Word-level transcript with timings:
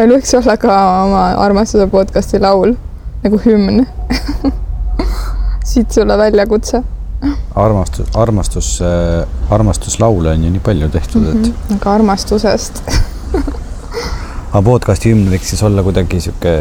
meil 0.00 0.08
võiks 0.08 0.30
olla 0.38 0.54
ka 0.56 0.74
oma 1.04 1.22
armastuse 1.36 1.84
podcasti 1.92 2.38
laul 2.40 2.70
nagu 3.20 3.36
hümn 3.44 3.82
siit 5.70 5.92
sulle 5.92 6.14
väljakutse 6.16 6.78
armastus, 7.60 8.06
armastus 8.16 8.70
äh,, 8.80 9.50
armastuslaule 9.52 10.30
on 10.32 10.46
ju 10.46 10.52
nii 10.54 10.62
palju 10.64 10.88
tehtud, 10.94 11.26
et 11.28 11.34
mm. 11.34 11.42
-hmm. 11.44 11.74
aga 11.76 11.92
armastusest 11.92 12.80
aga 14.54 14.62
podcasti 14.64 15.12
hümn 15.12 15.28
võiks 15.34 15.52
siis 15.52 15.60
olla 15.68 15.84
kuidagi 15.84 16.20
sihuke 16.24 16.54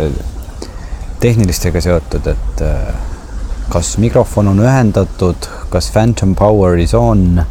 tehnilistega 1.24 1.82
seotud, 1.88 2.28
et 2.34 2.66
äh, 2.68 2.90
kas 3.70 3.94
mikrofon 3.98 4.52
on 4.52 4.60
ühendatud, 4.60 5.48
kas 5.70 5.88
phantom 5.96 6.36
power 6.36 6.76
is 6.84 6.92
on, 6.94 7.46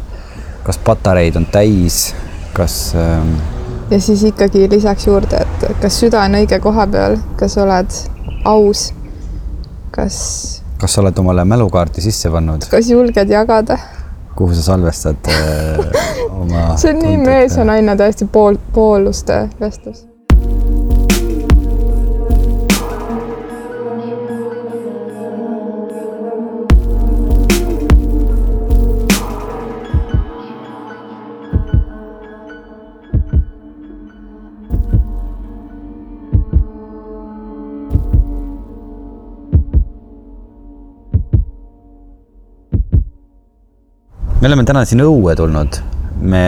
kas 0.61 0.77
patareid 0.77 1.41
on 1.41 1.49
täis, 1.49 2.13
kas 2.53 2.93
ähm, 2.93 3.33
ja 3.91 4.01
siis 4.01 4.23
ikkagi 4.23 4.69
lisaks 4.69 5.07
juurde, 5.07 5.43
et 5.43 5.79
kas 5.81 5.99
süda 5.99 6.23
on 6.25 6.39
õige 6.41 6.59
koha 6.63 6.87
peal, 6.91 7.17
kas 7.39 7.57
oled 7.61 7.97
aus, 8.47 8.89
kas 9.91 10.17
kas 10.81 10.95
sa 10.95 11.01
oled 11.03 11.17
omale 11.21 11.45
mälukaarti 11.45 12.01
sisse 12.01 12.31
pannud? 12.33 12.65
kas 12.71 12.89
julged 12.89 13.29
jagada? 13.29 13.77
kuhu 14.35 14.55
sa 14.55 14.61
salvestad 14.71 15.27
äh, 15.27 15.79
oma 16.41 16.77
see 16.77 16.93
on 16.93 17.03
nii 17.03 17.17
mees 17.25 17.57
ja 17.57 17.67
naine 17.67 17.97
täiesti 17.99 18.25
pool, 18.31 18.57
pooluste 18.73 19.43
vestlus 19.59 20.05
me 44.41 44.47
oleme 44.47 44.63
täna 44.65 44.81
siin 44.89 45.03
õue 45.05 45.35
tulnud. 45.37 45.75
me, 46.21 46.45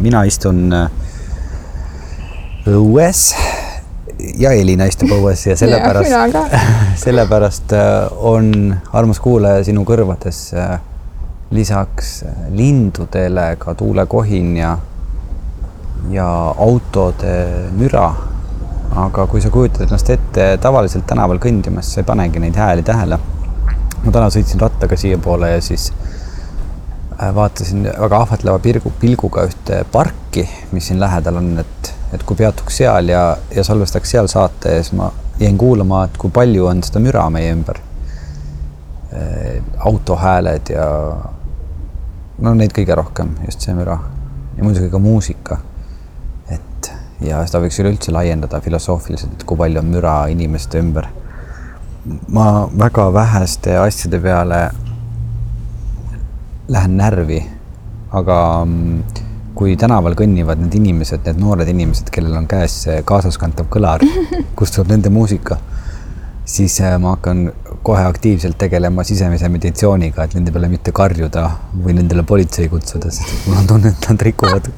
mina 0.00 0.22
istun 0.24 0.72
äh, 0.72 0.88
õues 2.72 3.20
ja 4.40 4.52
Elina 4.56 4.86
istub 4.88 5.12
õues 5.12 5.42
ja 5.46 5.56
sellepärast, 5.56 6.40
sellepärast 7.04 7.74
äh, 7.76 8.16
on 8.32 8.48
armas 8.92 9.20
kuulaja 9.20 9.64
sinu 9.64 9.84
kõrvades 9.84 10.40
äh, 10.56 10.78
lisaks 11.52 12.22
lindudele 12.56 13.50
ka 13.60 13.76
tuulekohin 13.76 14.56
ja, 14.56 14.72
ja 16.16 16.28
autode 16.56 17.36
müra. 17.76 18.08
aga 19.04 19.26
kui 19.26 19.44
sa 19.44 19.50
kujutad 19.52 19.84
ennast 19.84 20.10
ette 20.16 20.48
tavaliselt 20.62 21.04
tänaval 21.06 21.38
kõndimas, 21.42 21.92
sa 21.92 22.00
ei 22.00 22.08
panegi 22.08 22.40
neid 22.40 22.56
hääli 22.56 22.82
tähele. 22.82 23.20
ma 24.04 24.10
täna 24.10 24.32
sõitsin 24.32 24.60
rattaga 24.60 24.96
siiapoole 24.96 25.50
ja 25.50 25.60
siis 25.60 25.92
Äh, 25.92 26.23
vaatasin 27.34 27.84
väga 27.84 28.18
ahvatleva 28.18 28.58
pilgu, 28.58 28.92
pilguga 29.00 29.44
ühte 29.48 29.84
parki, 29.92 30.48
mis 30.72 30.88
siin 30.90 31.00
lähedal 31.00 31.38
on, 31.40 31.52
et, 31.62 31.92
et 32.12 32.22
kui 32.26 32.36
peatuks 32.36 32.80
seal 32.82 33.08
ja, 33.12 33.36
ja 33.54 33.64
salvestaks 33.64 34.16
seal 34.16 34.30
saate 34.30 34.76
ja 34.76 34.82
siis 34.82 34.96
ma 34.98 35.10
jäin 35.38 35.58
kuulama, 35.58 36.04
et 36.08 36.18
kui 36.18 36.30
palju 36.34 36.66
on 36.70 36.82
seda 36.86 37.02
müra 37.02 37.28
meie 37.30 37.52
ümber. 37.54 37.78
Äh, 39.14 39.62
autohääled 39.86 40.74
ja 40.74 40.88
no 42.42 42.54
neid 42.58 42.74
kõige 42.74 42.96
rohkem, 42.98 43.36
just 43.46 43.62
see 43.62 43.74
müra 43.76 43.98
ja 44.56 44.64
muidugi 44.64 44.90
ka 44.90 44.98
muusika. 44.98 45.58
et 46.50 46.90
ja 47.22 47.44
seda 47.46 47.60
võiks 47.62 47.78
üleüldse 47.80 48.12
laiendada 48.14 48.60
filosoofiliselt, 48.60 49.38
et 49.38 49.44
kui 49.46 49.58
palju 49.58 49.80
on 49.80 49.90
müra 49.90 50.16
inimeste 50.30 50.82
ümber. 50.82 51.06
ma 52.28 52.68
väga 52.78 53.12
väheste 53.12 53.78
asjade 53.78 54.20
peale 54.20 54.70
lähen 56.68 56.96
närvi, 56.96 57.40
aga 58.12 58.38
mm, 58.64 59.02
kui 59.54 59.76
tänaval 59.78 60.16
kõnnivad 60.18 60.62
need 60.62 60.74
inimesed, 60.80 61.22
need 61.26 61.40
noored 61.42 61.68
inimesed, 61.70 62.10
kellel 62.14 62.36
on 62.40 62.48
käes 62.50 62.80
kaasaskantav 63.06 63.68
kõlar, 63.72 64.02
kust 64.58 64.78
tuleb 64.78 64.94
nende 64.94 65.12
muusika, 65.14 65.58
siis 66.48 66.78
äh, 66.80 66.96
ma 67.00 67.14
hakkan 67.14 67.46
kohe 67.84 68.04
aktiivselt 68.08 68.56
tegelema 68.58 69.04
sisemise 69.04 69.48
meditsiooniga, 69.52 70.24
et 70.24 70.34
nende 70.38 70.52
peale 70.54 70.70
mitte 70.72 70.92
karjuda 70.96 71.44
või 71.84 71.98
nendele 71.98 72.24
politsei 72.26 72.70
kutsuda, 72.72 73.12
sest 73.12 73.48
mul 73.48 73.60
on 73.60 73.68
tunne, 73.68 73.92
et 73.92 74.08
nad 74.10 74.26
rikuvad 74.28 74.70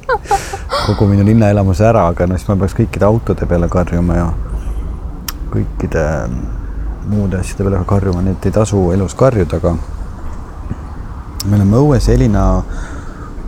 kogu 0.85 1.07
minu 1.07 1.25
linnaelamuse 1.27 1.87
ära, 1.87 2.09
aga 2.11 2.27
noh, 2.27 2.39
siis 2.39 2.51
ma 2.51 2.59
peaks 2.59 2.75
kõikide 2.77 3.07
autode 3.07 3.47
peale 3.47 3.71
karjuma 3.71 4.19
ja 4.19 4.29
kõikide 5.53 6.03
muude 7.07 7.39
asjade 7.39 7.63
peale 7.63 7.85
karjuma, 7.87 8.25
nii 8.25 8.35
et 8.35 8.49
ei 8.49 8.57
tasu 8.59 8.89
elus 8.91 9.15
karjuda, 9.17 9.61
aga 9.61 9.77
me 11.45 11.55
oleme 11.55 11.77
õues, 11.77 12.09
Elina 12.09 12.63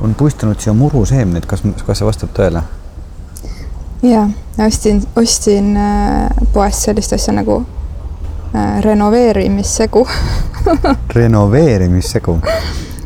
on 0.01 0.15
puistanud 0.15 0.59
siia 0.59 0.73
muruseemneid, 0.73 1.45
kas, 1.49 1.63
kas 1.85 1.99
see 1.99 2.07
vastab 2.07 2.31
tõele? 2.35 2.61
ja, 4.05 4.27
ostsin, 4.65 5.01
ostsin 5.19 5.73
äh, 5.77 6.29
poest 6.53 6.87
sellist 6.87 7.13
asja 7.13 7.33
nagu 7.35 7.61
äh, 8.55 8.79
renoveerimissegu 8.85 10.05
renoveerimissegu? 11.19 12.39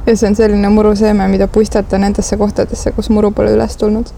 ja 0.06 0.18
see 0.18 0.30
on 0.30 0.36
selline 0.36 0.70
muruseeme, 0.70 1.28
mida 1.28 1.48
puistata 1.48 1.98
nendesse 1.98 2.38
kohtadesse, 2.38 2.92
kus 2.92 3.10
muru 3.10 3.32
pole 3.32 3.56
üles 3.56 3.78
tulnud. 3.78 4.14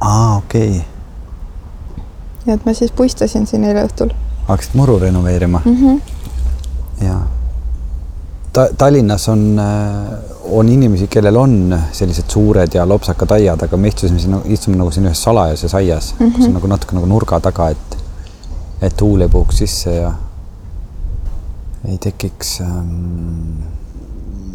aa, 0.00 0.36
okei 0.36 0.68
okay.. 0.68 2.06
ja 2.46 2.58
et 2.58 2.66
ma 2.66 2.74
siis 2.74 2.92
puistasin 2.92 3.46
siin 3.46 3.64
eile 3.64 3.86
õhtul. 3.86 4.14
hakkasid 4.48 4.78
muru 4.80 4.98
renoveerima 4.98 5.62
mm? 5.64 5.76
-hmm. 5.76 6.00
jaa 7.06 7.26
ta, 8.58 8.68
Tallinnas 8.78 9.28
on, 9.28 9.58
äh, 9.58 10.18
on 10.44 10.68
inimesi, 10.68 11.06
kellel 11.06 11.36
on 11.36 11.80
sellised 11.92 12.30
suured 12.30 12.74
ja 12.74 12.86
lopsakad 12.88 13.30
aiad, 13.36 13.62
aga 13.62 13.76
me 13.76 13.90
istusime 13.92 14.18
siin, 14.22 14.38
istume 14.54 14.78
nagu 14.80 14.90
siin 14.94 15.06
ühes 15.06 15.22
salajases 15.22 15.74
aias 15.78 16.14
mm, 16.14 16.26
-hmm. 16.26 16.36
kus 16.36 16.48
on 16.48 16.56
nagu 16.58 16.70
natuke 16.72 16.96
nagu 16.98 17.10
nurga 17.10 17.40
taga, 17.40 17.68
et, 17.74 17.98
et 18.82 18.96
tuul 18.96 19.26
ei 19.26 19.32
puhuks 19.32 19.62
sisse 19.62 19.94
ja 19.94 20.12
ei 21.88 21.98
tekiks 21.98 22.60
ähm,, 22.60 23.60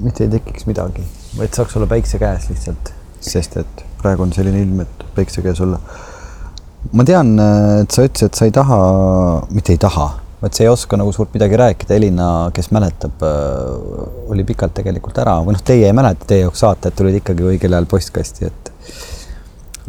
mitte 0.03 0.25
ei 0.27 0.33
tekiks 0.33 0.65
midagi, 0.67 1.05
vaid 1.37 1.53
saaks 1.55 1.77
olla 1.77 1.87
päikse 1.87 2.19
käes 2.19 2.49
lihtsalt, 2.49 2.91
sest 3.21 3.57
et 3.57 3.85
praegu 4.01 4.25
on 4.25 4.33
selline 4.35 4.59
ilm, 4.61 4.81
et 4.83 5.05
päikse 5.15 5.41
käes 5.41 5.61
olla. 5.61 5.79
ma 6.91 7.03
tean, 7.07 7.37
et 7.81 7.91
sa 7.91 8.03
ütlesid, 8.03 8.25
et 8.25 8.41
sa 8.41 8.45
ei 8.49 8.51
taha, 8.51 8.81
mitte 9.55 9.71
ei 9.71 9.79
taha 9.79 10.09
vot 10.43 10.57
see 10.57 10.65
ei 10.67 10.71
oska 10.71 10.99
nagu 10.99 11.11
suurt 11.15 11.33
midagi 11.35 11.57
rääkida, 11.59 11.95
Elina, 11.95 12.29
kes 12.53 12.69
mäletab, 12.75 13.21
äh, 13.23 14.31
oli 14.33 14.43
pikalt 14.47 14.75
tegelikult 14.75 15.19
ära. 15.23 15.37
Või 15.45 15.55
noh, 15.55 15.63
teie 15.63 15.87
ei 15.87 15.95
mäleta, 15.95 16.27
teie 16.27 16.43
jaoks 16.43 16.63
saated 16.65 16.95
tulid 16.97 17.21
ikkagi 17.21 17.45
õigel 17.53 17.75
ajal 17.75 17.87
postkasti, 17.89 18.49
et 18.51 18.73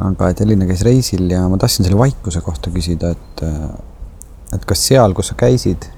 aga 0.05 0.31
et 0.31 0.43
Elina 0.45 0.67
käis 0.69 0.85
reisil 0.87 1.27
ja 1.31 1.45
ma 1.51 1.59
tahtsin 1.61 1.87
selle 1.87 1.99
vaikuse 1.99 2.43
kohta 2.45 2.71
küsida, 2.75 3.15
et 3.15 3.45
äh, 3.47 3.67
et 4.55 4.67
kas 4.69 4.85
seal, 4.87 5.15
kus 5.17 5.33
sa 5.33 5.39
käisid, 5.39 5.89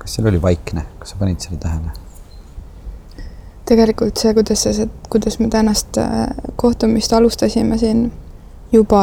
kas 0.00 0.16
seal 0.16 0.28
oli 0.28 0.40
vaikne, 0.42 0.84
kas 1.00 1.14
sa 1.14 1.20
panid 1.20 1.40
selle 1.40 1.60
tähele? 1.62 1.94
tegelikult 3.66 4.20
see, 4.20 4.30
kuidas 4.36 4.60
sa, 4.62 4.84
kuidas 5.10 5.40
me 5.40 5.48
tänast 5.50 5.96
äh, 5.98 6.28
kohtumist 6.56 7.12
alustasime 7.16 7.78
siin, 7.80 8.12
juba 8.72 9.00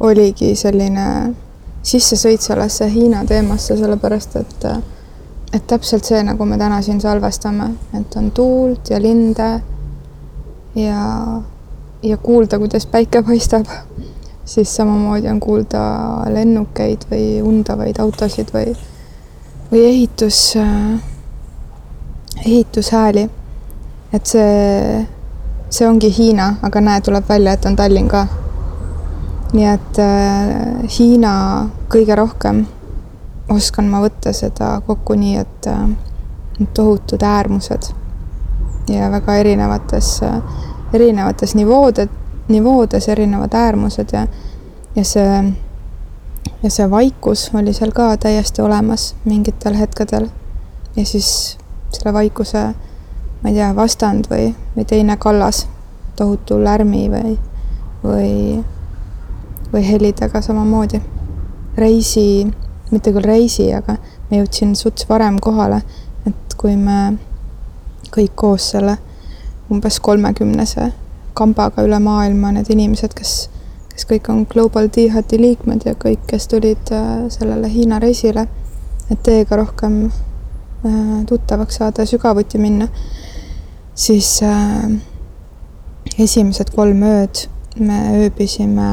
oligi 0.00 0.52
selline 0.56 1.06
sissesõit 1.82 2.40
sellesse 2.40 2.88
Hiina 2.90 3.24
teemasse, 3.24 3.76
sellepärast 3.76 4.36
et 4.36 4.66
et 5.52 5.66
täpselt 5.66 6.06
see, 6.06 6.20
nagu 6.22 6.46
me 6.46 6.58
täna 6.58 6.78
siin 6.82 7.00
salvestame, 7.02 7.72
et 7.98 8.16
on 8.16 8.30
tuult 8.30 8.90
ja 8.90 9.00
linde 9.02 9.48
ja, 10.78 11.06
ja 12.02 12.16
kuulda, 12.22 12.58
kuidas 12.58 12.86
päike 12.86 13.22
paistab, 13.26 13.66
siis 14.44 14.76
samamoodi 14.76 15.28
on 15.28 15.40
kuulda 15.40 15.82
lennukeid 16.30 17.08
või 17.10 17.40
undavaid 17.42 17.98
autosid 17.98 18.54
või, 18.54 18.76
või 19.72 19.84
ehitus, 19.88 20.54
ehitushääli. 22.44 23.28
et 24.12 24.26
see, 24.26 25.06
see 25.70 25.88
ongi 25.88 26.14
Hiina, 26.18 26.54
aga 26.62 26.80
näe, 26.80 27.00
tuleb 27.00 27.26
välja, 27.28 27.52
et 27.58 27.66
on 27.66 27.76
Tallinn 27.76 28.08
ka 28.08 28.26
nii 29.52 29.66
et 29.66 29.98
äh, 29.98 30.98
Hiina 30.98 31.32
kõige 31.90 32.14
rohkem 32.18 32.64
oskan 33.50 33.88
ma 33.90 34.02
võtta 34.04 34.32
seda 34.36 34.76
kokku 34.86 35.16
nii, 35.18 35.36
et 35.42 35.66
äh, 35.70 35.88
tohutud 36.74 37.22
äärmused 37.22 37.90
ja 38.90 39.10
väga 39.10 39.34
erinevates 39.42 40.20
äh,, 40.22 40.38
erinevates 40.92 41.54
nivoode, 41.54 42.08
nivoodes 42.48 43.08
erinevad 43.08 43.54
äärmused 43.54 44.12
ja, 44.12 44.26
ja 44.96 45.04
see, 45.04 45.52
ja 46.62 46.70
see 46.70 46.90
vaikus 46.90 47.50
oli 47.54 47.74
seal 47.74 47.94
ka 47.94 48.12
täiesti 48.16 48.62
olemas 48.62 49.14
mingitel 49.24 49.78
hetkedel. 49.78 50.28
ja 50.96 51.06
siis 51.06 51.58
selle 51.90 52.12
vaikuse, 52.12 52.62
ma 53.42 53.50
ei 53.50 53.54
tea, 53.54 53.70
vastand 53.76 54.26
või, 54.30 54.50
või 54.76 54.84
teine 54.86 55.16
kallas, 55.16 55.66
tohutu 56.16 56.58
lärmi 56.64 57.08
või, 57.10 57.38
või 58.04 58.34
või 59.72 59.84
helidega 59.86 60.42
samamoodi. 60.42 61.00
reisi, 61.76 62.46
mitte 62.90 63.12
küll 63.12 63.24
reisi, 63.24 63.72
aga 63.72 63.94
ma 64.30 64.36
jõudsin 64.36 64.74
suts 64.76 65.06
varem 65.08 65.38
kohale, 65.40 65.82
et 66.26 66.54
kui 66.58 66.76
me 66.76 67.16
kõik 68.10 68.34
koos 68.34 68.70
selle 68.72 68.96
umbes 69.70 70.00
kolmekümnese 70.00 70.90
kambaga 71.34 71.84
üle 71.86 71.98
maailma, 72.02 72.50
need 72.52 72.70
inimesed, 72.74 73.14
kes, 73.16 73.34
kes 73.92 74.06
kõik 74.10 74.28
on 74.32 74.42
Global 74.50 74.90
Jihadi 74.96 75.38
liikmed 75.40 75.86
ja 75.86 75.94
kõik, 75.94 76.26
kes 76.28 76.48
tulid 76.50 76.92
äh, 76.92 77.28
sellele 77.32 77.70
Hiina 77.70 78.00
reisile, 78.02 78.48
et 79.10 79.22
teiega 79.26 79.60
rohkem 79.62 80.02
äh, 80.10 81.22
tuttavaks 81.30 81.80
saada 81.80 82.02
ja 82.02 82.10
sügavuti 82.10 82.58
minna, 82.58 82.90
siis 83.94 84.40
äh, 84.42 84.90
esimesed 86.18 86.74
kolm 86.74 87.02
ööd 87.06 87.46
me 87.78 88.02
ööbisime 88.18 88.90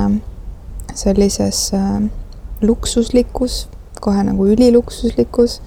sellises 0.98 1.68
äh, 1.78 2.00
luksuslikus, 2.62 3.68
kohe 4.02 4.24
nagu 4.26 4.48
üliluksuslikus, 4.54 5.60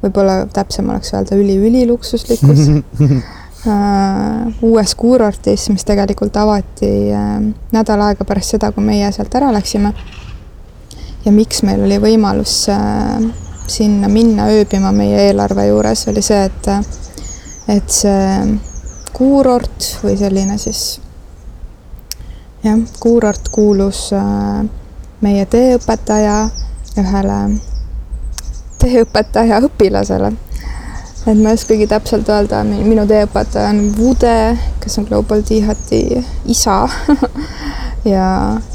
võib-olla 0.00 0.42
täpsem 0.52 0.88
oleks 0.92 1.12
öelda 1.14 1.36
üli-üliluksuslikus 1.40 2.66
Äh, 3.66 4.46
uues 4.62 4.94
kuurortis, 4.96 5.66
mis 5.68 5.82
tegelikult 5.84 6.36
avati 6.40 6.88
äh, 7.12 7.34
nädal 7.74 8.00
aega 8.06 8.24
pärast 8.24 8.54
seda, 8.54 8.70
kui 8.72 8.80
meie 8.86 9.10
sealt 9.12 9.34
ära 9.36 9.50
läksime. 9.52 9.92
ja 11.26 11.32
miks 11.32 11.60
meil 11.68 11.82
oli 11.84 11.98
võimalus 12.00 12.54
sinna 13.68 14.08
minna 14.08 14.46
ööbima 14.48 14.94
meie 14.96 15.26
eelarve 15.26 15.66
juures, 15.66 16.06
oli 16.08 16.22
see, 16.24 16.40
et, 16.48 16.70
et 17.68 17.92
see 17.92 18.56
kuurort 19.12 19.90
või 20.06 20.16
selline 20.16 20.56
siis 20.56 20.96
jah, 22.64 22.78
kuurort 23.00 23.48
kuulus 23.52 24.10
meie 25.20 25.44
teeõpetaja 25.46 26.38
ühele 27.00 27.40
teeõpetaja 28.80 29.60
õpilasele. 29.66 30.32
Et 31.28 31.36
ma 31.36 31.52
ei 31.52 31.58
oskagi 31.58 31.86
täpselt 31.88 32.28
öelda, 32.32 32.62
minu 32.64 33.04
teeõpetaja 33.08 33.74
on 33.74 33.80
Vude, 33.96 34.36
kes 34.80 34.98
on 35.00 35.08
Global 35.10 35.42
Jihadi 35.44 36.22
isa 36.48 36.78
ja, 38.12 38.28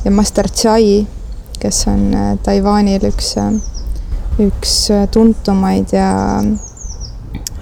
ja 0.06 0.14
Master 0.14 0.50
Chai, 0.54 1.08
kes 1.60 1.88
on 1.90 2.12
äh, 2.14 2.36
Taiwanil 2.46 3.08
üks, 3.10 3.34
äh, 3.42 3.50
üks 4.46 4.76
äh, 4.94 5.08
tuntumaid 5.10 5.96
ja, 5.96 6.12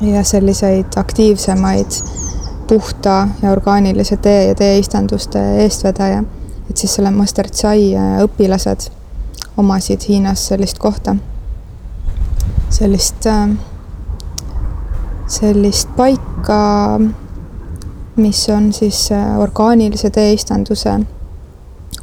ja 0.04 0.26
selliseid 0.28 1.00
aktiivsemaid 1.00 2.02
puhta 2.68 3.28
ja 3.42 3.52
orgaanilise 3.52 4.18
tee 4.18 4.48
ja 4.48 4.56
teeistanduste 4.56 5.40
eestvedaja. 5.64 6.24
et 6.70 6.78
siis 6.78 6.96
selle 6.96 7.12
Master 7.12 7.50
Chai 7.50 7.92
õpilased 8.24 8.90
omasid 9.58 10.08
Hiinas 10.10 10.48
sellist 10.48 10.80
kohta, 10.80 11.16
sellist 12.70 13.28
äh, 13.28 13.50
sellist 15.28 15.90
paika, 15.96 17.00
mis 18.16 18.50
on 18.50 18.74
siis 18.74 19.12
äh, 19.12 19.40
orgaanilise 19.40 20.10
teeistanduse 20.10 21.00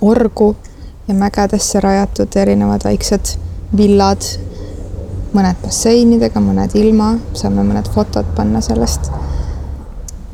orgu 0.01 0.57
ja 1.09 1.15
mägedesse 1.15 1.81
rajatud 1.81 2.37
erinevad 2.37 2.85
väiksed 2.85 3.37
villad, 3.77 4.25
mõned 5.35 5.61
basseinidega, 5.63 6.43
mõned 6.43 6.75
ilma, 6.75 7.13
saame 7.35 7.63
mõned 7.67 7.91
fotod 7.95 8.33
panna 8.37 8.63
sellest. 8.65 9.13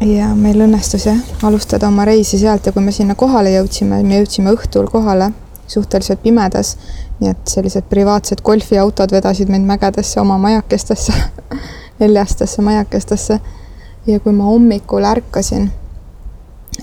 Ja 0.00 0.28
meil 0.34 0.60
õnnestus 0.66 1.06
jah, 1.06 1.18
alustada 1.46 1.88
oma 1.88 2.04
reisi 2.04 2.38
sealt 2.38 2.66
ja 2.66 2.72
kui 2.72 2.84
me 2.84 2.92
sinna 2.92 3.14
kohale 3.14 3.54
jõudsime, 3.54 4.02
me 4.02 4.20
jõudsime 4.20 4.52
õhtul 4.52 4.90
kohale, 4.92 5.30
suhteliselt 5.66 6.22
pimedas, 6.22 6.76
nii 7.20 7.32
et 7.32 7.48
sellised 7.50 7.88
privaatsed 7.90 8.42
golfiautod 8.44 9.12
vedasid 9.12 9.50
meid 9.50 9.64
mägedesse 9.66 10.20
oma 10.20 10.38
majakestesse 10.38 11.14
neljastesse 12.00 12.62
majakestesse. 12.62 13.40
ja 14.06 14.20
kui 14.20 14.32
ma 14.32 14.44
hommikul 14.44 15.04
ärkasin 15.04 15.70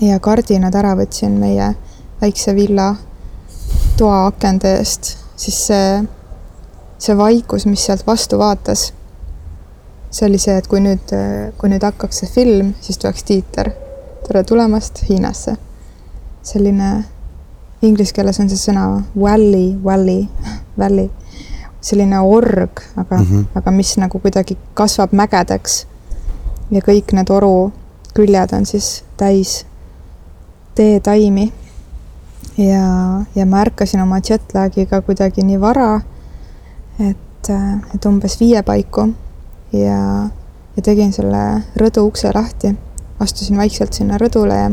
ja 0.00 0.18
kardinad 0.20 0.74
ära 0.74 0.92
võtsin 0.98 1.38
meie 1.40 1.74
väikse 2.20 2.54
villa 2.54 2.94
toa 3.96 4.26
akende 4.26 4.74
eest, 4.78 5.14
siis 5.36 5.60
see, 5.68 6.02
see 6.98 7.16
vaikus, 7.16 7.66
mis 7.66 7.84
sealt 7.86 8.06
vastu 8.06 8.38
vaatas, 8.38 8.92
see 10.14 10.28
oli 10.28 10.38
see, 10.38 10.54
et 10.58 10.66
kui 10.70 10.78
nüüd, 10.82 11.10
kui 11.58 11.70
nüüd 11.72 11.82
hakkaks 11.82 12.22
see 12.22 12.30
film, 12.30 12.74
siis 12.80 13.00
tuleks 13.02 13.26
tiiter. 13.26 13.72
tere 14.26 14.44
tulemast 14.44 15.02
Hiinasse. 15.08 15.56
selline, 16.42 17.04
inglise 17.82 18.14
keeles 18.14 18.38
on 18.40 18.48
see 18.48 18.60
sõna 18.60 18.84
valley, 19.16 19.74
valley, 19.84 20.28
valley 20.80 21.10
selline 21.80 22.20
org, 22.20 22.80
aga 22.96 23.16
mm, 23.16 23.24
-hmm. 23.24 23.44
aga 23.54 23.70
mis 23.70 23.96
nagu 23.96 24.18
kuidagi 24.18 24.56
kasvab 24.74 25.12
mägedeks. 25.12 25.86
ja 26.70 26.80
kõik 26.80 27.12
need 27.12 27.30
oru 27.30 27.72
küljed 28.14 28.52
on 28.52 28.66
siis 28.66 29.04
täis 29.16 29.66
teetaimi. 30.74 31.52
ja, 32.58 32.86
ja 33.34 33.46
ma 33.46 33.60
ärkasin 33.60 34.00
oma 34.00 34.20
jetlagiga 34.30 35.00
kuidagi 35.00 35.42
nii 35.42 35.60
vara, 35.60 36.00
et, 37.00 37.50
et 37.94 38.04
umbes 38.06 38.40
viie 38.40 38.62
paiku 38.62 39.08
ja, 39.72 40.28
ja 40.76 40.82
tegin 40.82 41.12
selle 41.12 41.62
rõdu 41.80 42.06
ukse 42.08 42.32
lahti. 42.34 42.74
astusin 43.20 43.56
vaikselt 43.56 43.92
sinna 43.92 44.18
rõdule 44.18 44.54
ja 44.54 44.70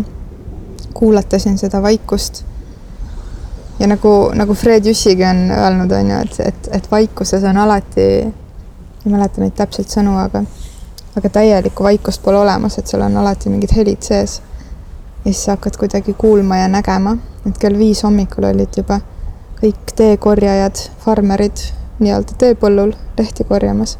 kuulatasin 0.93 1.57
seda 1.57 1.81
vaikust 1.81 2.43
ja 3.81 3.87
nagu, 3.87 4.31
nagu 4.33 4.53
Fred 4.53 4.85
Jüssigi 4.85 5.25
on 5.25 5.51
öelnud, 5.51 5.91
on 5.91 6.09
ju, 6.09 6.17
et, 6.25 6.39
et, 6.39 6.69
et 6.71 6.91
vaikuses 6.91 7.43
on 7.43 7.57
alati, 7.57 8.07
ei 9.05 9.11
mäleta 9.11 9.41
neid 9.41 9.55
täpselt 9.57 9.89
sõnu, 9.89 10.13
aga, 10.21 10.43
aga 11.17 11.31
täielikku 11.39 11.85
vaikust 11.85 12.21
pole 12.21 12.37
olemas, 12.43 12.77
et 12.77 12.91
seal 12.91 13.01
on 13.07 13.17
alati 13.23 13.49
mingid 13.49 13.73
helid 13.75 14.05
sees. 14.05 14.41
ja 15.25 15.31
siis 15.31 15.43
sa 15.45 15.55
hakkad 15.55 15.77
kuidagi 15.77 16.13
kuulma 16.17 16.57
ja 16.57 16.67
nägema, 16.67 17.17
et 17.45 17.57
kell 17.57 17.77
viis 17.77 18.03
hommikul 18.03 18.49
olid 18.49 18.77
juba 18.77 18.99
kõik 19.61 19.93
teekorjajad, 19.97 20.87
farmerid 21.03 21.65
nii-öelda 22.01 22.37
teepõllul 22.37 22.95
lehti 23.17 23.43
korjamas. 23.45 23.97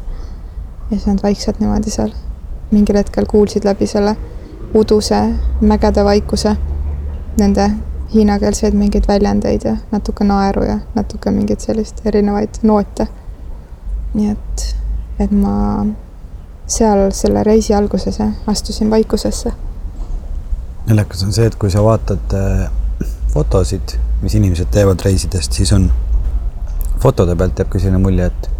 Ja 0.92 0.98
siis 0.98 1.06
nad 1.06 1.22
vaikselt 1.22 1.60
niimoodi 1.60 1.90
seal 1.90 2.12
mingil 2.70 2.96
hetkel 2.96 3.26
kuulsid 3.26 3.64
läbi 3.64 3.86
selle 3.86 4.16
uduse 4.74 5.22
mägede 5.60 6.04
vaikuse 6.04 6.56
nende 7.38 7.70
hiinakeelseid 8.14 8.76
mingeid 8.76 9.08
väljendeid 9.08 9.64
ja 9.64 9.76
natuke 9.92 10.24
naeru 10.24 10.64
ja 10.68 10.78
natuke 10.94 11.30
mingeid 11.30 11.64
sellist 11.64 12.06
erinevaid 12.06 12.60
noote. 12.62 13.08
nii 14.14 14.30
et, 14.30 14.64
et 15.24 15.30
ma 15.32 15.86
seal 16.68 17.10
selle 17.16 17.44
reisi 17.44 17.74
alguses 17.74 18.18
astusin 18.46 18.90
vaikusesse. 18.90 19.52
naljakas 20.86 21.24
on 21.24 21.32
see, 21.32 21.46
et 21.46 21.56
kui 21.56 21.70
sa 21.70 21.84
vaatad 21.84 22.36
äh, 22.36 22.70
fotosid, 23.32 23.96
mis 24.22 24.34
inimesed 24.34 24.68
teevad 24.70 25.00
reisidest, 25.04 25.52
siis 25.52 25.72
on 25.72 25.88
fotode 27.00 27.36
pealt 27.36 27.58
jääb 27.58 27.70
ka 27.72 27.80
selline 27.80 28.02
mulje, 28.02 28.28
et, 28.28 28.50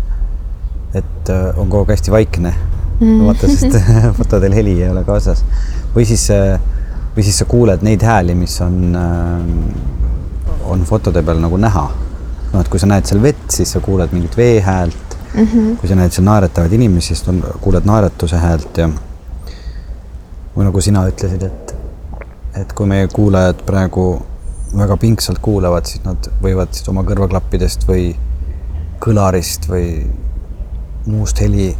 et 0.94 1.30
äh, 1.30 1.48
on 1.58 1.68
kogu 1.68 1.84
aeg 1.84 1.96
hästi 1.96 2.14
vaikne 2.14 2.54
mm.. 3.00 3.22
vaata, 3.28 3.48
sest 3.48 3.78
fotodel 4.18 4.54
heli 4.56 4.78
ei 4.82 4.90
ole 4.90 5.04
kaasas 5.08 5.44
või 5.94 6.06
siis 6.08 6.28
äh, 6.34 6.60
või 7.16 7.24
siis 7.26 7.38
sa 7.42 7.44
kuuled 7.48 7.84
neid 7.84 8.02
hääli, 8.02 8.34
mis 8.34 8.54
on, 8.64 8.96
äh, 8.96 10.60
on 10.64 10.84
fotode 10.88 11.22
peal 11.22 11.40
nagu 11.42 11.58
näha. 11.60 11.90
noh, 12.52 12.60
et 12.60 12.68
kui 12.68 12.80
sa 12.80 12.88
näed 12.88 13.08
seal 13.08 13.22
vett, 13.22 13.48
siis 13.52 13.72
sa 13.72 13.80
kuuled 13.80 14.12
mingit 14.12 14.36
vee 14.36 14.60
häält 14.60 15.16
mm. 15.34 15.46
-hmm. 15.46 15.76
kui 15.80 15.88
sa 15.88 15.96
näed 15.96 16.12
seal 16.12 16.26
naeratavaid 16.28 16.72
inimesi, 16.72 17.14
siis 17.14 17.24
kuuled 17.60 17.88
naeratuse 17.88 18.36
häält 18.36 18.78
ja 18.78 18.90
või 20.56 20.66
nagu 20.68 20.80
sina 20.80 21.06
ütlesid, 21.08 21.42
et, 21.42 21.74
et 22.60 22.72
kui 22.72 22.86
meie 22.86 23.08
kuulajad 23.08 23.62
praegu 23.66 24.22
väga 24.76 24.96
pingsalt 24.96 25.38
kuulavad, 25.38 25.86
siis 25.88 26.04
nad 26.04 26.28
võivad 26.42 26.72
siis 26.72 26.88
oma 26.88 27.04
kõrvaklappidest 27.08 27.88
või 27.88 28.12
kõlarist 29.00 29.68
või 29.68 29.86
muust 31.06 31.40
heli 31.40 31.72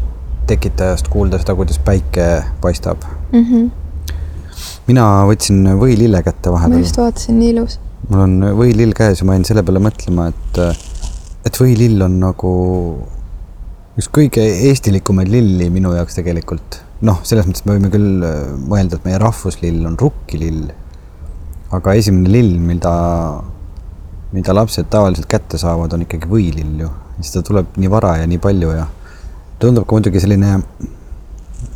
tekitajast 0.46 1.08
kuulda 1.12 1.38
seda, 1.38 1.54
kuidas 1.54 1.78
päike 1.78 2.42
paistab 2.60 3.04
mm. 3.32 3.46
-hmm 3.46 3.70
mina 4.88 5.06
võtsin 5.28 5.64
võilille 5.78 6.22
kätte 6.26 6.52
vahepeal. 6.52 6.78
ma 6.78 6.84
just 6.84 6.98
vaatasin, 7.00 7.38
nii 7.38 7.50
ilus. 7.54 7.78
mul 8.08 8.24
on 8.24 8.36
võilill 8.58 8.94
käes 8.96 9.22
ja 9.22 9.28
ma 9.28 9.36
jäin 9.36 9.46
selle 9.48 9.64
peale 9.66 9.82
mõtlema, 9.82 10.28
et, 10.32 10.60
et 11.48 11.60
võilill 11.60 12.02
on 12.06 12.18
nagu 12.22 12.52
üks 13.98 14.08
kõige 14.12 14.44
eestilikumaid 14.70 15.30
lilli 15.32 15.68
minu 15.72 15.92
jaoks 15.96 16.16
tegelikult. 16.18 16.80
noh, 17.06 17.20
selles 17.26 17.48
mõttes 17.48 17.66
me 17.66 17.76
võime 17.76 17.90
küll 17.92 18.24
mõelda, 18.70 18.98
et 18.98 19.08
meie 19.08 19.20
rahvuslill 19.22 19.86
on 19.88 19.98
rukkilill. 20.00 20.70
aga 21.72 21.94
esimene 21.98 22.32
lill, 22.32 22.56
mida, 22.60 22.94
mida 24.32 24.56
lapsed 24.56 24.90
tavaliselt 24.90 25.28
kätte 25.30 25.60
saavad, 25.60 25.92
on 25.92 26.06
ikkagi 26.06 26.30
võilill 26.30 26.86
ju. 26.86 26.90
ta 27.32 27.42
tuleb 27.46 27.78
nii 27.78 27.90
vara 27.92 28.16
ja 28.22 28.26
nii 28.26 28.40
palju 28.42 28.74
ja 28.74 28.88
tundub 29.62 29.86
ka 29.86 29.96
muidugi 29.96 30.20
selline 30.20 30.58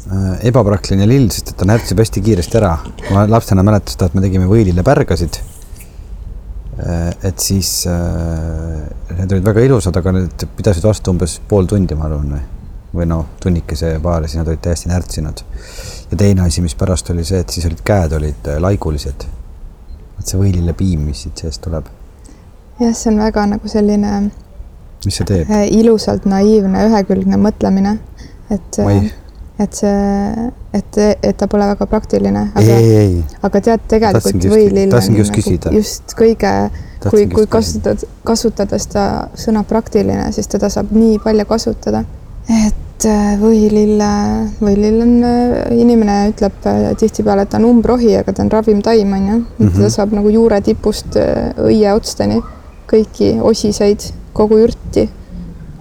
Äh, 0.06 0.46
ebapraktiline 0.46 1.02
lill, 1.10 1.26
sest 1.34 1.48
et 1.50 1.56
ta 1.58 1.66
närtsib 1.66 1.98
hästi 1.98 2.20
kiiresti 2.22 2.58
ära. 2.60 2.76
ma 3.10 3.24
lapsena 3.26 3.64
mäletan 3.66 3.90
seda, 3.90 4.06
et 4.06 4.14
me 4.14 4.22
tegime 4.22 4.46
võilile 4.46 4.84
pärgasid. 4.86 5.40
et 7.26 7.40
siis 7.40 7.70
need 7.88 9.32
olid 9.32 9.46
väga 9.48 9.64
ilusad, 9.64 9.96
aga 9.96 10.12
need 10.12 10.44
pidasid 10.58 10.84
vastu 10.84 11.10
umbes 11.10 11.38
pool 11.48 11.66
tundi, 11.66 11.96
ma 11.96 12.04
arvan, 12.06 12.34
või, 12.92 13.06
noh, 13.08 13.24
tunnikese 13.40 13.94
paar 14.04 14.22
ja 14.22 14.28
siis 14.28 14.38
nad 14.42 14.50
olid 14.52 14.62
täiesti 14.62 14.92
närtsinud. 14.92 15.42
ja 16.10 16.16
teine 16.16 16.46
asi, 16.46 16.62
mis 16.62 16.76
pärast 16.78 17.10
oli 17.10 17.24
see, 17.24 17.40
et 17.42 17.50
siis 17.50 17.66
olid 17.66 17.82
käed 17.82 18.12
olid 18.12 18.50
laigulised. 18.62 19.26
et 20.20 20.26
see 20.26 20.38
võilillepiim, 20.38 21.02
mis 21.08 21.26
siit 21.26 21.42
seest 21.42 21.64
tuleb. 21.66 21.90
jah, 22.78 22.94
see 22.94 23.10
on 23.10 23.18
väga 23.24 23.46
nagu 23.56 23.74
selline. 23.74 24.30
Mis 25.06 25.20
see 25.20 25.28
teeb? 25.28 25.52
ilusalt 25.80 26.26
naiivne, 26.28 26.88
ühekülgne 26.90 27.38
mõtlemine, 27.40 27.96
et. 28.50 28.80
et 29.56 29.72
see, 29.72 30.48
et, 30.76 30.98
et 31.00 31.36
ta 31.40 31.46
pole 31.48 31.64
väga 31.70 31.86
praktiline. 31.88 32.42
aga, 32.60 32.78
aga 33.48 33.62
tead, 33.68 33.84
tegelikult 33.88 34.48
võilill 34.52 34.92
on 34.92 35.06
nagu 35.06 35.76
just 35.78 36.16
kõige, 36.18 36.50
kui, 37.06 37.26
kui 37.32 37.46
kasutad, 37.50 38.04
kasutades 38.26 38.88
ta 38.92 39.06
sõna 39.38 39.64
praktiline, 39.68 40.28
siis 40.36 40.50
teda 40.52 40.68
saab 40.72 40.92
nii 40.92 41.20
palju 41.24 41.46
kasutada. 41.48 42.04
et 42.46 43.06
äh, 43.08 43.32
võilille, 43.40 44.10
võilill 44.60 45.00
on, 45.06 45.14
äh, 45.26 45.72
inimene 45.78 46.18
ütleb 46.34 46.68
äh, 46.68 46.90
tihtipeale, 47.00 47.46
et 47.46 47.54
ta 47.54 47.58
on 47.58 47.70
umbrohi, 47.70 48.12
aga 48.20 48.36
ta 48.36 48.44
on 48.44 48.52
ravim 48.52 48.84
taim, 48.84 49.16
on 49.16 49.32
ju. 49.32 49.40
ta 49.56 49.70
mhm. 49.70 49.88
saab 49.96 50.14
nagu 50.20 50.34
juure 50.36 50.60
tipust 50.68 51.16
õie 51.16 51.88
otsteni 51.94 52.42
kõiki 52.86 53.36
osiseid, 53.42 54.04
kogu 54.36 54.58
ürti 54.60 55.08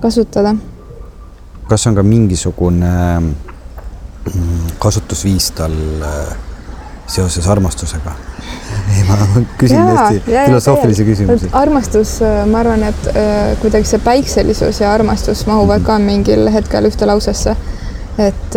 kasutada. 0.01 0.55
kas 1.67 1.87
on 1.87 1.95
ka 1.97 2.03
mingisugune 2.03 2.93
kasutusviis 4.79 5.51
tal 5.57 5.75
äh, 6.03 6.35
seoses 7.07 7.47
armastusega? 7.47 8.13
ei, 8.95 9.03
ma 9.07 9.17
küsin 9.57 9.81
hästi 9.81 10.21
filosoofilisi 10.45 11.05
küsimusi. 11.05 11.49
armastus, 11.53 12.17
äh, 12.21 12.43
ma 12.49 12.61
arvan, 12.63 12.83
et 12.89 13.09
äh, 13.11 13.57
kuidagi 13.61 13.89
see 13.89 14.01
päikselisus 14.05 14.81
ja 14.81 14.93
armastus 14.93 15.45
mahuvad 15.49 15.85
ka 15.85 15.99
mingil 15.99 16.49
hetkel 16.53 16.89
ühte 16.89 17.09
lausesse. 17.09 17.55
et 18.17 18.55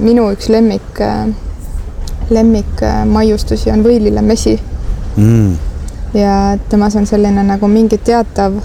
minu 0.00 0.30
üks 0.32 0.46
lemmik, 0.48 1.00
lemmik 2.32 2.80
maiustusi 3.12 3.68
on 3.68 3.82
võilillemesi 3.84 4.54
mm.. 5.16 5.50
ja 6.16 6.36
temas 6.72 6.96
on 6.96 7.04
selline 7.06 7.44
nagu 7.44 7.68
mingi 7.68 7.98
teatav 8.00 8.56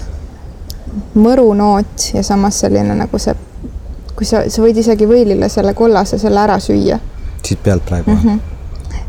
mõrunoot 1.14 2.10
ja 2.14 2.22
samas 2.22 2.60
selline 2.60 2.94
nagu 2.94 3.18
see 3.18 3.34
kui 4.16 4.26
sa, 4.26 4.44
sa 4.48 4.62
võid 4.64 4.78
isegi 4.80 5.08
võilile 5.08 5.48
selle 5.52 5.74
kollase 5.74 6.18
selle 6.18 6.40
ära 6.40 6.58
süüa. 6.60 6.98
siit 7.42 7.62
pealt 7.62 7.84
praegu 7.84 8.10
mm? 8.10 8.22
-hmm 8.24 8.56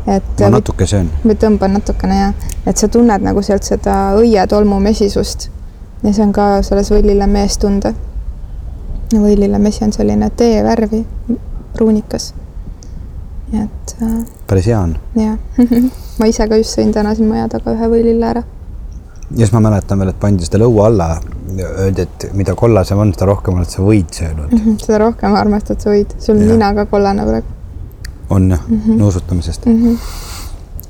et 0.08 0.40
ma 0.40 0.48
natuke 0.50 0.86
söön. 0.86 1.10
või 1.24 1.36
tõmban 1.36 1.74
natukene 1.76 2.18
ja, 2.18 2.32
et 2.66 2.76
sa 2.76 2.88
tunned 2.88 3.22
nagu 3.24 3.42
sealt 3.42 3.62
seda 3.62 4.14
õietolmu 4.16 4.80
mesisust 4.80 5.50
ja 6.02 6.12
see 6.12 6.24
on 6.24 6.32
ka 6.32 6.62
selles 6.62 6.90
võililemees 6.92 7.58
tunda. 7.60 7.92
võililemesi 9.12 9.84
on 9.84 9.92
selline 9.92 10.30
teevärvi, 10.30 11.06
pruunikas. 11.72 12.34
et 13.52 13.96
äh,. 14.02 14.24
päris 14.46 14.66
hea 14.66 14.80
on. 14.80 14.96
jah 15.16 15.36
ma 16.18 16.26
ise 16.26 16.48
ka 16.48 16.56
just 16.56 16.78
sõin 16.78 16.92
täna 16.92 17.14
siin 17.14 17.28
maja 17.28 17.48
taga 17.48 17.72
ühe 17.76 17.88
võilille 17.88 18.26
ära. 18.26 18.42
Ja 19.30 19.44
siis 19.44 19.52
ma 19.52 19.60
mäletan 19.60 20.00
veel, 20.00 20.12
et 20.12 20.20
pandi 20.20 20.46
seda 20.46 20.60
lõua 20.62 20.86
alla 20.88 21.08
öeldi, 21.58 22.04
et 22.06 22.28
mida 22.38 22.54
kollasem 22.58 23.00
on, 23.02 23.12
seda 23.14 23.28
rohkem 23.28 23.58
oled 23.58 23.70
sa 23.70 23.84
võid 23.84 24.08
söönud 24.14 24.48
mm. 24.50 24.62
-hmm, 24.64 24.80
seda 24.84 25.00
rohkem 25.04 25.36
armastad 25.36 25.84
sa 25.84 25.92
võid, 25.92 26.14
sul 26.22 26.36
on 26.38 26.48
nina 26.54 26.72
ka 26.76 26.86
kollane 26.88 27.26
praegu. 27.28 27.46
on 28.30 28.50
jah 28.50 28.64
mm 28.68 28.80
-hmm., 28.80 28.98
nuusutamisest 29.02 29.66
mm. 29.66 29.84
-hmm. 29.84 29.96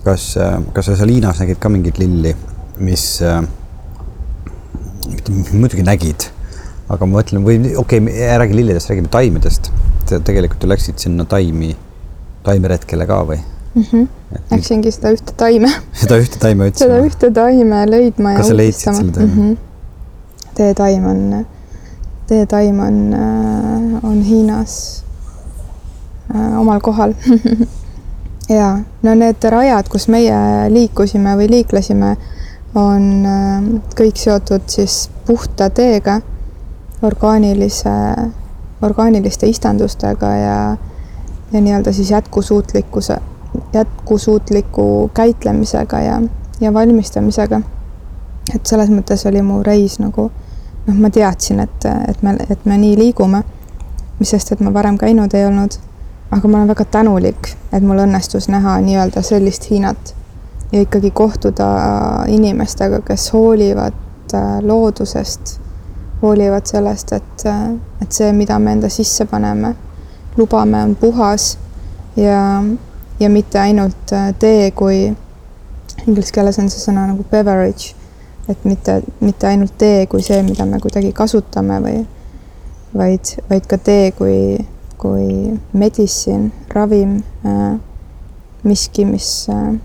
kas, 0.05 0.37
äh, 0.37 0.61
kas 0.73 0.87
sa 0.87 0.97
seal 0.97 1.15
Hiinas 1.15 1.41
nägid 1.41 1.59
ka 1.59 1.69
mingit 1.69 1.99
lilli, 1.99 2.37
mis 2.79 3.23
äh,, 3.23 3.43
muidugi 5.53 5.83
nägid, 5.83 6.31
aga 6.89 7.07
ma 7.07 7.21
mõtlen, 7.21 7.45
või 7.45 7.77
okei 7.77 7.99
okay,, 7.99 8.39
räägi 8.39 8.57
lillidest, 8.57 8.91
räägime 8.91 9.09
taimedest. 9.09 9.73
tegelikult 10.25 10.63
ju 10.63 10.69
läksid 10.69 10.99
sinna 10.99 11.25
taimi, 11.25 11.77
taimeretkele 12.43 13.07
ka 13.07 13.25
või? 13.25 13.39
Mm. 13.75 13.83
-hmm. 13.83 14.09
Läksingi 14.51 14.93
seda 14.93 15.15
ühte 15.17 15.33
taime 15.37 15.73
seda 16.03 16.19
ühte 16.19 16.39
taime 16.39 16.69
otsima? 16.69 16.89
seda 16.89 17.07
ühte 17.07 17.33
taime 17.41 17.87
leidma 17.91 18.37
ja 18.37 18.43
kas 18.43 18.53
sa 18.53 18.57
leidsid 18.57 18.93
selle 18.93 19.13
taime 19.13 19.35
mm? 19.35 19.41
-hmm 19.41 19.57
teetaim 20.59 21.07
on, 21.07 21.47
teetaim 22.27 22.81
on, 22.81 23.15
äh, 23.15 24.05
on 24.11 24.23
Hiinas 24.23 25.05
äh, 26.35 26.61
omal 26.61 26.81
kohal 26.81 27.15
ja 28.59 28.79
no 29.03 29.15
need 29.15 29.45
rajad, 29.51 29.89
kus 29.93 30.09
meie 30.11 30.41
liikusime 30.73 31.37
või 31.39 31.47
liiklesime, 31.53 32.17
on 32.75 33.07
äh, 33.27 33.71
kõik 34.01 34.19
seotud 34.19 34.67
siis 34.67 35.05
puhta 35.29 35.71
teega, 35.71 36.19
orgaanilise, 37.07 37.95
orgaaniliste 38.83 39.47
istandustega 39.47 40.35
ja, 40.43 40.61
ja 41.53 41.61
nii-öelda 41.61 41.95
siis 41.95 42.11
jätkusuutlikkuse, 42.17 43.21
jätkusuutliku 43.73 45.11
käitlemisega 45.15 46.01
ja, 46.01 46.23
ja 46.61 46.75
valmistamisega. 46.75 47.61
et 48.55 48.67
selles 48.67 48.89
mõttes 48.89 49.27
oli 49.29 49.43
mu 49.43 49.63
reis 49.63 49.99
nagu 49.99 50.31
noh, 50.89 50.97
ma 50.97 51.11
teadsin, 51.11 51.61
et, 51.61 51.85
et 52.09 52.23
me, 52.23 52.37
et 52.51 52.65
me 52.65 52.79
nii 52.81 52.97
liigume, 52.99 53.43
mis 54.19 54.31
sest, 54.31 54.53
et 54.53 54.65
ma 54.65 54.73
varem 54.75 54.99
käinud 54.99 55.35
ei 55.35 55.47
olnud. 55.47 55.79
aga 56.31 56.49
ma 56.49 56.59
olen 56.59 56.69
väga 56.69 56.85
tänulik, 56.85 57.55
et 57.73 57.83
mul 57.83 58.03
õnnestus 58.05 58.51
näha 58.53 58.75
nii-öelda 58.85 59.23
sellist 59.25 59.71
Hiinat 59.71 60.15
ja 60.73 60.83
ikkagi 60.85 61.11
kohtuda 61.11 61.69
inimestega, 62.29 63.01
kes 63.01 63.33
hoolivad 63.33 63.97
äh, 64.35 64.59
loodusest, 64.61 65.61
hoolivad 66.23 66.67
sellest, 66.69 67.13
et, 67.13 67.47
et 68.03 68.13
see, 68.13 68.33
mida 68.33 68.59
me 68.59 68.77
enda 68.77 68.91
sisse 68.93 69.25
paneme, 69.25 69.73
lubame, 70.37 70.83
on 70.83 70.95
puhas 71.01 71.55
ja, 72.17 72.43
ja 73.21 73.31
mitte 73.31 73.61
ainult 73.61 74.13
äh, 74.13 74.33
tee 74.39 74.71
kui, 74.71 75.09
inglise 76.07 76.33
keeles 76.33 76.59
on 76.59 76.71
see 76.71 76.83
sõna 76.83 77.07
nagu 77.11 77.25
beverage 77.31 77.99
et 78.49 78.65
mitte, 78.65 79.03
mitte 79.21 79.47
ainult 79.47 79.77
tee 79.79 80.07
kui 80.07 80.23
see, 80.25 80.41
mida 80.43 80.65
me 80.67 80.81
kuidagi 80.81 81.13
kasutame 81.17 81.79
või 81.85 81.99
vaid, 82.97 83.35
vaid 83.51 83.69
ka 83.69 83.79
tee 83.85 84.11
kui, 84.17 84.57
kui 85.01 85.53
medicine, 85.77 86.51
ravim 86.73 87.19
äh,, 87.45 87.77
miski, 88.65 89.05
mis 89.09 89.31
äh,, 89.53 89.77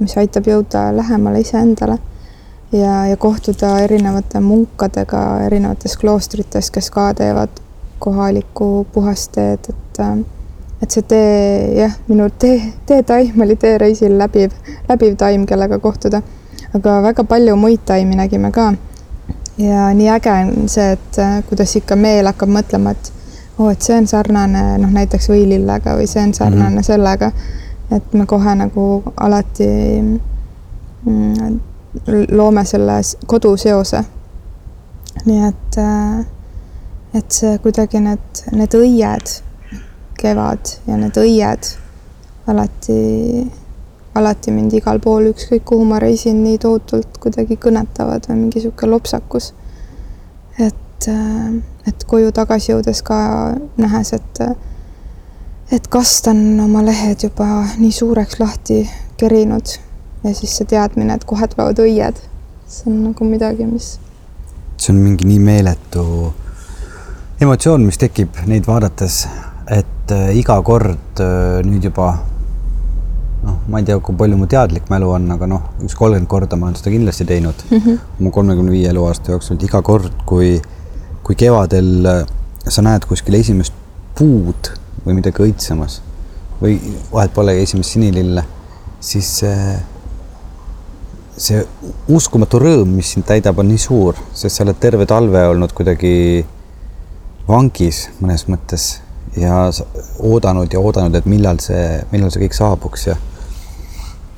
mis 0.00 0.16
aitab 0.18 0.48
jõuda 0.50 0.88
lähemale 0.96 1.44
iseendale 1.44 1.98
ja, 2.72 3.04
ja 3.06 3.16
kohtuda 3.20 3.76
erinevate 3.84 4.42
munkadega 4.42 5.22
erinevates 5.46 5.96
kloostrites, 6.00 6.72
kes 6.74 6.90
ka 6.90 7.12
teevad 7.14 7.62
kohalikku 8.00 8.86
puhast 8.92 9.36
teed, 9.36 9.70
et 9.70 10.02
äh, 10.02 10.18
et 10.82 10.90
see 10.90 11.02
tee, 11.02 11.78
jah, 11.78 11.96
minu 12.08 12.28
tee, 12.38 12.72
teetaim 12.86 13.40
oli 13.40 13.56
teereisil 13.56 14.18
läbiv, 14.18 14.52
läbiv 14.88 15.16
taim, 15.16 15.46
kellega 15.46 15.78
kohtuda 15.78 16.22
aga 16.74 17.00
väga 17.02 17.24
palju 17.24 17.56
muid 17.56 17.80
taimi 17.86 18.16
nägime 18.16 18.50
ka. 18.52 18.74
ja 19.58 19.94
nii 19.94 20.08
äge 20.08 20.30
on 20.32 20.68
see, 20.68 20.92
et 20.92 21.18
äh, 21.18 21.42
kuidas 21.48 21.76
ikka 21.76 21.96
meel 21.96 22.26
hakkab 22.30 22.48
mõtlema, 22.48 22.94
et 22.94 23.12
oo 23.58 23.66
oh,, 23.66 23.72
et 23.72 23.82
see 23.82 23.96
on 23.98 24.06
sarnane 24.08 24.62
noh, 24.80 24.92
näiteks 24.94 25.28
võilillega 25.28 25.96
või 25.98 26.06
see 26.08 26.22
on 26.22 26.34
sarnane 26.34 26.70
mm 26.70 26.78
-hmm. 26.78 26.86
sellega. 26.86 27.32
et 27.90 28.12
me 28.14 28.26
kohe 28.26 28.54
nagu 28.54 29.02
alati 29.16 29.68
mm, 31.02 31.60
loome 32.30 32.64
selle 32.64 33.00
koduseose. 33.26 34.04
nii 35.24 35.46
et, 35.48 35.78
äh, 35.78 36.26
et 37.14 37.32
see 37.32 37.58
kuidagi 37.58 38.00
need, 38.00 38.44
need 38.52 38.74
õied, 38.74 39.42
kevad 40.20 40.76
ja 40.86 40.98
need 41.00 41.16
õied 41.20 41.72
alati 42.50 43.00
alati 44.14 44.50
mind 44.54 44.74
igal 44.74 44.98
pool, 45.02 45.30
ükskõik 45.30 45.64
kuhu 45.70 45.84
ma 45.86 46.00
reisin, 46.02 46.42
nii 46.44 46.58
tohutult 46.62 47.18
kuidagi 47.22 47.56
kõnetavad 47.62 48.26
või 48.28 48.38
mingi 48.40 48.58
niisugune 48.58 48.90
lopsakus. 48.96 49.52
et, 50.58 51.08
äh, 51.08 51.54
et 51.86 52.04
koju 52.06 52.32
tagasi 52.32 52.72
jõudes 52.72 53.02
ka 53.02 53.54
nähes, 53.76 54.12
et, 54.12 54.40
et 55.72 55.86
kast 55.88 56.26
on 56.28 56.60
oma 56.60 56.82
lehed 56.84 57.22
juba 57.22 57.64
nii 57.78 57.92
suureks 57.92 58.40
lahti 58.40 58.82
kerinud 59.16 59.78
ja 60.24 60.34
siis 60.34 60.56
see 60.56 60.66
teadmine, 60.66 61.14
et 61.14 61.24
kohe 61.24 61.48
tulevad 61.48 61.78
õied, 61.80 62.20
see 62.68 62.90
on 62.90 62.98
nagu 63.04 63.24
midagi, 63.24 63.64
mis. 63.64 63.98
see 64.76 64.92
on 64.92 65.00
mingi 65.00 65.24
nii 65.24 65.38
meeletu 65.38 66.04
emotsioon, 67.40 67.86
mis 67.86 67.98
tekib 67.98 68.42
neid 68.46 68.66
vaadates, 68.68 69.22
et 69.70 69.99
äh, 70.14 70.32
iga 70.38 70.58
kord 70.66 71.20
äh, 71.22 71.60
nüüd 71.66 71.86
juba 71.88 72.10
noh, 73.44 73.56
ma 73.68 73.80
ei 73.80 73.86
tea, 73.88 73.98
kui 74.04 74.16
palju 74.16 74.38
mu 74.40 74.48
teadlik 74.50 74.90
mälu 74.92 75.10
on, 75.14 75.28
aga 75.34 75.48
noh, 75.48 75.62
üks 75.84 75.96
kolmkümmend 75.98 76.28
korda 76.30 76.58
ma 76.60 76.68
olen 76.68 76.78
seda 76.80 76.92
kindlasti 76.94 77.26
teinud 77.28 77.64
mm 77.70 77.78
-hmm. 77.78 77.98
oma 78.20 78.30
kolmekümne 78.36 78.72
viie 78.72 78.90
eluaasta 78.90 79.32
jooksul, 79.32 79.56
et 79.56 79.68
iga 79.68 79.82
kord, 79.82 80.12
kui, 80.26 80.60
kui 81.22 81.34
kevadel 81.34 82.06
äh, 82.06 82.26
sa 82.68 82.82
näed 82.82 83.06
kuskil 83.08 83.34
esimest 83.34 83.72
puud 84.18 84.72
või 85.06 85.16
midagi 85.20 85.42
õitsemas 85.42 86.00
või 86.60 86.76
vahet 87.12 87.32
pole 87.34 87.56
esimest 87.62 87.96
sinilille, 87.96 88.44
siis 89.00 89.38
see, 89.38 89.76
see 91.36 91.66
uskumatu 92.08 92.60
rõõm, 92.60 92.96
mis 92.98 93.12
sind 93.14 93.24
täidab, 93.24 93.58
on 93.58 93.68
nii 93.68 93.78
suur, 93.80 94.18
sest 94.34 94.56
sa 94.56 94.64
oled 94.66 94.76
terve 94.80 95.06
talve 95.06 95.46
olnud 95.48 95.72
kuidagi 95.72 96.44
vangis 97.48 98.08
mõnes 98.20 98.44
mõttes 98.52 99.00
ja 99.36 99.70
oodanud 100.18 100.72
ja 100.72 100.80
oodanud, 100.80 101.14
et 101.14 101.26
millal 101.30 101.60
see, 101.62 102.00
millal 102.12 102.32
see 102.32 102.42
kõik 102.44 102.56
saabuks 102.56 103.06
ja 103.06 103.16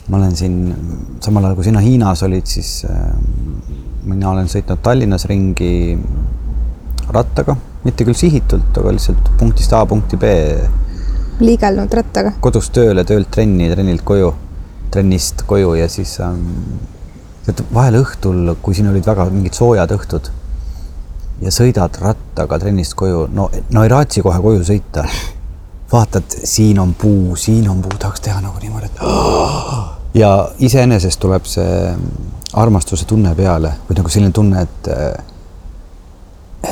ma 0.08 0.18
olen 0.18 0.36
siin 0.36 0.56
samal 1.22 1.46
ajal, 1.46 1.56
kui 1.56 1.68
sina 1.68 1.80
Hiinas 1.80 2.22
olid, 2.26 2.46
siis 2.50 2.82
äh, 2.88 3.12
mina 4.04 4.32
olen 4.32 4.50
sõitnud 4.50 4.82
Tallinnas 4.82 5.24
ringi 5.30 5.96
rattaga, 7.12 7.56
mitte 7.86 8.06
küll 8.06 8.18
sihitult, 8.18 8.74
aga 8.78 8.94
lihtsalt 8.94 9.32
punktist 9.40 9.72
A 9.76 9.84
punkti 9.86 10.18
B. 10.20 10.32
liigelnud 11.42 11.94
rattaga? 11.94 12.34
kodust 12.44 12.74
tööle, 12.76 13.06
töölt 13.08 13.30
trenni, 13.34 13.70
trennilt 13.72 14.04
koju, 14.06 14.32
trennist 14.92 15.46
koju 15.48 15.76
ja 15.78 15.88
siis 15.90 16.18
ähm, 16.20 16.44
vahel 17.72 18.02
õhtul, 18.02 18.56
kui 18.62 18.76
siin 18.76 18.90
olid 18.90 19.06
väga 19.06 19.30
mingid 19.32 19.56
soojad 19.56 19.94
õhtud 19.96 20.30
ja 21.42 21.52
sõidad 21.54 21.96
rattaga 22.02 22.58
trennist 22.62 22.94
koju, 22.98 23.26
no, 23.34 23.48
no 23.74 23.84
ei 23.84 23.90
raatsi 23.90 24.22
kohe 24.24 24.40
koju 24.42 24.64
sõita. 24.66 25.06
vaatad, 25.92 26.24
siin 26.48 26.78
on 26.80 26.94
puu, 26.96 27.36
siin 27.36 27.68
on 27.68 27.82
puu, 27.84 27.98
tahaks 28.00 28.22
teha 28.24 28.40
nagu 28.40 28.60
niimoodi, 28.62 28.88
et 28.88 29.02
ja 30.22 30.32
iseenesest 30.58 31.20
tuleb 31.20 31.44
see 31.48 31.92
armastuse 32.62 33.04
tunne 33.08 33.34
peale 33.36 33.74
või 33.88 33.98
nagu 33.98 34.12
selline 34.12 34.32
tunne, 34.32 34.62
et 34.62 34.90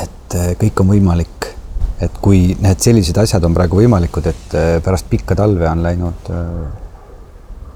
et 0.01 0.37
kõik 0.57 0.81
on 0.81 0.93
võimalik. 0.93 1.49
et 2.01 2.13
kui 2.21 2.55
need 2.57 2.79
sellised 2.81 3.17
asjad 3.21 3.43
on 3.45 3.53
praegu 3.53 3.77
võimalikud, 3.77 4.25
et 4.25 4.55
pärast 4.83 5.09
pikka 5.09 5.35
talve 5.35 5.67
on 5.69 5.83
läinud 5.83 6.31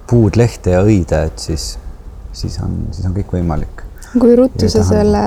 puud 0.09 0.37
lehte 0.37 0.73
ja 0.73 0.81
õide, 0.85 1.25
et 1.27 1.39
siis, 1.39 1.75
siis 2.33 2.57
on, 2.61 2.87
siis 2.91 3.05
on 3.05 3.13
kõik 3.13 3.35
võimalik 3.37 3.84
kui 4.19 4.35
ruttu 4.35 4.69
sa 4.69 4.83
selle, 4.83 5.23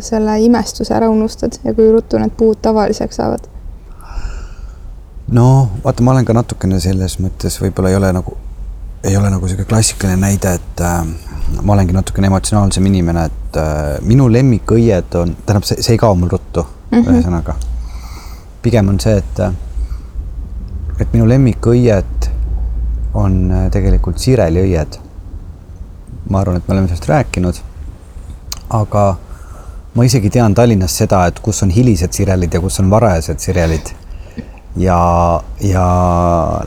selle 0.00 0.38
imestuse 0.44 0.94
ära 0.94 1.08
unustad 1.10 1.58
ja 1.64 1.74
kui 1.74 1.90
ruttu 1.92 2.18
need 2.20 2.34
puud 2.36 2.58
tavaliseks 2.62 3.16
saavad? 3.20 3.46
no 5.28 5.68
vaata, 5.84 6.02
ma 6.02 6.12
olen 6.14 6.24
ka 6.24 6.36
natukene 6.36 6.80
selles 6.80 7.18
mõttes 7.22 7.58
võib-olla 7.62 7.90
ei 7.90 7.98
ole 7.98 8.12
nagu, 8.14 8.36
ei 9.04 9.16
ole 9.16 9.30
nagu 9.32 9.46
niisugune 9.46 9.68
klassikaline 9.68 10.20
näide, 10.22 10.54
et 10.60 10.82
äh, 10.84 11.00
ma 11.62 11.74
olengi 11.74 11.96
natukene 11.96 12.30
emotsionaalsem 12.30 12.86
inimene, 12.92 13.26
et 13.30 13.58
äh, 13.60 13.80
minu 14.06 14.28
lemmikõied 14.32 15.18
on, 15.18 15.34
tähendab, 15.42 15.66
see, 15.68 15.82
see 15.82 15.96
ei 15.96 16.02
kao 16.02 16.14
mul 16.14 16.30
ruttu 16.30 16.62
mm 16.66 16.98
-hmm. 16.98 17.12
ühesõnaga. 17.14 17.56
pigem 18.62 18.88
on 18.88 19.00
see, 19.00 19.16
et, 19.16 19.40
et 21.00 21.12
minu 21.12 21.28
lemmikõied 21.28 22.30
on 23.14 23.50
äh, 23.50 23.70
tegelikult 23.70 24.18
sireliõied. 24.18 25.00
ma 26.30 26.40
arvan, 26.40 26.56
et 26.56 26.68
me 26.68 26.74
oleme 26.74 26.88
sellest 26.88 27.08
rääkinud 27.08 27.62
aga 28.68 29.16
ma 29.96 30.04
isegi 30.04 30.30
tean 30.30 30.54
Tallinnas 30.54 30.96
seda, 31.00 31.24
et 31.30 31.38
kus 31.40 31.62
on 31.64 31.70
hilised 31.72 32.12
sirelid 32.12 32.52
ja 32.52 32.60
kus 32.60 32.80
on 32.82 32.90
varajased 32.92 33.40
sirelid. 33.40 33.92
ja, 34.76 35.40
ja 35.60 35.86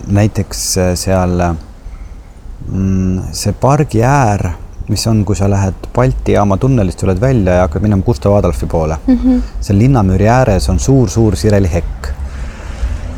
näiteks 0.08 0.64
seal 0.98 1.36
mm, 1.46 3.20
see 3.32 3.54
pargi 3.54 4.02
äär, 4.04 4.50
mis 4.90 5.06
on, 5.08 5.22
kui 5.26 5.38
sa 5.38 5.50
lähed 5.50 5.90
Balti 5.94 6.34
jaama 6.34 6.58
tunnelist, 6.58 7.00
tuled 7.00 7.22
välja 7.22 7.60
ja 7.60 7.68
hakkad 7.68 7.86
minema 7.86 8.04
Gustav 8.06 8.34
Adolfi 8.34 8.66
poole 8.66 8.98
mm. 9.08 9.20
-hmm. 9.24 9.42
seal 9.62 9.78
linnamüüri 9.78 10.28
ääres 10.28 10.70
on 10.70 10.80
suur-suur 10.80 11.36
sirelihekk 11.36 12.10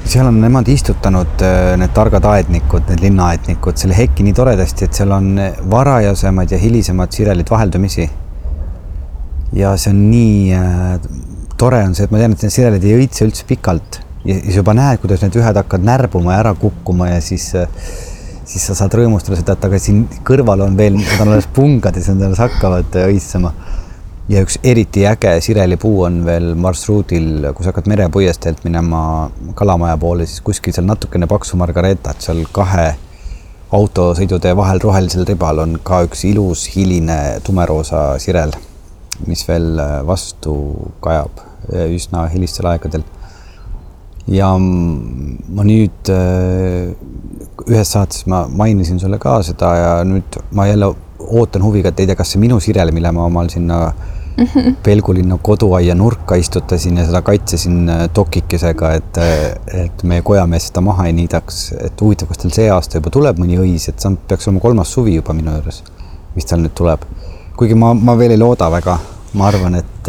seal 0.06 0.28
on 0.28 0.42
nemad 0.42 0.68
istutanud, 0.68 1.42
äh, 1.42 1.78
need 1.78 1.94
targad 1.94 2.26
aednikud, 2.26 2.84
need 2.90 3.00
linnaaednikud, 3.00 3.78
selle 3.78 3.96
heki 3.98 4.24
nii 4.24 4.34
toredasti, 4.34 4.86
et 4.86 4.94
seal 4.94 5.12
on 5.12 5.40
varajasemad 5.72 6.52
ja 6.52 6.58
hilisemad 6.58 7.12
sirelid 7.12 7.48
vaheldumisi 7.50 8.10
ja 9.56 9.74
see 9.78 9.92
on 9.92 10.06
nii 10.12 10.54
äh, 10.56 10.96
tore 11.60 11.84
on 11.86 11.96
see, 11.96 12.08
et 12.08 12.14
ma 12.14 12.22
tean, 12.22 12.36
et 12.36 12.46
need 12.46 12.54
sirelid 12.54 12.88
ei 12.88 13.02
õitse 13.04 13.28
üldse 13.28 13.46
pikalt 13.50 14.00
ja 14.26 14.38
siis 14.38 14.58
juba 14.62 14.74
näed, 14.78 15.02
kuidas 15.02 15.24
need 15.26 15.36
ühed 15.40 15.60
hakkavad 15.62 15.86
närbuma 15.86 16.36
ja 16.36 16.46
ära 16.46 16.56
kukkuma 16.58 17.12
ja 17.12 17.20
siis 17.26 17.52
äh, 17.60 17.68
siis 18.52 18.66
sa 18.68 18.76
saad 18.78 18.96
rõõmustada 18.98 19.38
seda, 19.40 19.56
et 19.56 19.68
aga 19.68 19.80
siin 19.80 20.02
kõrval 20.28 20.66
on 20.66 20.76
veel, 20.80 20.98
nad 21.00 21.24
on 21.24 21.36
alles 21.36 21.48
pungad 21.56 21.96
ja 21.96 22.04
siis 22.04 22.16
nad 22.16 22.30
alles 22.30 22.42
hakkavad 22.42 22.98
äh, 23.00 23.12
õitsema. 23.14 23.54
ja 24.32 24.42
üks 24.46 24.58
eriti 24.64 25.04
äge 25.10 25.34
sirelipuu 25.44 26.04
on 26.08 26.22
veel 26.26 26.54
marsruudil, 26.56 27.52
kui 27.56 27.66
sa 27.66 27.74
hakkad 27.74 27.90
merepuiesteelt 27.92 28.64
minema 28.64 29.30
Kalamaja 29.60 29.98
poole, 30.00 30.26
siis 30.30 30.44
kuskil 30.46 30.76
seal 30.76 30.88
natukene 30.88 31.28
paksu 31.28 31.60
margaretat 31.60 32.24
seal 32.24 32.46
kahe 32.56 32.94
autosõidutee 33.76 34.56
vahel 34.56 34.80
rohelisel 34.84 35.28
ribal 35.28 35.64
on 35.64 35.80
ka 35.84 36.04
üks 36.08 36.26
ilus 36.28 36.68
hiline 36.76 37.18
tumeroosa 37.44 38.20
sirel 38.24 38.56
mis 39.28 39.44
veel 39.48 39.80
äh, 39.80 39.98
vastu 40.08 40.56
kajab 41.04 41.42
äh, 41.72 41.90
üsna 41.96 42.28
hilistel 42.32 42.70
aegadel. 42.72 43.04
ja 44.32 44.52
ma 44.58 45.66
nüüd 45.66 46.12
äh, 46.14 46.94
ühes 47.68 47.92
saates 47.92 48.28
ma 48.30 48.46
mainisin 48.48 49.00
sulle 49.02 49.18
ka 49.20 49.40
seda 49.44 49.72
ja 49.76 49.94
nüüd 50.08 50.38
ma 50.56 50.68
jälle 50.70 50.94
ootan 51.22 51.64
huviga, 51.66 51.92
et 51.92 52.00
ei 52.02 52.10
tea, 52.10 52.18
kas 52.18 52.34
see 52.34 52.42
minu 52.42 52.60
sirel, 52.64 52.92
mille 52.94 53.12
ma 53.14 53.26
omal 53.26 53.50
sinna 53.50 53.80
mm 53.92 54.46
-hmm. 54.46 54.76
Pelgulinna 54.84 55.38
koduaia 55.42 55.96
nurka 55.96 56.36
istutasin 56.36 56.98
ja 56.98 57.06
seda 57.06 57.22
kaitsesin 57.22 57.92
dokikesega, 58.16 58.94
et, 58.94 59.18
et 59.84 60.04
meie 60.04 60.22
kojamees 60.22 60.68
seda 60.68 60.82
maha 60.82 61.06
ei 61.06 61.14
niidaks. 61.14 61.74
et 61.80 62.02
huvitav, 62.02 62.28
kas 62.28 62.38
tal 62.38 62.52
see 62.52 62.70
aasta 62.72 62.98
juba 62.98 63.10
tuleb 63.10 63.40
mõni 63.40 63.60
õis, 63.60 63.90
et 63.90 64.00
see 64.00 64.18
peaks 64.28 64.48
olema 64.48 64.60
kolmas 64.60 64.94
suvi 64.94 65.16
juba 65.16 65.34
minu 65.34 65.52
juures, 65.52 65.84
mis 66.36 66.46
tal 66.46 66.60
nüüd 66.62 66.74
tuleb 66.74 67.06
kuigi 67.62 67.76
ma, 67.78 67.94
ma 67.94 68.16
veel 68.18 68.34
ei 68.34 68.40
looda 68.42 68.72
väga, 68.74 68.96
ma 69.38 69.46
arvan, 69.46 69.76
et, 69.78 70.08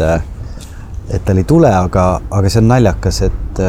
et 1.13 1.21
tal 1.21 1.37
ei 1.37 1.45
tule, 1.45 1.69
aga, 1.69 2.05
aga 2.33 2.49
see 2.49 2.63
on 2.63 2.71
naljakas, 2.71 3.19
et, 3.27 3.59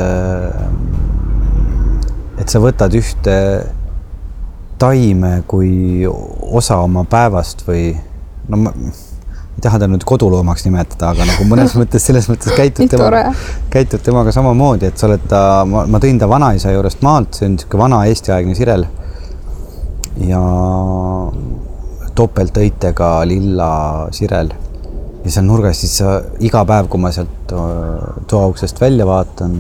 et 2.41 2.49
sa 2.49 2.63
võtad 2.65 2.97
ühte 2.97 3.35
taime 4.81 5.35
kui 5.47 6.01
osa 6.09 6.79
oma 6.81 7.05
päevast 7.05 7.67
või 7.69 7.91
no 8.49 8.63
ma 8.63 8.73
ei 8.75 9.63
taha 9.63 9.83
ta 9.83 9.91
nüüd 9.93 10.09
koduloomaks 10.09 10.65
nimetada, 10.65 11.13
aga 11.13 11.29
nagu 11.29 11.45
mõnes 11.53 11.77
mõttes, 11.83 12.09
selles 12.09 12.31
mõttes 12.33 12.57
käitud 12.57 12.89
temaga, 12.89 13.35
käitud 13.75 14.01
temaga 14.07 14.33
samamoodi, 14.33 14.89
et 14.89 14.97
sa 14.97 15.11
oled 15.11 15.29
ta, 15.29 15.43
ma 15.69 16.01
tõin 16.01 16.17
ta 16.23 16.31
vanaisa 16.33 16.73
juurest 16.73 17.05
maalt, 17.05 17.37
see 17.37 17.51
on 17.51 17.59
niisugune 17.59 17.85
vana 17.85 18.01
eestiaegne 18.09 18.57
sirel. 18.57 18.89
ja 20.25 20.41
topeltöitega 22.15 23.27
lilla 23.29 23.71
sirel. 24.15 24.53
ja 25.25 25.31
seal 25.33 25.47
nurgas 25.49 25.81
siis 25.81 26.01
iga 26.45 26.65
päev, 26.69 26.89
kui 26.93 27.01
ma 27.01 27.11
sealt 27.15 27.53
toa 28.29 28.49
uksest 28.51 28.81
välja 28.81 29.07
vaatan, 29.09 29.55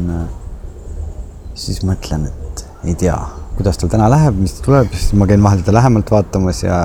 siis 1.57 1.81
mõtlen, 1.88 2.27
et 2.29 2.64
ei 2.85 2.95
tea, 3.01 3.17
kuidas 3.57 3.81
tal 3.81 3.88
täna 3.93 4.11
läheb, 4.12 4.37
mis 4.45 4.59
tuleb, 4.64 4.93
siis 4.93 5.14
ma 5.17 5.29
käin 5.31 5.43
vahel 5.43 5.62
teda 5.64 5.79
lähemalt 5.79 6.11
vaatamas 6.12 6.61
ja 6.67 6.79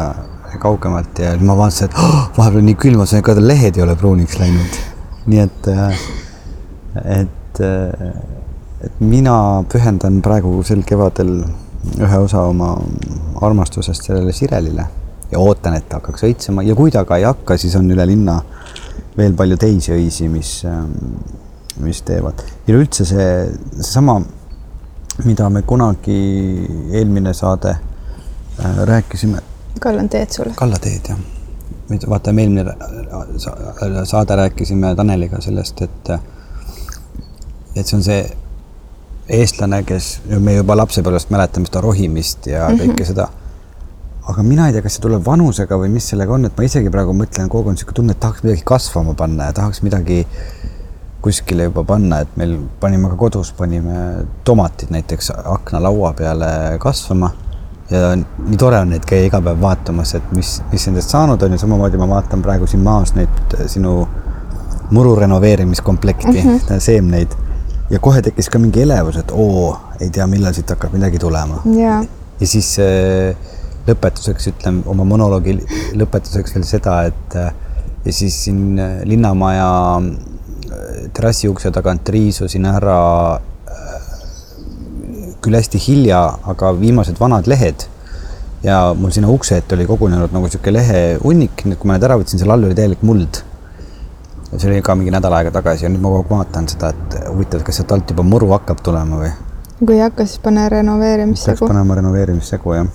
kaugemalt 0.63 1.19
ja 1.19 1.33
ma 1.43 1.57
vaatasin, 1.59 1.89
et 1.89 1.99
oh, 1.99 2.21
vahepeal 2.37 2.63
nii 2.69 2.77
külm, 2.79 3.01
ma 3.03 3.07
sain 3.09 3.25
ka 3.25 3.35
lehed 3.35 3.77
ei 3.77 3.83
ole 3.83 3.97
pruuniks 3.99 4.39
läinud. 4.39 4.79
nii 5.29 5.41
et, 5.43 5.67
et, 7.03 7.61
et 8.87 9.03
mina 9.03 9.35
pühendan 9.69 10.21
praegu 10.25 10.55
sel 10.63 10.85
kevadel 10.87 11.35
ühe 11.99 12.23
osa 12.23 12.47
oma 12.47 12.71
armastusest 13.43 14.07
sellele 14.07 14.31
sirelile 14.35 14.87
ja 15.31 15.39
ootan, 15.39 15.75
et 15.77 15.89
ta 15.89 15.99
hakkaks 15.99 16.25
õitsema 16.29 16.63
ja 16.65 16.75
kui 16.75 16.91
ta 16.91 17.03
ka 17.05 17.19
ei 17.19 17.27
hakka, 17.27 17.57
siis 17.57 17.75
on 17.79 17.89
üle 17.91 18.05
linna 18.09 18.39
veel 19.17 19.35
palju 19.37 19.57
teisi 19.59 19.93
õisi, 19.93 20.29
mis, 20.31 20.53
ähm, 20.69 20.93
mis 21.83 22.01
teevad. 22.07 22.41
ja 22.67 22.73
üleüldse 22.73 23.05
see, 23.05 23.29
seesama, 23.77 24.19
mida 25.25 25.49
me 25.49 25.63
kunagi 25.67 26.19
eelmine 26.95 27.33
saade 27.33 27.75
äh, 27.75 28.83
rääkisime. 28.89 29.41
kallan 29.81 30.09
teed 30.09 30.33
sulle. 30.35 30.53
kalla 30.55 30.79
teed, 30.81 31.11
jah. 31.13 31.19
vaata, 32.09 32.33
me 32.33 32.45
eelmine 32.47 32.65
saade 34.05 34.35
rääkisime 34.35 34.95
Taneliga 34.95 35.41
sellest, 35.41 35.81
et, 35.81 36.13
et 37.75 37.85
see 37.85 37.97
on 37.97 38.05
see 38.05 38.21
eestlane, 39.29 39.83
kes 39.85 40.13
me 40.41 40.55
juba 40.55 40.77
lapsepõlvest 40.79 41.29
mäletame 41.29 41.69
seda 41.69 41.81
rohimist 41.85 42.47
ja 42.49 42.69
mm 42.69 42.75
-hmm. 42.75 42.95
kõike 42.95 43.05
seda 43.05 43.27
aga 44.29 44.43
mina 44.45 44.67
ei 44.67 44.75
tea, 44.75 44.83
kas 44.85 44.97
see 44.97 45.03
tuleb 45.03 45.23
vanusega 45.25 45.77
või 45.79 45.89
mis 45.93 46.07
sellega 46.11 46.35
on, 46.35 46.45
et 46.45 46.57
ma 46.57 46.65
isegi 46.67 46.91
praegu 46.93 47.15
mõtlen, 47.17 47.49
kogu 47.49 47.63
aeg 47.63 47.71
on 47.71 47.77
niisugune 47.77 47.97
tunne, 47.99 48.15
et 48.15 48.21
tahaks 48.21 48.43
midagi 48.45 48.65
kasvama 48.67 49.15
panna 49.17 49.49
ja 49.49 49.55
tahaks 49.57 49.81
midagi 49.85 50.19
kuskile 51.23 51.67
juba 51.67 51.83
panna, 51.83 52.21
et 52.23 52.37
meil 52.39 52.55
panime 52.79 53.09
ka 53.11 53.17
kodus, 53.19 53.51
panime 53.57 54.25
tomatid 54.47 54.93
näiteks 54.93 55.33
aknalaua 55.35 56.13
peale 56.17 56.51
kasvama. 56.79 57.33
Ja 57.89 58.13
nii 58.13 58.57
tore 58.61 58.77
on 58.83 58.91
neid 58.93 59.05
käia 59.09 59.25
iga 59.25 59.41
päev 59.41 59.61
vaatamas, 59.63 60.13
et 60.19 60.31
mis, 60.37 60.59
mis 60.71 60.85
nendest 60.87 61.09
saanud 61.09 61.41
on 61.41 61.55
ja 61.55 61.59
samamoodi 61.59 61.97
ma 61.97 62.07
vaatan 62.11 62.43
praegu 62.45 62.69
siin 62.69 62.83
maas 62.85 63.15
neid 63.17 63.55
sinu 63.67 64.03
muru 64.93 65.15
renoveerimiskomplekti 65.17 66.35
mm, 66.43 66.59
-hmm. 66.59 66.79
seemneid. 66.79 67.33
Ja 67.89 67.99
kohe 67.99 68.21
tekkis 68.21 68.49
ka 68.49 68.59
mingi 68.61 68.81
elevus, 68.85 69.17
et 69.17 69.31
oo, 69.33 69.77
ei 69.99 70.09
tea, 70.09 70.27
millal 70.27 70.53
siit 70.53 70.69
hakkab 70.69 70.93
midagi 70.93 71.19
tulema. 71.19 71.63
Ja 72.39 72.47
siis 72.47 72.77
äh, 72.79 73.35
lõpetuseks 73.89 74.51
ütlen 74.53 74.81
oma 74.89 75.05
monoloogi 75.07 75.57
lõpetuseks 75.99 76.55
veel 76.55 76.67
seda, 76.67 77.01
et 77.11 77.37
äh, 77.39 77.53
ja 78.05 78.15
siis 78.15 78.43
siin 78.45 78.79
äh, 78.79 78.99
Linnamaja 79.09 79.69
terrassi 81.13 81.49
ukse 81.49 81.71
tagant 81.73 82.09
riisusin 82.13 82.65
ära 82.69 82.99
küll 85.43 85.55
hästi 85.55 85.79
hilja, 85.81 86.19
aga 86.51 86.71
viimased 86.79 87.19
vanad 87.19 87.47
lehed 87.49 87.85
ja 88.63 88.79
mul 88.97 89.11
sinna 89.15 89.29
ukse 89.31 89.57
ette 89.59 89.75
oli 89.75 89.87
kogunenud 89.87 90.33
nagu 90.35 90.47
niisugune 90.47 90.75
lehehunnik, 90.75 91.63
nüüd 91.65 91.79
kui 91.79 91.89
ma 91.89 91.95
need 91.95 92.07
ära 92.07 92.17
võtsin, 92.19 92.41
seal 92.41 92.51
all 92.53 92.67
oli 92.67 92.75
täielik 92.75 93.03
muld. 93.07 93.43
see 94.49 94.65
oli 94.71 94.81
ka 94.81 94.95
mingi 94.97 95.13
nädal 95.13 95.33
aega 95.37 95.51
tagasi 95.53 95.85
ja 95.85 95.91
nüüd 95.93 96.01
ma 96.03 96.09
kogu 96.09 96.23
aeg 96.23 96.31
vaatan 96.33 96.67
seda, 96.71 96.89
et 96.89 97.19
huvitav, 97.29 97.61
kas 97.63 97.79
sealt 97.79 97.93
alt 97.95 98.11
juba 98.11 98.25
muru 98.25 98.49
hakkab 98.55 98.81
tulema 98.83 99.21
või? 99.21 99.31
kui 99.79 99.95
ei 99.95 100.03
hakka, 100.03 100.25
siis 100.27 100.41
pane 100.43 100.65
renoveerimissegu. 100.73 101.55
peaks 101.55 101.71
panema 101.71 101.99
renoveerimissegu, 102.01 102.73
jah. 102.75 102.89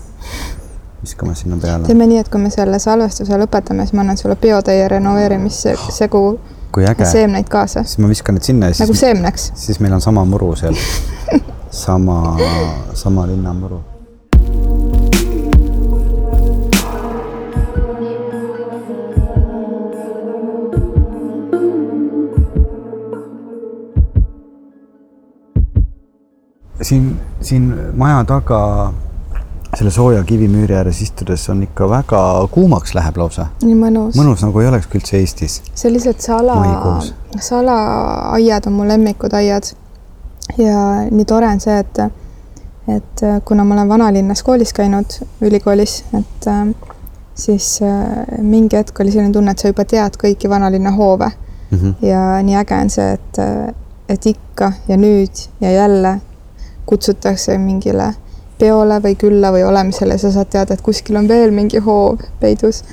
Viskame 1.05 1.35
sinna 1.39 1.57
peale. 1.63 1.87
teeme 1.87 2.09
nii, 2.11 2.19
et 2.25 2.29
kui 2.33 2.41
me 2.41 2.51
selle 2.51 2.81
salvestuse 2.83 3.39
lõpetame, 3.41 3.87
siis 3.87 3.97
ma 3.97 4.05
annan 4.05 4.21
sulle 4.21 4.37
biotäie 4.41 4.89
renoveerimissegu 4.89 6.27
kui 6.75 6.87
äge. 6.91 7.05
seemneid 7.07 7.49
kaasa. 7.49 7.85
siis 7.85 7.99
ma 8.03 8.09
viskan 8.09 8.39
need 8.39 8.51
sinna 8.51 8.73
ja 8.73 8.75
siis. 8.75 8.87
nagu 8.89 8.99
seemneks. 8.99 9.51
siis 9.55 9.81
meil 9.81 9.93
on 9.95 10.01
sama 10.01 10.25
muru 10.25 10.55
seal 10.57 10.75
sama, 11.85 12.37
sama 12.95 13.27
linnamuru 13.27 13.83
siin, 26.83 27.21
siin 27.41 27.75
maja 27.97 28.25
taga 28.25 28.93
selle 29.79 29.91
sooja 29.91 30.25
kivimüüri 30.25 30.75
ääres 30.77 31.01
istudes 31.03 31.49
on 31.51 31.63
ikka 31.63 31.89
väga 31.91 32.21
kuumaks 32.51 32.95
läheb 32.95 33.17
lausa. 33.19 33.47
nii 33.63 33.77
mõnus. 33.79 34.17
mõnus 34.19 34.45
nagu 34.47 34.61
ei 34.61 34.69
olekski 34.71 34.99
üldse 35.01 35.19
Eestis. 35.19 35.61
sellised 35.75 36.21
sala, 36.23 36.59
salaaiad 37.41 38.69
on 38.71 38.77
mu 38.79 38.89
lemmikud 38.89 39.35
aiad. 39.35 39.71
ja 40.59 40.81
nii 41.11 41.25
tore 41.25 41.49
on 41.49 41.61
see, 41.61 41.79
et, 41.79 42.03
et 42.97 43.25
kuna 43.45 43.65
ma 43.65 43.75
olen 43.75 43.89
vanalinnas 43.89 44.43
koolis 44.43 44.73
käinud, 44.77 45.19
ülikoolis, 45.41 46.03
et 46.19 46.51
siis 47.35 47.81
äh, 47.83 48.39
mingi 48.43 48.77
hetk 48.77 49.01
oli 49.01 49.11
selline 49.11 49.33
tunne, 49.33 49.51
et 49.51 49.59
sa 49.59 49.73
juba 49.73 49.85
tead 49.85 50.19
kõiki 50.21 50.51
vanalinna 50.51 50.95
hoove 50.95 51.31
mm. 51.71 51.79
-hmm. 51.79 51.95
ja 52.07 52.43
nii 52.43 52.57
äge 52.63 52.79
on 52.83 52.91
see, 52.91 53.13
et, 53.13 53.41
et 54.09 54.27
ikka 54.27 54.73
ja 54.89 54.97
nüüd 54.97 55.49
ja 55.61 55.73
jälle 55.73 56.21
kutsutakse 56.87 57.59
mingile 57.59 58.15
peole 58.59 59.01
või 59.03 59.17
külla 59.19 59.51
või 59.55 59.65
olemisele, 59.67 60.19
sa 60.19 60.31
saad 60.35 60.51
teada, 60.53 60.75
et 60.75 60.83
kuskil 60.85 61.17
on 61.19 61.29
veel 61.29 61.55
mingi 61.55 61.83
hoov 61.83 62.23
peidus. 62.41 62.85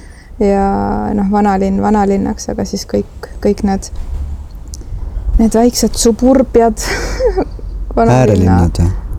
ja 0.42 0.66
noh, 1.14 1.28
vanalinn 1.32 1.82
vanalinnaks, 1.82 2.50
aga 2.50 2.66
siis 2.66 2.88
kõik, 2.90 3.30
kõik 3.44 3.62
need, 3.68 3.92
need 5.38 5.54
väiksed 5.54 6.00
suburbiad 6.02 6.82
vanalinna, 7.98 8.58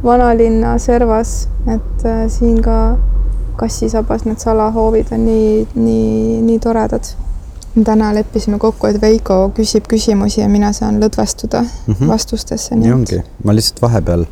vanalinna 0.02 0.76
servas, 0.82 1.46
et 1.66 2.06
äh, 2.06 2.24
siin 2.32 2.58
ka 2.62 2.96
kassisabas 3.56 4.24
need 4.26 4.42
salahoovid 4.42 5.12
on 5.14 5.26
nii, 5.28 5.66
nii, 5.74 6.40
nii 6.42 6.58
toredad 6.58 7.12
täna 7.84 8.10
leppisime 8.14 8.58
kokku, 8.58 8.86
et 8.90 9.00
Veiko 9.00 9.46
küsib 9.56 9.86
küsimusi 9.88 10.42
ja 10.42 10.48
mina 10.48 10.72
saan 10.76 11.00
lõdvestuda 11.00 11.62
mm 11.62 11.94
-hmm. 11.94 12.08
vastustesse. 12.08 12.76
nii 12.76 12.92
ongi, 12.92 13.22
ma 13.44 13.54
lihtsalt 13.54 13.82
vahepeal 13.82 14.26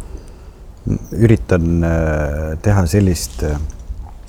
üritan 1.12 1.84
äh, 1.84 2.58
teha 2.62 2.86
sellist 2.90 3.42
äh, 3.46 3.58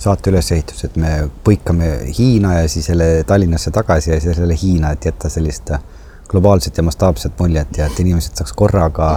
saate 0.02 0.32
ülesehitust, 0.32 0.84
et 0.88 0.96
me 0.98 1.12
põikame 1.46 1.92
Hiina 2.16 2.56
ja 2.60 2.68
siis 2.68 2.88
jälle 2.90 3.24
Tallinnasse 3.26 3.70
tagasi 3.70 4.10
ja 4.10 4.20
siis 4.20 4.38
jälle 4.38 4.56
Hiina, 4.62 4.92
et 4.92 5.04
jätta 5.04 5.30
sellist 5.30 5.70
äh, 5.70 5.80
globaalset 6.28 6.76
ja 6.76 6.82
mastaapset 6.82 7.38
muljet 7.38 7.78
ja 7.78 7.86
et 7.86 8.00
inimesed 8.00 8.36
saaks 8.38 8.52
korraga 8.56 9.16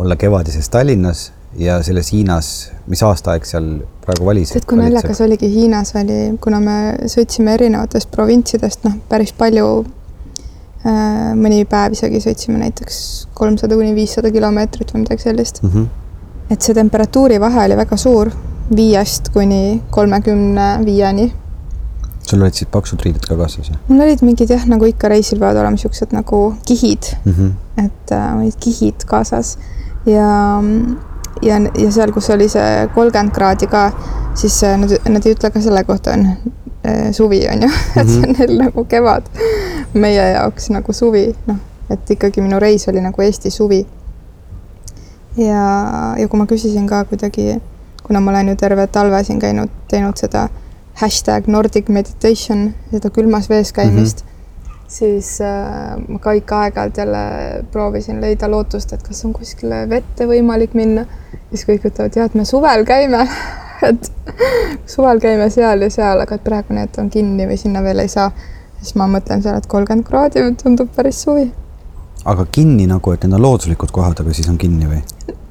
olla 0.00 0.16
kevadises 0.16 0.68
Tallinnas 0.72 1.32
ja 1.58 1.82
selles 1.82 2.12
Hiinas, 2.12 2.70
mis 2.86 3.02
aastaaeg 3.02 3.44
seal 3.44 3.72
praegu 4.04 4.26
valis? 4.26 4.54
tead, 4.54 4.64
kui 4.68 4.80
naljakas 4.80 5.20
oligi, 5.24 5.50
Hiinas 5.52 5.92
oli, 6.00 6.20
kuna 6.40 6.60
me 6.64 6.76
sõitsime 7.12 7.58
erinevatest 7.58 8.10
provintsidest, 8.14 8.86
noh, 8.88 8.96
päris 9.10 9.34
palju 9.36 9.82
mõni 10.82 11.62
päev 11.70 11.94
isegi 11.94 12.18
sõitsime 12.24 12.58
näiteks 12.58 12.96
kolmsada 13.38 13.76
kuni 13.78 13.92
viissada 13.94 14.32
kilomeetrit 14.34 14.90
või 14.94 15.04
midagi 15.04 15.28
sellist 15.28 15.62
mm. 15.62 15.74
-hmm 15.74 15.90
et 16.52 16.60
see 16.60 16.74
temperatuuri 16.76 17.40
vahe 17.40 17.64
oli 17.66 17.76
väga 17.76 17.96
suur, 17.96 18.30
viiest 18.76 19.30
kuni 19.32 19.82
kolmekümne 19.90 20.68
viieni. 20.84 21.32
sul 22.22 22.40
olid 22.40 22.54
siis 22.54 22.68
paksud 22.70 23.00
riided 23.04 23.24
ka 23.28 23.36
kaasas? 23.36 23.72
mul 23.88 24.04
olid 24.04 24.22
mingid 24.22 24.50
jah, 24.52 24.66
nagu 24.68 24.86
ikka 24.86 25.08
reisil 25.12 25.40
peavad 25.40 25.60
olema 25.64 25.80
siuksed 25.80 26.12
nagu 26.12 26.42
kihid 26.66 27.14
mm, 27.24 27.32
-hmm. 27.32 27.86
et 27.86 28.12
äh, 28.12 28.36
olid 28.36 28.58
kihid 28.60 29.06
kaasas 29.06 29.58
ja, 30.06 30.62
ja, 31.42 31.60
ja 31.78 31.92
seal, 31.92 32.12
kus 32.12 32.30
oli 32.30 32.48
see 32.48 32.88
kolmkümmend 32.94 33.34
kraadi 33.34 33.66
ka, 33.66 33.90
siis 34.34 34.62
äh, 34.64 34.78
nad, 34.78 34.96
nad 35.08 35.26
ei 35.26 35.34
ütle 35.34 35.50
ka 35.50 35.60
selle 35.60 35.84
kohta, 35.84 36.12
on 36.12 36.26
äh, 36.26 37.10
suvi 37.12 37.42
on 37.48 37.62
ju 37.62 37.70
et 38.00 38.08
see 38.08 38.22
on 38.28 38.36
neil 38.38 38.56
nagu 38.58 38.84
kevad. 38.84 39.28
meie 39.94 40.30
jaoks 40.32 40.70
nagu 40.70 40.92
suvi, 40.92 41.34
noh, 41.46 41.56
et 41.90 42.10
ikkagi 42.10 42.40
minu 42.40 42.60
reis 42.60 42.88
oli 42.88 43.00
nagu 43.00 43.22
Eesti 43.22 43.50
suvi 43.50 43.86
ja, 45.36 46.14
ja 46.18 46.28
kui 46.28 46.40
ma 46.40 46.46
küsisin 46.50 46.88
ka 46.90 47.04
kuidagi, 47.08 47.56
kuna 48.02 48.20
ma 48.20 48.32
olen 48.34 48.52
ju 48.52 48.58
terve 48.60 48.86
talve 48.92 49.22
siin 49.24 49.40
käinud, 49.40 49.72
teinud 49.90 50.20
seda 50.20 50.48
hashtag 51.00 51.48
Nordic 51.48 51.88
meditation, 51.88 52.70
seda 52.92 53.10
külmas 53.14 53.48
vees 53.50 53.72
käimist 53.72 54.24
mm, 54.24 54.28
-hmm. 54.28 54.84
siis 54.88 55.40
äh, 55.40 55.96
ma 56.08 56.18
ka 56.18 56.32
ikka 56.32 56.60
aeg-ajalt 56.66 56.98
jälle 56.98 57.64
proovisin 57.72 58.20
leida 58.20 58.50
lootust, 58.50 58.92
et 58.92 59.02
kas 59.02 59.24
on 59.24 59.32
kuskile 59.32 59.88
vette 59.88 60.26
võimalik 60.26 60.74
minna. 60.74 61.06
siis 61.50 61.64
kõik 61.68 61.84
ütlevad, 61.84 62.16
jah, 62.16 62.26
et 62.26 62.34
me 62.34 62.44
suvel 62.44 62.84
käime 62.84 63.28
et 63.88 64.12
suvel 64.86 65.20
käime 65.20 65.50
seal 65.50 65.82
ja 65.82 65.90
seal, 65.90 66.20
aga 66.20 66.34
et 66.34 66.44
praegu 66.44 66.74
need 66.74 66.98
on 66.98 67.10
kinni 67.10 67.46
või 67.46 67.56
sinna 67.56 67.82
veel 67.82 67.98
ei 67.98 68.08
saa. 68.08 68.30
siis 68.80 68.94
ma 68.94 69.06
mõtlen 69.06 69.42
seal, 69.42 69.56
et 69.56 69.66
kolmkümmend 69.66 70.06
kraadi 70.06 70.44
tundub 70.62 70.88
päris 70.96 71.22
suvi 71.22 71.52
aga 72.24 72.46
kinni 72.52 72.86
nagu, 72.86 73.12
et 73.12 73.24
need 73.24 73.34
on 73.36 73.42
looduslikud 73.42 73.90
kohad, 73.94 74.20
aga 74.22 74.34
siis 74.34 74.48
on 74.52 74.58
kinni 74.60 74.88
või? 74.90 75.00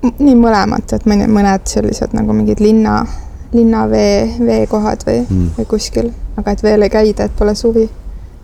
nii 0.02 0.36
mõlemat, 0.38 0.96
et 0.96 1.06
mõni, 1.10 1.28
mõned 1.30 1.68
sellised 1.70 2.16
nagu 2.18 2.34
mingid 2.34 2.62
linna, 2.64 3.02
linnavee, 3.54 4.38
veekohad 4.42 5.04
või 5.06 5.20
mm., 5.22 5.50
või 5.60 5.68
kuskil, 5.76 6.10
aga 6.40 6.56
et 6.56 6.64
veel 6.66 6.88
ei 6.88 6.94
käida, 6.94 7.28
et 7.28 7.36
pole 7.38 7.54
suvi. 7.56 7.90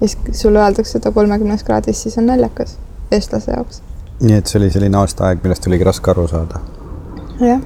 ja 0.01 0.07
siis 0.07 0.41
sulle 0.41 0.61
öeldakse 0.61 0.97
seda 0.99 1.11
kolmekümnes 1.11 1.63
kraadis, 1.63 2.03
siis 2.03 2.17
on 2.21 2.29
naljakas 2.29 2.77
eestlase 3.11 3.51
jaoks. 3.51 3.81
nii 4.19 4.37
et 4.37 4.47
see 4.47 4.59
oli 4.61 4.69
selline 4.73 4.97
aastaaeg, 5.01 5.41
millest 5.43 5.67
oligi 5.67 5.87
raske 5.87 6.11
aru 6.11 6.27
saada? 6.27 6.61
jah. 7.41 7.61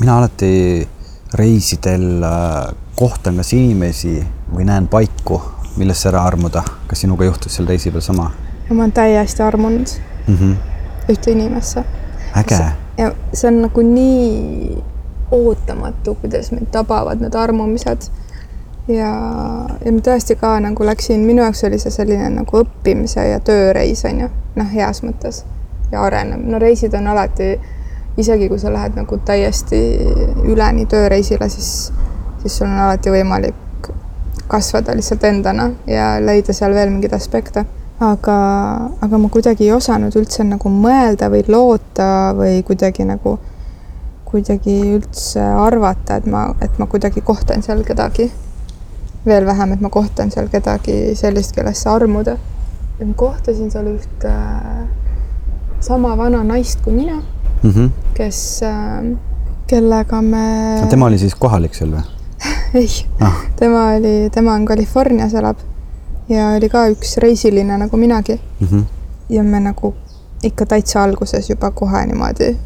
mina 0.00 0.18
alati 0.18 0.88
reisidel 1.38 2.24
äh, 2.26 2.74
kohtan 2.98 3.38
kas 3.38 3.52
inimesi 3.54 4.18
või 4.50 4.66
näen 4.66 4.88
paiku, 4.90 5.38
millesse 5.76 6.08
ära 6.10 6.24
armuda. 6.26 6.64
kas 6.86 7.06
sinuga 7.06 7.30
juhtus 7.30 7.54
seal 7.54 7.68
reisi 7.70 7.94
peal 7.94 8.02
sama? 8.02 8.30
Ja 8.70 8.76
ma 8.76 8.82
olen 8.82 8.92
täiesti 8.92 9.42
armunud 9.42 9.86
mm 10.26 10.36
-hmm. 10.36 10.56
ühte 11.12 11.30
inimesse. 11.30 11.84
äge. 12.36 12.64
ja 12.98 13.12
see 13.32 13.48
on 13.48 13.62
nagu 13.62 13.82
nii 13.82 14.82
ootamatu, 15.30 16.14
kuidas 16.14 16.52
mind 16.52 16.66
tabavad 16.66 17.20
need 17.20 17.34
armumised. 17.34 18.02
ja, 18.88 18.96
ja 19.84 19.92
ma 19.92 19.98
tõesti 19.98 20.36
ka 20.36 20.60
nagu 20.60 20.86
läksin, 20.86 21.20
minu 21.20 21.42
jaoks 21.42 21.64
oli 21.64 21.78
see 21.78 21.90
selline 21.90 22.30
nagu 22.30 22.62
õppimise 22.62 23.24
ja 23.28 23.40
tööreis 23.40 24.04
on 24.04 24.20
ju, 24.20 24.28
noh, 24.54 24.72
heas 24.74 25.02
mõttes 25.02 25.44
ja 25.92 26.02
arenev, 26.02 26.40
no 26.46 26.58
reisid 26.58 26.94
on 26.94 27.06
alati, 27.06 27.60
isegi 28.16 28.48
kui 28.48 28.58
sa 28.58 28.72
lähed 28.72 28.94
nagu 28.94 29.18
täiesti 29.18 29.98
üleni 30.44 30.86
tööreisile, 30.86 31.48
siis, 31.48 31.92
siis 32.42 32.58
sul 32.58 32.66
on 32.66 32.78
alati 32.78 33.10
võimalik 33.10 33.90
kasvada 34.48 34.94
lihtsalt 34.96 35.24
endana 35.24 35.70
ja 35.86 36.20
leida 36.20 36.52
seal 36.52 36.74
veel 36.74 36.90
mingeid 36.90 37.12
aspekte 37.12 37.64
aga, 38.00 38.36
aga 39.04 39.18
ma 39.20 39.28
kuidagi 39.28 39.66
ei 39.68 39.72
osanud 39.76 40.14
üldse 40.16 40.44
nagu 40.48 40.72
mõelda 40.72 41.28
või 41.32 41.44
loota 41.52 42.32
või 42.36 42.62
kuidagi 42.66 43.04
nagu, 43.04 43.36
kuidagi 44.30 44.76
üldse 44.96 45.42
arvata, 45.42 46.20
et 46.20 46.28
ma, 46.30 46.46
et 46.64 46.78
ma 46.80 46.88
kuidagi 46.88 47.20
kohtan 47.20 47.62
seal 47.66 47.84
kedagi. 47.84 48.30
veel 49.20 49.44
vähem, 49.44 49.72
et 49.72 49.80
ma 49.84 49.90
kohtan 49.92 50.30
seal 50.32 50.48
kedagi 50.48 51.14
sellist, 51.14 51.52
kellesse 51.52 51.88
armuda. 51.90 52.38
et 52.98 53.06
ma 53.06 53.14
kohtasin 53.14 53.70
seal 53.70 53.92
ühte 53.92 54.28
äh, 54.28 54.86
sama 55.80 56.16
vana 56.16 56.42
naist 56.44 56.80
kui 56.84 56.92
mina 56.92 57.16
mm, 57.62 57.70
-hmm. 57.70 57.90
kes 58.14 58.62
äh,, 58.62 59.16
kellega 59.66 60.22
me. 60.22 60.86
tema 60.90 61.06
oli 61.06 61.18
siis 61.18 61.34
kohalik 61.34 61.74
seal 61.74 61.92
või 61.92 62.04
ei 62.80 62.88
ah., 63.20 63.44
tema 63.56 63.88
oli, 63.96 64.30
tema 64.30 64.54
on 64.54 64.64
Californias 64.64 65.34
elab 65.34 65.56
ja 66.30 66.48
oli 66.56 66.68
ka 66.70 66.86
üks 66.94 67.16
reisiline 67.22 67.78
nagu 67.78 67.96
minagi 67.96 68.38
mm. 68.38 68.66
-hmm. 68.66 68.84
ja 69.28 69.42
me 69.42 69.60
nagu 69.60 69.94
ikka 70.42 70.66
täitsa 70.66 71.02
alguses 71.02 71.50
juba 71.50 71.70
kohe 71.70 72.06
niimoodi 72.06 72.56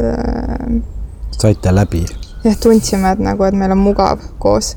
äh,. 0.00 0.82
saite 1.30 1.74
läbi? 1.74 2.04
jah, 2.44 2.56
tundsime, 2.56 3.10
et 3.10 3.18
nagu, 3.18 3.44
et 3.44 3.54
meil 3.54 3.70
on 3.70 3.78
mugav 3.78 4.18
koos. 4.38 4.76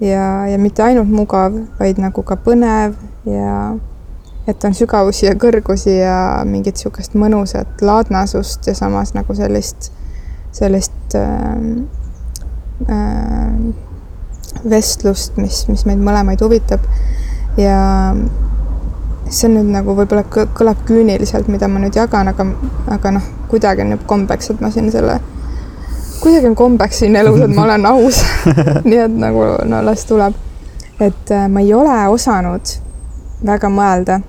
ja, 0.00 0.46
ja 0.46 0.58
mitte 0.58 0.82
ainult 0.82 1.08
mugav, 1.08 1.56
vaid 1.80 1.98
nagu 1.98 2.22
ka 2.22 2.36
põnev 2.36 2.94
ja 3.26 3.74
et 4.46 4.64
on 4.64 4.74
sügavusi 4.74 5.26
ja 5.26 5.34
kõrgusi 5.38 5.96
ja 6.00 6.16
mingit 6.48 6.80
niisugust 6.80 7.14
mõnusat 7.14 7.82
laadnasust 7.82 8.66
ja 8.66 8.74
samas 8.74 9.14
nagu 9.14 9.34
sellist, 9.38 9.92
sellist 10.52 11.14
äh, 11.14 11.60
äh, 12.90 13.58
vestlust, 14.68 15.36
mis, 15.38 15.64
mis 15.68 15.86
meid 15.86 16.02
mõlemaid 16.02 16.42
huvitab. 16.42 16.82
Ja 17.60 17.76
see 19.28 19.48
on 19.48 19.58
nüüd 19.58 19.70
nagu 19.72 19.96
võib-olla 19.96 20.24
kõlab 20.30 20.82
küüniliselt, 20.88 21.48
mida 21.52 21.68
ma 21.68 21.82
nüüd 21.82 21.96
jagan, 21.96 22.28
aga, 22.32 22.46
aga 22.96 23.14
noh, 23.18 23.28
kuidagi 23.52 23.84
on 23.84 23.94
nüüd 23.94 24.06
kombeks, 24.08 24.52
et 24.52 24.64
ma 24.64 24.70
siin 24.74 24.90
selle, 24.92 25.18
kuidagi 26.22 26.50
on 26.50 26.58
kombeks 26.58 27.02
siin 27.04 27.16
elus, 27.16 27.40
et 27.44 27.54
ma 27.54 27.68
olen 27.68 27.86
aus 27.92 28.22
nii 28.88 29.00
et 29.06 29.16
nagu 29.24 29.46
no 29.68 29.84
las 29.84 30.04
tuleb. 30.08 30.36
et 31.00 31.30
äh, 31.30 31.48
ma 31.48 31.64
ei 31.64 31.72
ole 31.74 31.96
osanud 32.12 32.76
väga 33.42 33.72
mõelda 33.72 34.20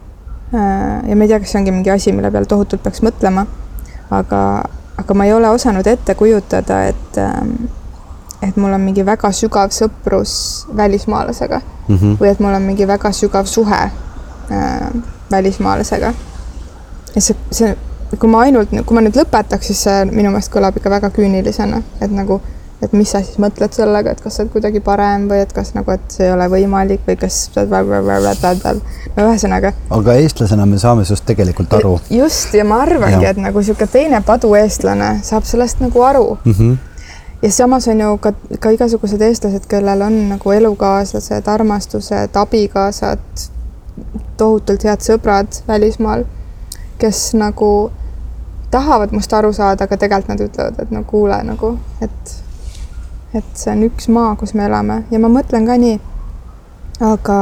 Äh, 0.53 1.09
ja 1.09 1.15
ma 1.15 1.23
ei 1.23 1.27
tea, 1.27 1.39
kas 1.41 1.49
see 1.49 1.59
ongi 1.63 1.71
mingi 1.73 1.89
asi, 1.89 2.11
mille 2.13 2.29
peale 2.29 2.45
tohutult 2.45 2.83
peaks 2.85 3.01
mõtlema, 3.01 3.47
aga, 4.13 4.41
aga 5.01 5.15
ma 5.17 5.25
ei 5.25 5.33
ole 5.33 5.49
osanud 5.49 5.87
ette 5.89 6.13
kujutada, 6.19 6.83
et, 6.91 7.17
ähm, 7.17 7.55
et 8.47 8.57
mul 8.57 8.73
on 8.73 8.81
mingi 8.81 9.05
väga 9.05 9.31
sügav 9.31 9.71
sõprus 9.75 10.33
välismaalasega 10.77 11.61
mm 11.87 11.95
-hmm. 11.97 12.17
või 12.21 12.31
et 12.31 12.39
mul 12.39 12.53
on 12.53 12.61
mingi 12.61 12.87
väga 12.87 13.11
sügav 13.11 13.45
suhe 13.45 13.81
äh, 13.83 14.89
välismaalasega. 15.31 16.13
ja 17.15 17.21
see, 17.21 17.35
see, 17.51 17.77
kui 18.19 18.29
ma 18.29 18.41
ainult, 18.41 18.69
kui 18.85 18.95
ma 18.95 19.01
nüüd 19.01 19.15
lõpetaks, 19.17 19.71
siis 19.71 19.83
see 19.83 20.05
minu 20.05 20.29
meelest 20.29 20.51
kõlab 20.53 20.77
ikka 20.77 20.89
väga 20.89 21.09
küünilisena, 21.09 21.81
et 22.01 22.11
nagu 22.11 22.41
et 22.83 22.93
mis 22.93 23.11
sa 23.13 23.21
siis 23.23 23.39
mõtled 23.39 23.71
sellega, 23.75 24.11
et 24.11 24.21
kas 24.21 24.35
sa 24.35 24.43
oled 24.43 24.51
kuidagi 24.51 24.81
parem 24.83 25.29
või 25.29 25.39
et 25.43 25.53
kas 25.55 25.71
nagu, 25.75 25.91
et 25.95 26.03
see 26.11 26.25
ei 26.27 26.33
ole 26.33 26.49
võimalik 26.51 27.05
või 27.07 27.15
kas 27.21 27.37
no 29.15 29.27
ühesõnaga. 29.27 29.73
aga 29.93 30.15
eestlasena 30.19 30.65
me 30.65 30.79
saame 30.81 31.05
sinust 31.07 31.25
tegelikult 31.29 31.73
aru. 31.79 31.93
just 32.09 32.53
ja 32.53 32.65
ma 32.67 32.81
arvangi, 32.83 33.25
et 33.29 33.39
nagu 33.41 33.61
niisugune 33.61 33.87
teine 33.91 34.21
padueestlane 34.25 35.19
saab 35.23 35.47
sellest 35.47 35.83
nagu 35.83 36.01
aru 36.03 36.37
mm. 36.43 36.51
-hmm. 36.51 36.77
Ja 37.43 37.51
samas 37.51 37.87
on 37.87 37.99
ju 37.99 38.17
ka, 38.17 38.33
ka 38.59 38.71
igasugused 38.71 39.21
eestlased, 39.21 39.65
kellel 39.69 40.01
on 40.01 40.15
nagu 40.29 40.51
elukaaslased, 40.51 41.47
armastused, 41.47 42.37
abikaasad, 42.39 43.25
tohutult 44.37 44.85
head 44.87 45.03
sõbrad 45.03 45.59
välismaal, 45.67 46.23
kes 47.01 47.33
nagu 47.37 47.91
tahavad 48.71 49.11
must 49.11 49.33
aru 49.33 49.51
saada, 49.53 49.85
aga 49.85 49.97
tegelikult 49.97 50.31
nad 50.31 50.45
ütlevad, 50.47 50.79
et 50.79 50.95
no 50.95 51.03
kuule 51.07 51.41
nagu, 51.45 51.75
et 52.01 52.39
et 53.33 53.55
see 53.57 53.71
on 53.73 53.83
üks 53.87 54.07
maa, 54.13 54.35
kus 54.37 54.53
me 54.53 54.67
elame 54.69 55.03
ja 55.11 55.19
ma 55.19 55.29
mõtlen 55.33 55.65
ka 55.65 55.77
nii. 55.81 55.99
aga, 57.03 57.37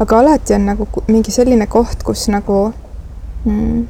aga 0.00 0.18
alati 0.18 0.56
on 0.56 0.70
nagu 0.72 0.86
mingi 1.08 1.30
selline 1.30 1.66
koht, 1.70 2.02
kus 2.02 2.26
nagu 2.32 2.62
mm, 3.44 3.82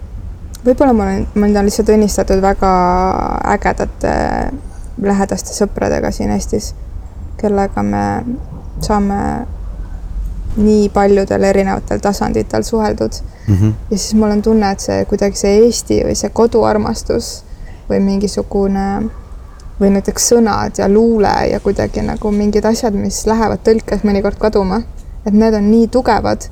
võib-olla 0.66 0.92
ma 0.92 1.06
olen, 1.06 1.28
mind 1.34 1.60
on 1.60 1.70
lihtsalt 1.70 1.94
õnnistatud 1.94 2.42
väga 2.42 2.72
ägedate 3.54 4.16
lähedaste 5.02 5.54
sõpradega 5.54 6.10
siin 6.12 6.30
Eestis, 6.30 6.74
kellega 7.40 7.82
me 7.82 8.04
saame 8.80 9.20
nii 10.56 10.88
paljudel 10.92 11.44
erinevatel 11.46 12.00
tasanditel 12.02 12.62
suheldud 12.66 13.12
mm. 13.46 13.54
-hmm. 13.54 13.72
ja 13.90 13.98
siis 13.98 14.14
mul 14.14 14.30
on 14.30 14.42
tunne, 14.42 14.70
et 14.70 14.80
see 14.80 15.04
kuidagi 15.04 15.36
see 15.36 15.56
Eesti 15.64 16.02
või 16.04 16.14
see 16.14 16.30
koduarmastus 16.30 17.44
või 17.90 18.00
mingisugune 18.00 18.86
või 19.80 19.90
näiteks 19.90 20.28
sõnad 20.32 20.78
ja 20.78 20.88
luule 20.88 21.32
ja 21.50 21.60
kuidagi 21.60 22.02
nagu 22.02 22.30
mingid 22.30 22.64
asjad, 22.64 22.94
mis 22.94 23.26
lähevad 23.26 23.62
tõlkes 23.64 24.04
mõnikord 24.04 24.38
kaduma, 24.38 24.82
et 25.26 25.32
need 25.32 25.54
on 25.54 25.70
nii 25.70 25.88
tugevad, 25.88 26.44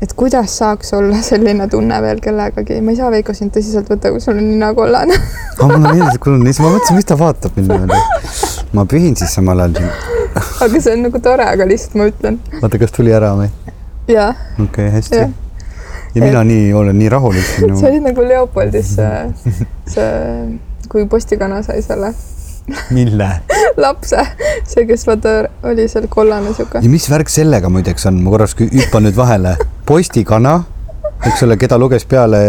et 0.00 0.12
kuidas 0.16 0.54
saaks 0.58 0.94
olla 0.96 1.20
selline 1.24 1.66
tunne 1.68 1.98
veel 2.02 2.20
kellegagi, 2.24 2.78
ma 2.84 2.94
ei 2.94 2.98
saa 3.00 3.10
Veiko 3.12 3.34
sind 3.36 3.52
tõsiselt 3.56 3.90
võtta, 3.90 4.12
kui 4.14 4.22
sul 4.24 4.38
on 4.38 4.46
nina 4.46 4.72
kollane 4.76 5.16
aga 5.16 5.68
mulle 5.68 5.92
meeldis, 5.92 6.16
et 6.16 6.22
kuule, 6.24 6.40
siis 6.46 6.62
ma 6.64 6.72
mõtlesin, 6.72 7.00
mis 7.00 7.10
ta 7.10 7.18
vaatab 7.20 7.58
mind 7.58 7.74
niimoodi. 7.74 8.00
ma 8.78 8.86
pühin 8.88 9.18
siis 9.20 9.34
samal 9.36 9.60
ajal 9.66 9.76
siin 9.76 10.18
aga 10.64 10.80
see 10.80 10.96
on 10.96 11.04
nagu 11.08 11.22
tore, 11.24 11.46
aga 11.52 11.68
lihtsalt 11.68 12.00
ma 12.00 12.08
ütlen. 12.10 12.40
oota, 12.62 12.80
kas 12.80 12.96
tuli 12.96 13.14
ära 13.16 13.34
või? 13.36 13.50
jaa. 14.08 14.32
okei 14.56 14.64
okay,, 14.64 14.90
hästi. 14.96 15.20
ja, 15.20 15.28
mina 16.16 16.40
et... 16.40 16.50
nii, 16.54 16.66
olen 16.80 16.98
nii 17.02 17.12
rahulik 17.12 17.48
siin. 17.52 17.76
sa 17.76 17.92
olid 17.92 18.08
nagu 18.08 18.26
Leopoldis 18.32 18.94
see, 18.96 19.54
see, 19.96 20.10
kui 20.88 21.04
postikana 21.10 21.60
sai 21.66 21.84
selle 21.84 22.14
mille 22.96 23.28
lapse, 23.80 24.24
see, 24.64 24.86
kes 24.88 25.06
vaata 25.08 25.34
oli 25.70 25.88
seal 25.88 26.08
kollane 26.08 26.54
sihuke. 26.54 26.82
ja 26.82 26.90
mis 26.90 27.08
värk 27.10 27.30
sellega 27.32 27.70
muideks 27.72 28.06
on, 28.10 28.22
ma 28.24 28.34
korraks 28.34 28.56
hüppan 28.60 29.06
nüüd 29.06 29.16
vahele. 29.16 29.56
postikana, 29.86 30.56
eks 31.26 31.44
ole, 31.46 31.58
keda 31.60 31.78
luges 31.78 32.06
peale, 32.08 32.42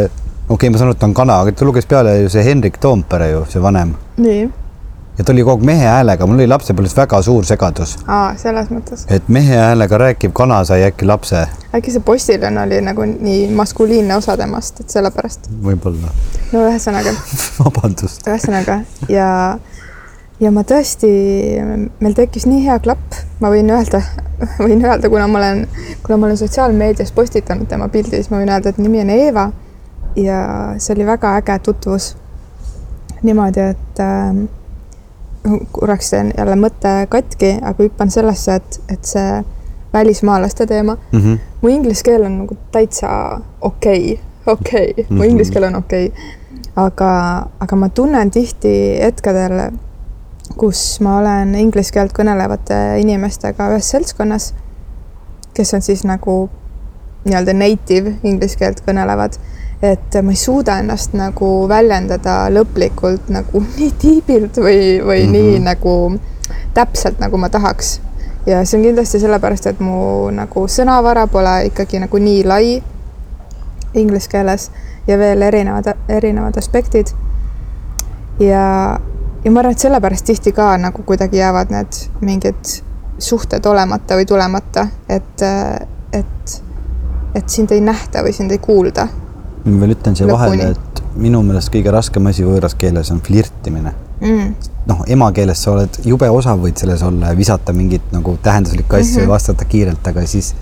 okei 0.48 0.56
okay,, 0.56 0.74
ma 0.74 0.82
saan 0.82 0.92
aru, 0.92 0.98
et 0.98 1.04
ta 1.04 1.10
on 1.10 1.18
kana, 1.18 1.42
aga 1.44 1.54
ta 1.58 1.68
luges 1.68 1.88
peale 1.90 2.18
ju 2.24 2.34
see 2.34 2.44
Hendrik 2.48 2.82
Toompere 2.82 3.32
ju, 3.32 3.46
see 3.52 3.64
vanem. 3.64 3.96
nii 4.22 4.50
ja 5.18 5.26
ta 5.26 5.34
oli 5.34 5.44
kogu 5.44 5.60
aeg 5.60 5.66
mehe 5.68 5.88
häälega, 5.88 6.26
mul 6.28 6.40
oli 6.40 6.48
lapsepõlves 6.50 6.94
väga 6.98 7.20
suur 7.26 7.46
segadus. 7.46 7.98
aa, 8.08 8.32
selles 8.40 8.72
mõttes. 8.74 9.04
et 9.12 9.28
mehe 9.28 9.58
häälega 9.60 10.00
rääkiv 10.02 10.34
kana 10.38 10.62
sai 10.66 10.86
äkki 10.88 11.06
lapse. 11.06 11.44
äkki 11.76 11.94
see 11.94 12.04
postiljon 12.06 12.58
oli 12.64 12.80
nagu 12.86 13.06
nii 13.12 13.50
maskuliinne 13.56 14.16
osa 14.16 14.38
temast, 14.38 14.80
et 14.80 14.90
sellepärast. 14.90 15.52
võib-olla. 15.68 16.14
no 16.54 16.64
ühesõnaga 16.70 17.14
vabandust. 17.60 18.24
ühesõnaga 18.28 18.82
ja 19.10 19.28
ja 20.42 20.52
ma 20.54 20.64
tõesti, 20.68 21.10
meil 22.02 22.16
tekkis 22.18 22.48
nii 22.50 22.64
hea 22.66 22.78
klapp, 22.84 23.18
ma 23.42 23.52
võin 23.54 23.70
öelda, 23.74 24.02
võin 24.66 24.82
öelda, 24.84 25.10
kuna 25.10 25.28
ma 25.32 25.42
olen, 25.42 25.66
kuna 26.06 26.18
ma 26.18 26.30
olen 26.30 26.40
sotsiaalmeedias 26.40 27.14
postitanud 27.16 27.70
tema 27.70 27.90
pildi, 27.94 28.18
siis 28.18 28.32
ma 28.34 28.42
võin 28.42 28.54
öelda, 28.54 28.74
et 28.74 28.82
nimi 28.82 29.04
on 29.04 29.14
Eeva 29.14 29.52
ja 30.20 30.42
see 30.82 30.96
oli 30.96 31.08
väga 31.08 31.36
äge 31.40 31.60
tutvus. 31.64 32.16
niimoodi, 33.22 33.62
et 33.62 34.00
äh, 34.02 35.62
korraks 35.72 36.10
teen 36.10 36.32
jälle 36.38 36.56
mõtte 36.58 36.94
katki, 37.10 37.60
aga 37.62 37.84
hüppan 37.84 38.10
sellesse, 38.10 38.56
et, 38.58 38.80
et 38.90 39.06
see 39.06 39.44
välismaalaste 39.94 40.66
teema 40.66 40.98
mm, 41.12 41.20
-hmm. 41.20 41.38
mu 41.62 41.70
inglise 41.70 42.04
keel 42.04 42.24
on 42.26 42.38
nagu 42.38 42.58
täitsa 42.72 43.42
okei 43.62 44.14
okay,, 44.14 44.54
okei 44.54 44.92
okay. 44.92 45.06
mu 45.10 45.24
inglise 45.24 45.52
keel 45.52 45.64
on 45.64 45.76
okei 45.76 46.08
okay., 46.08 46.22
aga, 46.76 47.12
aga 47.60 47.76
ma 47.76 47.90
tunnen 47.90 48.32
tihti 48.32 49.00
hetkedel 49.04 49.72
kus 50.58 51.00
ma 51.02 51.18
olen 51.20 51.56
inglise 51.56 51.94
keelt 51.94 52.14
kõnelevate 52.16 52.78
inimestega 53.02 53.70
ühes 53.74 53.90
seltskonnas, 53.94 54.52
kes 55.54 55.74
on 55.74 55.82
siis 55.86 56.04
nagu 56.08 56.50
nii-öelda 57.26 57.54
native 57.54 58.16
inglise 58.24 58.58
keelt 58.58 58.82
kõnelevad, 58.86 59.38
et 59.82 60.18
ma 60.22 60.34
ei 60.34 60.40
suuda 60.40 60.80
ennast 60.82 61.14
nagu 61.18 61.50
väljendada 61.70 62.46
lõplikult 62.54 63.30
nagu 63.34 63.64
nii 63.78 63.92
tiibilt 64.02 64.58
või, 64.58 65.02
või 65.06 65.26
mm 65.26 65.34
-hmm. 65.34 65.52
nii 65.52 65.60
nagu 65.66 65.96
täpselt, 66.74 67.20
nagu 67.20 67.38
ma 67.38 67.50
tahaks. 67.50 68.00
ja 68.46 68.66
see 68.66 68.80
on 68.80 68.84
kindlasti 68.84 69.20
sellepärast, 69.20 69.68
et 69.68 69.80
mu 69.80 70.30
nagu 70.34 70.68
sõnavara 70.68 71.28
pole 71.28 71.66
ikkagi 71.66 72.00
nagu 72.00 72.18
nii 72.18 72.44
lai 72.44 72.84
inglise 73.94 74.30
keeles 74.30 74.72
ja 75.08 75.18
veel 75.18 75.42
erinevad, 75.42 75.94
erinevad 76.10 76.58
aspektid. 76.58 77.08
ja, 78.40 79.00
ja 79.44 79.52
ma 79.52 79.62
arvan, 79.62 79.76
et 79.76 79.84
sellepärast 79.84 80.26
tihti 80.26 80.54
ka 80.56 80.76
nagu 80.82 81.04
kuidagi 81.08 81.42
jäävad 81.42 81.74
need 81.74 82.02
mingid 82.22 82.76
suhted 83.22 83.66
olemata 83.66 84.18
või 84.18 84.28
tulemata, 84.30 84.88
et, 85.10 85.44
et, 86.14 86.56
et 87.36 87.50
sind 87.50 87.74
ei 87.74 87.82
nähta 87.86 88.24
või 88.26 88.34
sind 88.38 88.54
ei 88.54 88.62
kuulda. 88.62 89.08
ma 89.66 89.80
veel 89.84 89.96
ütlen 89.96 90.18
siia 90.18 90.30
vahele, 90.30 90.72
et 90.76 91.04
minu 91.22 91.44
meelest 91.46 91.72
kõige 91.74 91.94
raskem 91.94 92.30
asi 92.32 92.46
võõras 92.46 92.76
keeles 92.78 93.12
on 93.14 93.22
flirtimine. 93.22 93.94
Mm.. 94.22 94.54
noh, 94.86 95.00
emakeeles 95.10 95.64
sa 95.64 95.72
oled 95.74 96.02
jube 96.06 96.30
osav, 96.30 96.60
võid 96.62 96.78
selles 96.78 97.02
olla 97.02 97.32
ja 97.32 97.38
visata 97.38 97.74
mingit 97.74 98.12
nagu 98.14 98.36
tähenduslikku 98.44 98.96
asja 98.96 99.12
mm 99.12 99.18
-hmm. 99.18 99.30
ja 99.30 99.34
vastata 99.34 99.66
kiirelt, 99.66 100.08
aga 100.08 100.26
siis 100.26 100.54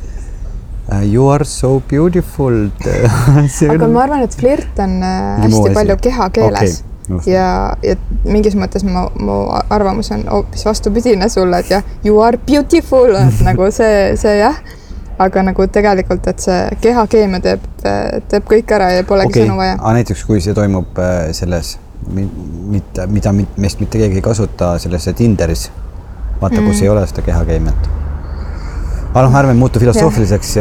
uh, 0.92 1.14
you 1.14 1.28
are 1.30 1.46
so 1.46 1.82
beautiful. 1.90 2.70
Aga 3.74 3.88
ma 3.88 4.04
arvan, 4.04 4.24
et 4.24 4.36
flirt 4.36 4.80
on 4.80 5.04
äh, 5.04 5.44
hästi 5.44 5.74
palju 5.74 5.98
kehakeeles 6.02 6.80
okay 6.80 6.89
ja, 7.28 7.76
ja 7.84 7.96
mingis 8.26 8.56
mõttes 8.60 8.86
mu, 8.88 9.06
mu 9.20 9.38
arvamus 9.70 10.12
on 10.16 10.26
hoopis 10.30 10.66
vastupidine 10.66 11.30
sulle, 11.30 11.62
et 11.64 11.72
jah, 11.74 11.88
you 12.06 12.20
are 12.24 12.40
beautiful, 12.48 13.16
et 13.18 13.42
nagu 13.50 13.70
see, 13.76 14.16
see 14.20 14.38
jah, 14.40 14.60
aga 15.20 15.44
nagu 15.50 15.68
tegelikult, 15.68 16.28
et 16.32 16.44
see 16.46 16.60
kehakeemia 16.84 17.44
teeb, 17.44 17.70
teeb 18.32 18.50
kõik 18.50 18.76
ära 18.78 18.92
ja 18.98 19.06
polegi 19.08 19.34
okay. 19.34 19.46
sõnu 19.48 19.60
vaja. 19.60 19.78
aga 19.80 19.96
näiteks, 20.00 20.26
kui 20.28 20.44
see 20.44 20.58
toimub 20.58 21.00
äh, 21.04 21.30
selles, 21.38 21.78
mitte, 22.10 23.08
mida 23.12 23.34
meist 23.36 23.82
mitte 23.82 24.02
keegi 24.02 24.22
ei 24.22 24.26
kasuta, 24.26 24.76
selles 24.82 25.10
Tinderis, 25.16 25.70
vaata 26.42 26.62
mm., 26.62 26.70
kus 26.70 26.86
ei 26.86 26.94
ole 26.94 27.08
seda 27.10 27.26
kehakeemiat 27.26 28.09
aga 29.10 29.24
noh, 29.26 29.36
ärme 29.40 29.54
muutu 29.58 29.80
filosoofiliseks, 29.82 30.52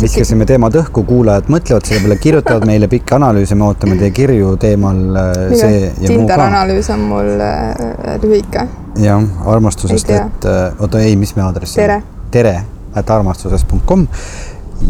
viskasime 0.00 0.44
teemad 0.48 0.74
õhku, 0.76 1.06
kuulajad 1.08 1.48
mõtlevad 1.52 1.86
selle 1.88 2.02
peale, 2.04 2.18
kirjutavad 2.20 2.66
meile 2.68 2.88
pikki 2.92 3.16
analüüse, 3.16 3.56
me 3.56 3.64
ootame 3.64 3.96
teie 4.00 4.12
kirju 4.12 4.50
teemal 4.60 5.00
äh, 5.20 5.32
see 5.56 5.78
ja 5.88 6.10
muu 6.12 6.26
ka. 6.28 6.36
analüüs 6.44 6.90
on 6.92 7.06
mul 7.08 7.32
äh, 7.40 8.18
lühike. 8.20 8.66
jah, 9.00 9.24
armastusest, 9.54 10.12
et 10.12 10.48
äh, 10.50 10.76
oota, 10.84 11.00
ei, 11.00 11.16
mis 11.16 11.32
me 11.38 11.46
aadress 11.46 11.80
tere, 11.80 12.02
tere, 12.34 12.54
et 12.92 13.14
armastuses.com 13.16 14.06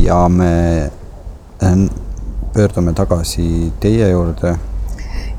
ja 0.03 0.21
me 0.29 0.91
pöördume 2.55 2.93
tagasi 2.99 3.73
teie 3.81 4.11
juurde. 4.11 4.57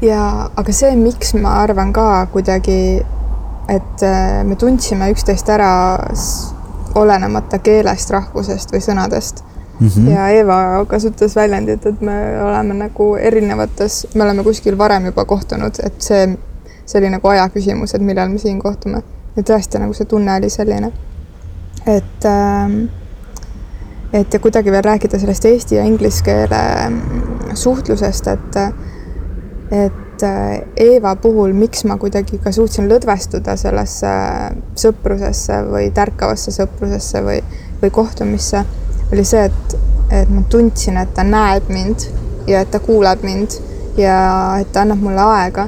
ja, 0.02 0.50
aga 0.56 0.80
see, 0.80 0.96
miks 0.96 1.36
ma 1.36 1.60
arvan 1.68 1.92
ka 1.94 2.10
kuidagi, 2.32 3.04
et 3.68 4.12
me 4.48 4.56
tundsime 4.56 5.12
üksteist 5.12 5.52
ära 5.52 5.74
olenemata 6.96 7.60
keelest, 7.60 8.10
rahvusest 8.10 8.74
või 8.74 8.82
sõnadest 8.82 9.44
mm. 9.80 9.88
-hmm. 9.88 10.12
ja 10.12 10.30
Eva 10.30 10.86
kasutas 10.88 11.36
väljendit, 11.36 11.86
et 11.86 12.02
me 12.02 12.44
oleme 12.44 12.74
nagu 12.74 13.16
erinevates, 13.16 14.08
me 14.16 14.24
oleme 14.24 14.44
kuskil 14.44 14.78
varem 14.78 15.06
juba 15.06 15.26
kohtunud, 15.26 15.80
et 15.84 16.02
see, 16.02 16.38
see 16.86 17.00
oli 17.00 17.10
nagu 17.10 17.28
aja 17.28 17.50
küsimus, 17.50 17.96
et 17.96 18.02
millal 18.02 18.30
me 18.30 18.38
siin 18.38 18.60
kohtume. 18.60 19.04
ja 19.36 19.44
tõesti 19.44 19.80
nagu 19.80 19.94
see 19.94 20.06
tunne 20.06 20.36
oli 20.36 20.50
selline, 20.50 20.92
et 21.86 22.26
äh, 22.26 22.72
et 24.14 24.34
ja 24.34 24.40
kuidagi 24.40 24.72
veel 24.72 24.84
rääkida 24.84 25.20
sellest 25.20 25.46
eesti 25.46 25.76
ja 25.76 25.84
inglise 25.84 26.24
keele 26.24 26.90
mm, 26.90 27.56
suhtlusest, 27.56 28.28
et 28.28 28.58
et 29.72 30.05
et 30.16 30.24
äh, 30.24 30.62
Eeva 30.76 31.16
puhul, 31.16 31.54
miks 31.54 31.84
ma 31.84 31.98
kuidagi 32.00 32.40
ka 32.44 32.52
suutsin 32.56 32.88
lõdvestuda 32.88 33.56
sellesse 33.60 34.12
sõprusesse 34.80 35.60
või 35.68 35.90
tärkavasse 35.96 36.54
sõprusesse 36.56 37.22
või, 37.26 37.42
või 37.82 37.92
kohtumisse, 37.92 38.64
oli 39.12 39.26
see, 39.28 39.46
et, 39.50 39.78
et 40.22 40.32
ma 40.32 40.46
tundsin, 40.50 41.00
et 41.02 41.14
ta 41.16 41.26
näeb 41.28 41.68
mind 41.70 42.08
ja 42.48 42.64
et 42.64 42.72
ta 42.72 42.80
kuuleb 42.80 43.26
mind 43.26 43.60
ja 44.00 44.18
et 44.62 44.72
ta 44.72 44.86
annab 44.86 45.04
mulle 45.04 45.28
aega. 45.36 45.68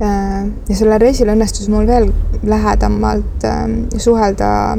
Äh, 0.00 0.46
ja 0.68 0.76
sellel 0.76 1.00
reisil 1.00 1.32
õnnestus 1.32 1.68
mul 1.72 1.88
veel 1.88 2.10
lähedamalt 2.44 3.44
ähm, 3.44 3.84
suhelda 3.96 4.78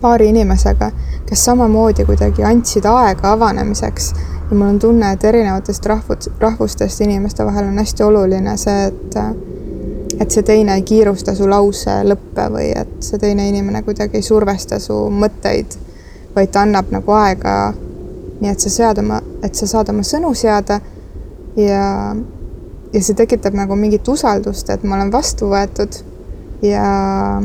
paari 0.00 0.28
inimesega, 0.30 0.90
kes 1.28 1.44
samamoodi 1.44 2.04
kuidagi 2.08 2.44
andsid 2.44 2.86
aega 2.88 3.32
avanemiseks 3.32 4.12
ja 4.50 4.56
mul 4.56 4.66
on 4.68 4.78
tunne, 4.78 5.12
et 5.12 5.24
erinevatest 5.24 5.86
rahvud, 5.86 6.30
rahvustest 6.40 7.00
inimeste 7.00 7.44
vahel 7.44 7.68
on 7.68 7.78
hästi 7.78 8.02
oluline 8.02 8.56
see, 8.56 8.86
et 8.86 9.18
et 10.18 10.30
see 10.34 10.42
teine 10.42 10.74
ei 10.74 10.82
kiirusta 10.82 11.34
su 11.34 11.46
lause 11.46 12.00
lõppe 12.04 12.48
või 12.50 12.70
et 12.74 12.96
see 13.04 13.20
teine 13.22 13.48
inimene 13.48 13.84
kuidagi 13.86 14.18
ei 14.18 14.24
survesta 14.26 14.80
su 14.82 14.96
mõtteid, 15.14 15.76
vaid 16.34 16.50
ta 16.50 16.64
annab 16.66 16.90
nagu 16.90 17.14
aega, 17.14 17.54
nii 18.40 18.50
et 18.50 18.64
sa 18.64 18.72
sead 18.72 18.98
oma, 19.04 19.20
et 19.46 19.54
sa 19.54 19.68
saad 19.70 19.92
oma 19.92 20.02
sõnu 20.06 20.32
seada 20.34 20.80
ja, 21.58 21.84
ja 22.92 23.00
see 23.02 23.14
tekitab 23.14 23.54
nagu 23.58 23.78
mingit 23.78 24.08
usaldust, 24.08 24.70
et 24.70 24.84
ma 24.84 24.98
olen 24.98 25.12
vastu 25.14 25.52
võetud. 25.52 26.02
Ja, 26.66 27.38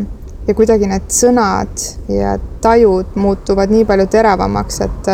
ja 0.47 0.53
kuidagi 0.57 0.87
need 0.89 1.11
sõnad 1.13 1.83
ja 2.09 2.39
tajud 2.61 3.13
muutuvad 3.21 3.69
nii 3.69 3.85
palju 3.85 4.07
teravamaks, 4.09 4.79
et 4.81 5.09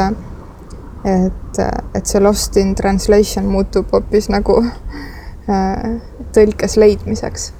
et, 1.07 1.61
et 1.95 2.05
see 2.05 2.21
lost 2.23 2.57
in 2.59 2.75
translation 2.75 3.47
muutub 3.47 3.91
hoopis 3.93 4.29
nagu 4.33 4.59
äh, 4.63 5.87
tõlkes 6.35 6.77
leidmiseks. 6.81 7.51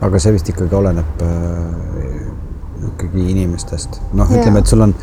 aga 0.00 0.18
see 0.18 0.32
vist 0.32 0.48
ikkagi 0.48 0.74
oleneb 0.74 1.24
äh, 1.26 2.00
ikkagi 2.90 3.26
inimestest, 3.34 4.00
noh, 4.16 4.30
ütleme, 4.32 4.62
et 4.62 4.70
sul 4.70 4.80
on, 4.80 4.94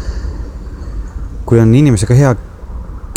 kui 1.45 1.59
on 1.61 1.73
inimesega 1.77 2.17
hea 2.17 2.35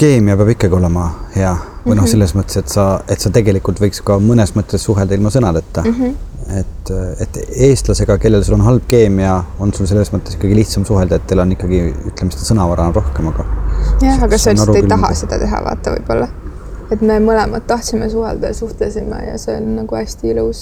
keemia 0.00 0.37
peab 0.37 0.53
ikkagi 0.55 0.76
olema 0.76 1.07
hea 1.35 1.55
või 1.85 1.96
noh, 1.96 2.05
mhm. 2.05 2.11
selles 2.12 2.35
mõttes, 2.37 2.61
et 2.61 2.72
sa, 2.72 2.90
et 3.09 3.20
sa 3.20 3.33
tegelikult 3.33 3.81
võiks 3.81 4.05
ka 4.05 4.18
mõnes 4.20 4.53
mõttes 4.57 4.85
suhelda 4.85 5.16
ilma 5.16 5.33
sõnadeta 5.33 5.85
mm. 5.87 5.96
-hmm 5.96 6.29
et, 6.58 6.90
et 7.22 7.38
eestlasega, 7.68 8.16
kellel 8.22 8.44
sul 8.46 8.56
on 8.56 8.64
halb 8.66 8.86
keemia, 8.90 9.36
on 9.62 9.72
sul 9.76 9.88
selles 9.90 10.10
mõttes 10.14 10.36
ikkagi 10.36 10.56
lihtsam 10.58 10.86
suhelda, 10.88 11.20
et 11.20 11.28
teil 11.30 11.42
on 11.42 11.54
ikkagi, 11.54 11.82
ütleme 12.10 12.34
seda 12.34 12.48
sõnavara 12.48 12.88
on 12.90 12.96
rohkem, 12.96 13.30
aga. 13.30 13.46
jah, 14.04 14.18
aga 14.26 14.40
sa 14.40 14.54
lihtsalt 14.54 14.80
ei 14.80 14.88
taha 14.90 15.12
seda 15.22 15.38
teha, 15.42 15.62
vaata 15.66 15.94
võib-olla. 15.96 16.28
et 16.90 17.02
me 17.06 17.20
mõlemad 17.22 17.66
tahtsime 17.70 18.10
suhelda 18.10 18.50
ja 18.50 18.58
suhtlesime 18.58 19.22
ja 19.28 19.38
see 19.38 19.54
on 19.60 19.74
nagu 19.78 19.94
hästi 19.94 20.32
ilus 20.34 20.60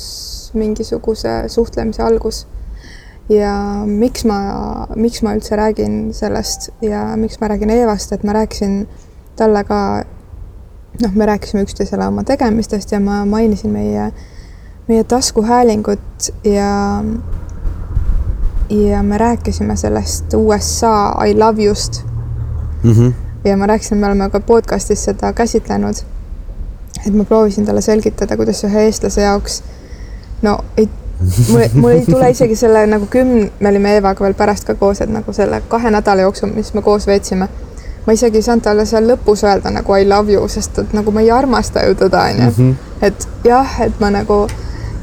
mingisuguse 0.58 1.40
suhtlemise 1.52 2.02
algus. 2.04 2.46
ja 3.28 3.54
miks 3.86 4.24
ma, 4.28 4.38
miks 4.96 5.22
ma 5.24 5.34
üldse 5.36 5.56
räägin 5.56 6.14
sellest 6.16 6.70
ja 6.84 7.04
miks 7.16 7.40
ma 7.40 7.52
räägin 7.52 7.72
Eevast, 7.72 8.12
et 8.12 8.24
ma 8.24 8.36
rääkisin 8.36 8.86
talle 9.36 9.64
ka 9.68 9.80
noh, 11.02 11.14
me 11.14 11.26
rääkisime 11.26 11.62
üksteisele 11.66 12.06
oma 12.08 12.24
tegemistest 12.24 12.92
ja 12.92 13.00
ma 13.00 13.24
mainisin 13.28 13.70
meie 13.70 14.10
meie 14.88 15.04
taskuhäälingut 15.04 16.34
ja, 16.44 17.04
ja 18.70 19.02
me 19.02 19.18
rääkisime 19.18 19.76
sellest 19.76 20.34
USA 20.34 21.24
I 21.26 21.38
love 21.38 21.62
you'st 21.62 22.02
mm. 22.82 22.92
-hmm. 22.92 23.12
ja 23.44 23.56
ma 23.56 23.66
rääkisin, 23.66 23.98
me 23.98 24.06
oleme 24.06 24.30
ka 24.30 24.40
podcast'is 24.40 25.04
seda 25.04 25.32
käsitlenud. 25.32 25.94
et 27.06 27.14
ma 27.14 27.24
proovisin 27.24 27.66
talle 27.66 27.80
selgitada, 27.80 28.36
kuidas 28.36 28.64
ühe 28.64 28.80
eestlase 28.80 29.22
jaoks 29.22 29.62
no 30.42 30.58
ei, 30.76 30.88
mul, 31.50 31.60
mul 31.74 31.90
ei 31.90 32.06
tule 32.06 32.30
isegi 32.30 32.56
selle 32.56 32.86
nagu 32.86 33.06
kümn, 33.06 33.50
me 33.60 33.68
olime 33.68 33.94
Eevaga 33.94 34.24
veel 34.24 34.34
pärast 34.34 34.64
ka 34.64 34.74
koos, 34.74 35.00
et 35.00 35.10
nagu 35.10 35.32
selle 35.32 35.62
kahe 35.68 35.90
nädala 35.90 36.20
jooksul, 36.20 36.50
mis 36.54 36.74
me 36.74 36.82
koos 36.82 37.06
veetsime 37.06 37.48
ma 38.06 38.12
isegi 38.12 38.36
ei 38.40 38.42
saanud 38.42 38.64
talle 38.64 38.84
seal 38.88 39.04
lõpus 39.10 39.44
öelda 39.44 39.70
nagu 39.70 39.96
I 39.96 40.08
love 40.08 40.32
you, 40.32 40.48
sest 40.48 40.78
et 40.78 40.92
nagu 40.96 41.12
ma 41.12 41.20
ei 41.20 41.30
armasta 41.30 41.82
ju 41.84 41.94
teda, 41.94 42.22
onju. 42.30 42.50
Mhm. 42.50 42.70
et 43.02 43.28
jah, 43.44 43.80
et 43.80 44.00
ma 44.00 44.10
nagu 44.10 44.46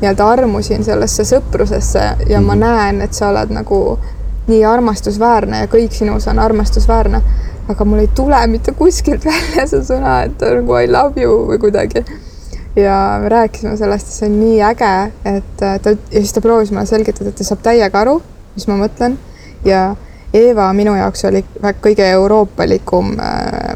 nii-öelda 0.02 0.28
armusin 0.28 0.84
sellesse 0.84 1.24
sõprusesse 1.24 2.00
ja 2.04 2.16
mm 2.16 2.28
-hmm. 2.28 2.46
ma 2.46 2.56
mhm. 2.56 2.60
näen, 2.60 3.02
et 3.02 3.14
sa 3.14 3.30
oled 3.30 3.50
nagu 3.50 4.00
nii 4.48 4.66
armastusväärne 4.66 5.60
ja 5.60 5.68
kõik 5.68 5.92
sinus 5.92 6.28
on 6.28 6.40
armastusväärne. 6.40 7.22
aga 7.70 7.86
mul 7.86 8.00
ei 8.00 8.10
tule 8.16 8.48
mitte 8.48 8.72
kuskilt 8.72 9.26
välja 9.26 9.68
see 9.68 9.82
sõna, 9.82 10.24
et 10.26 10.42
nagu 10.42 10.76
I 10.78 10.92
love 10.92 11.22
you 11.22 11.48
või 11.48 11.58
kuidagi. 11.60 12.06
ja 12.76 13.20
me 13.22 13.30
rääkisime 13.30 13.78
sellest, 13.78 14.08
see 14.08 14.30
on 14.30 14.40
nii 14.40 14.62
äge, 14.62 15.12
et 15.26 15.58
ta 15.58 15.90
ja 15.90 16.20
siis 16.20 16.34
ta 16.34 16.42
proovis 16.42 16.72
mulle 16.72 16.86
selgitada, 16.86 17.30
et 17.30 17.36
ta 17.36 17.44
saab 17.44 17.64
täiega 17.64 18.00
aru, 18.00 18.22
mis 18.56 18.68
ma 18.68 18.78
mõtlen 18.78 19.18
ja 19.66 19.96
Eeva 20.36 20.74
minu 20.74 20.96
jaoks 20.96 21.26
oli 21.26 21.46
kõige 21.82 22.06
euroopalikum 22.12 23.14
äh, 23.20 23.76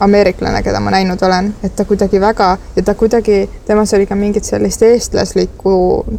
ameeriklane, 0.00 0.62
keda 0.62 0.80
ma 0.80 0.92
näinud 0.94 1.22
olen, 1.26 1.52
et 1.64 1.74
ta 1.76 1.84
kuidagi 1.84 2.20
väga 2.20 2.50
ja 2.76 2.82
ta 2.82 2.94
kuidagi, 2.94 3.48
temas 3.66 3.94
oli 3.94 4.06
ka 4.06 4.14
mingit 4.18 4.46
sellist 4.46 4.82
eestlaslikku 4.86 5.72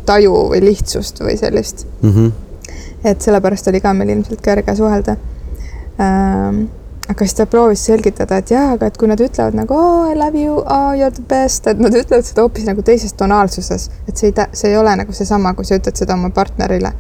taju 0.06 0.44
või 0.54 0.64
lihtsust 0.66 1.22
või 1.24 1.38
sellist 1.40 1.86
mm. 2.02 2.10
-hmm. 2.10 2.32
et 3.04 3.22
sellepärast 3.22 3.68
oli 3.72 3.82
ka 3.82 3.94
meil 3.94 4.10
ilmselt 4.18 4.42
kerge 4.42 4.76
suhelda 4.76 5.16
ähm,. 6.00 6.66
aga 7.10 7.26
siis 7.26 7.34
ta 7.34 7.46
proovis 7.46 7.86
selgitada, 7.86 8.38
et 8.38 8.52
jaa, 8.52 8.72
aga 8.74 8.86
et 8.86 8.98
kui 8.98 9.08
nad 9.08 9.20
ütlevad 9.20 9.56
nagu 9.58 9.74
oh, 9.74 10.12
I 10.12 10.18
love 10.18 10.42
you, 10.42 10.58
oh 10.60 10.92
you 10.94 11.06
are 11.06 11.12
the 11.12 11.24
best, 11.30 11.68
et 11.68 11.80
nad 11.80 11.96
ütlevad 11.96 12.26
seda 12.26 12.42
hoopis 12.42 12.68
nagu 12.68 12.82
teises 12.86 13.14
tonaalsuses, 13.14 13.90
et 14.08 14.18
see 14.18 14.30
ei, 14.30 14.46
see 14.54 14.70
ei 14.70 14.78
ole 14.78 14.96
nagu 14.96 15.14
seesama, 15.14 15.54
kui 15.54 15.66
sa 15.66 15.80
ütled 15.80 15.98
seda 15.98 16.14
oma 16.14 16.30
partnerile 16.30 16.94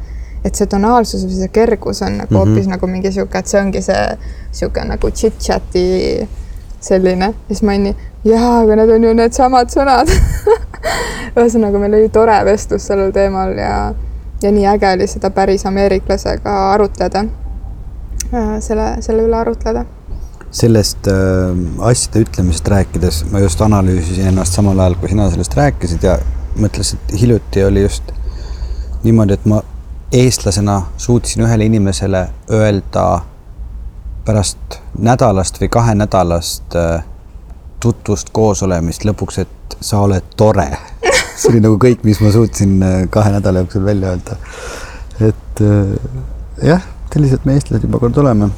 et 0.44 0.56
see 0.56 0.68
tonaalsus 0.72 1.26
või 1.28 1.36
see 1.36 1.52
kergus 1.54 2.02
on 2.02 2.18
nagu 2.18 2.34
mm 2.34 2.38
-hmm. 2.38 2.50
hoopis 2.56 2.68
nagu 2.68 2.88
mingi 2.88 3.12
sihuke, 3.12 3.40
et 3.40 3.48
see 3.48 3.62
ongi 3.62 3.82
see 3.82 4.18
sihuke 4.52 4.86
nagu 4.88 5.12
chit-chat'i 5.12 6.28
selline, 6.84 7.34
siis 7.48 7.62
ma 7.64 7.74
olin 7.74 7.90
nii, 7.90 8.10
jaa, 8.30 8.54
aga 8.64 8.78
need 8.80 8.94
on 8.96 9.08
ju 9.08 9.14
needsamad 9.18 9.72
sõnad. 9.74 10.12
Ühesõnaga, 11.38 11.82
meil 11.82 11.98
oli 12.00 12.10
tore 12.14 12.38
vestlus 12.48 12.88
sellel 12.90 13.14
teemal 13.16 13.54
ja, 13.60 13.76
ja 14.44 14.52
nii 14.56 14.68
äge 14.72 14.92
oli 14.96 15.08
seda 15.12 15.32
päris 15.36 15.66
ameeriklasega 15.70 16.56
arutleda, 16.74 17.24
äh, 18.34 18.52
selle, 18.66 18.92
selle 19.06 19.28
üle 19.28 19.40
arutleda. 19.40 19.86
sellest 20.52 21.08
äh, 21.08 21.58
asjade 21.86 22.24
ütlemisest 22.26 22.70
rääkides 22.74 23.20
ma 23.32 23.40
just 23.44 23.62
analüüsisin 23.62 24.32
ennast 24.32 24.56
samal 24.58 24.80
ajal, 24.80 24.96
kui 24.98 25.12
sina 25.12 25.28
sellest 25.30 25.54
rääkisid 25.58 26.08
ja 26.08 26.16
mõtlesin, 26.58 26.98
et 26.98 27.20
hiljuti 27.22 27.64
oli 27.64 27.84
just 27.84 28.10
niimoodi, 29.04 29.38
et 29.38 29.46
ma 29.46 29.62
eestlasena 30.12 30.82
suutsin 30.98 31.44
ühele 31.46 31.68
inimesele 31.70 32.24
öelda 32.50 33.04
pärast 34.30 34.78
nädalast 35.02 35.58
või 35.62 35.72
kahenädalast 35.74 36.76
äh, 36.78 37.04
tutvust, 37.82 38.30
koosolemist 38.36 39.06
lõpuks, 39.08 39.42
et 39.42 39.78
sa 39.82 40.04
oled 40.06 40.36
tore. 40.38 40.70
see 41.40 41.54
oli 41.54 41.62
nagu 41.64 41.80
kõik, 41.82 42.04
mis 42.06 42.20
ma 42.22 42.30
suutsin 42.36 42.78
äh, 42.84 42.98
kahe 43.10 43.34
nädala 43.34 43.64
jooksul 43.64 43.86
välja 43.86 44.14
öelda. 44.14 44.38
et 45.20 45.62
äh, 45.66 45.94
jah, 46.74 46.86
sellised 47.14 47.48
me 47.50 47.58
eestlased 47.58 47.88
juba 47.88 48.02
kord 48.06 48.18
oleme 48.22 48.52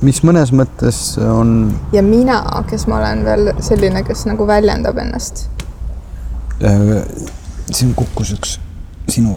mis 0.00 0.22
mõnes 0.24 0.54
mõttes 0.56 1.02
on. 1.20 1.74
ja 1.92 2.02
mina, 2.06 2.40
kes 2.70 2.86
ma 2.88 3.02
olen 3.02 3.24
veel 3.26 3.52
selline, 3.60 4.04
kes 4.06 4.24
nagu 4.30 4.46
väljendab 4.48 4.98
ennast. 5.02 5.48
siin 7.70 7.92
kukkus 7.96 8.32
üks 8.36 8.56
sinu, 9.08 9.34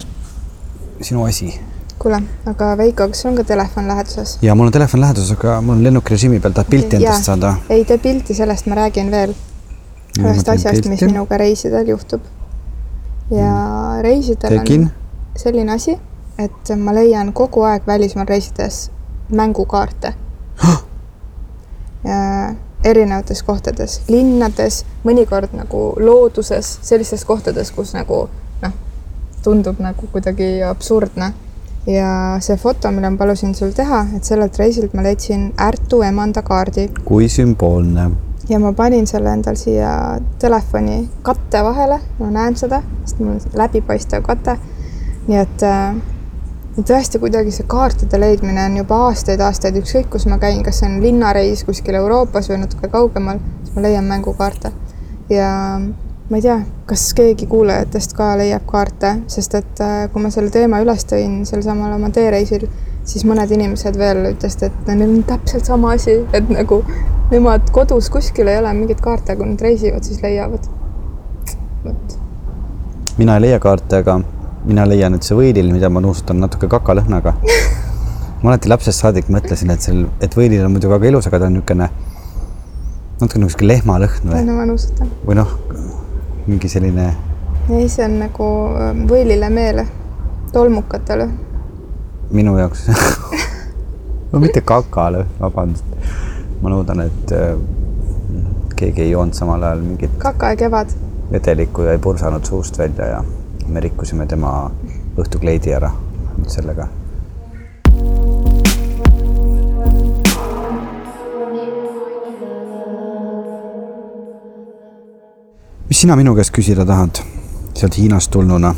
sinu 1.00 1.24
asi. 1.28 1.52
Kuule, 1.98 2.22
aga 2.46 2.76
Veiko, 2.76 3.08
kas 3.08 3.22
sul 3.22 3.30
on 3.30 3.36
ka 3.36 3.44
telefon 3.44 3.88
läheduses? 3.88 4.38
ja 4.42 4.54
mul 4.54 4.66
on 4.66 4.72
telefon 4.72 5.00
läheduses, 5.00 5.36
aga 5.38 5.60
mul 5.60 5.76
on 5.76 5.84
lennukirežiimi 5.84 6.40
peal, 6.40 6.52
tahad 6.56 6.70
pilti 6.70 6.96
okay, 6.96 7.06
endast 7.06 7.30
saada? 7.30 7.54
ei 7.68 7.84
tee 7.84 7.98
pilti, 7.98 8.34
sellest 8.34 8.66
ma 8.66 8.80
räägin 8.80 9.10
veel. 9.10 9.34
ühest 10.20 10.48
asjast, 10.48 10.88
mis 10.88 11.02
minuga 11.02 11.38
reisidel 11.38 11.88
juhtub. 11.88 12.20
ja 13.30 13.52
mm. 13.52 14.02
reisidel 14.02 14.58
Tegin. 14.58 14.82
on 14.82 15.38
selline 15.46 15.72
asi, 15.72 15.96
et 16.38 16.76
ma 16.76 16.94
leian 16.94 17.32
kogu 17.32 17.62
aeg 17.68 17.86
välismaal 17.86 18.28
reisides 18.28 18.90
mängukaarte 19.30 20.14
erinevates 22.84 23.42
kohtades, 23.42 24.00
linnades, 24.08 24.82
mõnikord 25.04 25.54
nagu 25.56 25.94
looduses, 26.00 26.78
sellistes 26.84 27.24
kohtades, 27.24 27.72
kus 27.72 27.94
nagu 27.96 28.26
noh, 28.62 28.74
tundub 29.44 29.80
nagu 29.82 30.08
kuidagi 30.12 30.58
absurdne. 30.68 31.32
Ja 31.86 32.36
see 32.40 32.56
foto, 32.56 32.90
mille 32.90 33.10
ma 33.10 33.18
palusin 33.18 33.54
sul 33.54 33.72
teha, 33.76 34.04
et 34.16 34.24
sellelt 34.24 34.58
reisilt 34.58 34.94
ma 34.94 35.04
leidsin 35.04 35.50
Ärtu 35.60 36.02
emanda 36.02 36.42
kaardi. 36.42 36.88
kui 37.04 37.28
sümboolne. 37.28 38.10
ja 38.48 38.58
ma 38.60 38.72
panin 38.72 39.06
selle 39.06 39.32
endal 39.32 39.56
siia 39.56 40.20
telefoni 40.38 41.08
katte 41.22 41.62
vahele, 41.64 42.00
ma 42.18 42.30
näen 42.30 42.56
seda, 42.56 42.82
sest 43.04 43.20
mul 43.20 43.36
on 43.36 43.60
läbipaistev 43.60 44.24
kate. 44.24 44.56
nii 45.26 45.38
et 45.40 45.62
äh, 45.68 45.96
tõesti 46.82 47.20
kuidagi 47.20 47.52
see 47.54 47.66
kaartide 47.68 48.20
leidmine 48.20 48.64
on 48.64 48.76
juba 48.80 49.02
aastaid-aastaid, 49.08 49.76
ükskõik 49.80 50.08
kus 50.16 50.26
ma 50.26 50.38
käin, 50.42 50.62
kas 50.64 50.80
see 50.80 50.88
on 50.88 51.02
linnareis 51.04 51.64
kuskil 51.68 52.00
Euroopas 52.00 52.48
või 52.50 52.62
natuke 52.64 52.88
kaugemal, 52.88 53.38
siis 53.62 53.76
ma 53.76 53.84
leian 53.84 54.08
mängukaarte. 54.08 54.72
ja 55.28 55.52
ma 56.30 56.36
ei 56.36 56.42
tea, 56.42 56.56
kas 56.88 57.04
keegi 57.16 57.46
kuulajatest 57.46 58.14
ka 58.16 58.30
leiab 58.40 58.64
kaarte, 58.68 59.10
sest 59.28 59.56
et 59.58 59.80
äh, 59.84 60.06
kui 60.12 60.22
ma 60.24 60.30
selle 60.32 60.52
teema 60.52 60.80
üles 60.80 61.04
tõin 61.08 61.42
sel 61.48 61.62
samal 61.64 61.92
oma 61.98 62.08
teereisil, 62.14 62.64
siis 63.04 63.26
mõned 63.28 63.50
inimesed 63.52 63.98
veel 64.00 64.30
ütlesid, 64.30 64.70
et 64.70 64.88
neil 64.88 65.04
on 65.10 65.24
täpselt 65.28 65.68
sama 65.68 65.92
asi, 65.98 66.16
et 66.32 66.48
nagu 66.48 66.80
nemad 67.32 67.68
kodus 67.76 68.08
kuskil 68.12 68.48
ei 68.48 68.56
ole 68.60 68.72
mingeid 68.76 69.02
kaarte, 69.04 69.36
kui 69.36 69.50
nad 69.50 69.60
reisivad, 69.60 70.06
siis 70.06 70.22
leiavad. 70.24 70.64
vot. 71.84 72.16
mina 73.18 73.36
ei 73.36 73.44
leia 73.44 73.60
kaarte, 73.60 74.00
aga 74.00 74.20
mina 74.64 74.88
leian, 74.88 75.14
et 75.14 75.28
see 75.28 75.36
võilil, 75.36 75.68
mida 75.72 75.92
ma 75.92 76.00
nuusutan 76.00 76.40
natuke 76.40 76.70
kakalõhnaga 76.72 77.34
ma 78.42 78.54
alati 78.54 78.72
lapsest 78.72 79.04
saadik 79.04 79.28
mõtlesin, 79.32 79.76
et 79.76 79.84
seal, 79.84 80.06
et 80.24 80.36
võilil 80.36 80.64
on 80.64 80.72
muidu 80.72 80.88
väga 80.88 81.12
ilus, 81.12 81.28
aga 81.28 81.42
ta 81.42 81.52
on 81.52 81.58
niisugune 81.58 81.90
natuke 83.20 83.44
sihuke 83.44 83.68
lehmalõhn 83.68 84.32
või? 84.32 84.40
no 84.48 84.56
ma 84.56 84.64
nuusutan. 84.68 85.12
või 85.28 85.38
noh, 85.38 85.52
mingi 86.46 86.68
selline. 86.68 87.14
ei, 87.70 87.88
see 87.88 88.04
on 88.04 88.18
nagu 88.20 88.48
ähm, 88.80 89.04
võilile 89.08 89.48
meele, 89.50 89.86
tolmukatele. 90.52 91.28
minu 92.30 92.56
jaoks 92.58 92.88
no 94.32 94.42
mitte 94.42 94.60
kakalõhn, 94.60 95.30
vabandust. 95.40 95.84
ma 96.62 96.72
loodan, 96.72 97.04
et 97.06 97.32
äh, 97.32 97.54
keegi 98.76 99.06
ei 99.06 99.14
joonud 99.14 99.36
samal 99.36 99.62
ajal 99.62 99.84
mingit. 99.86 100.18
kaka 100.18 100.52
ja 100.52 100.60
kevad. 100.66 100.92
vedelikku 101.32 101.88
ja 101.88 101.96
ei 101.96 101.98
pursanud 101.98 102.44
suust 102.44 102.78
välja 102.78 103.06
ja 103.16 103.24
me 103.68 103.80
rikkusime 103.80 104.26
tema 104.26 104.70
õhtukleidi 105.16 105.72
ära 105.72 105.90
sellega. 106.50 106.88
Mis 115.94 116.00
sina 116.02 116.16
minu 116.18 116.32
käest 116.34 116.50
küsida 116.50 116.82
tahad 116.82 117.20
sealt 117.78 117.94
Hiinast 117.94 118.32
tulnuna? 118.34 118.72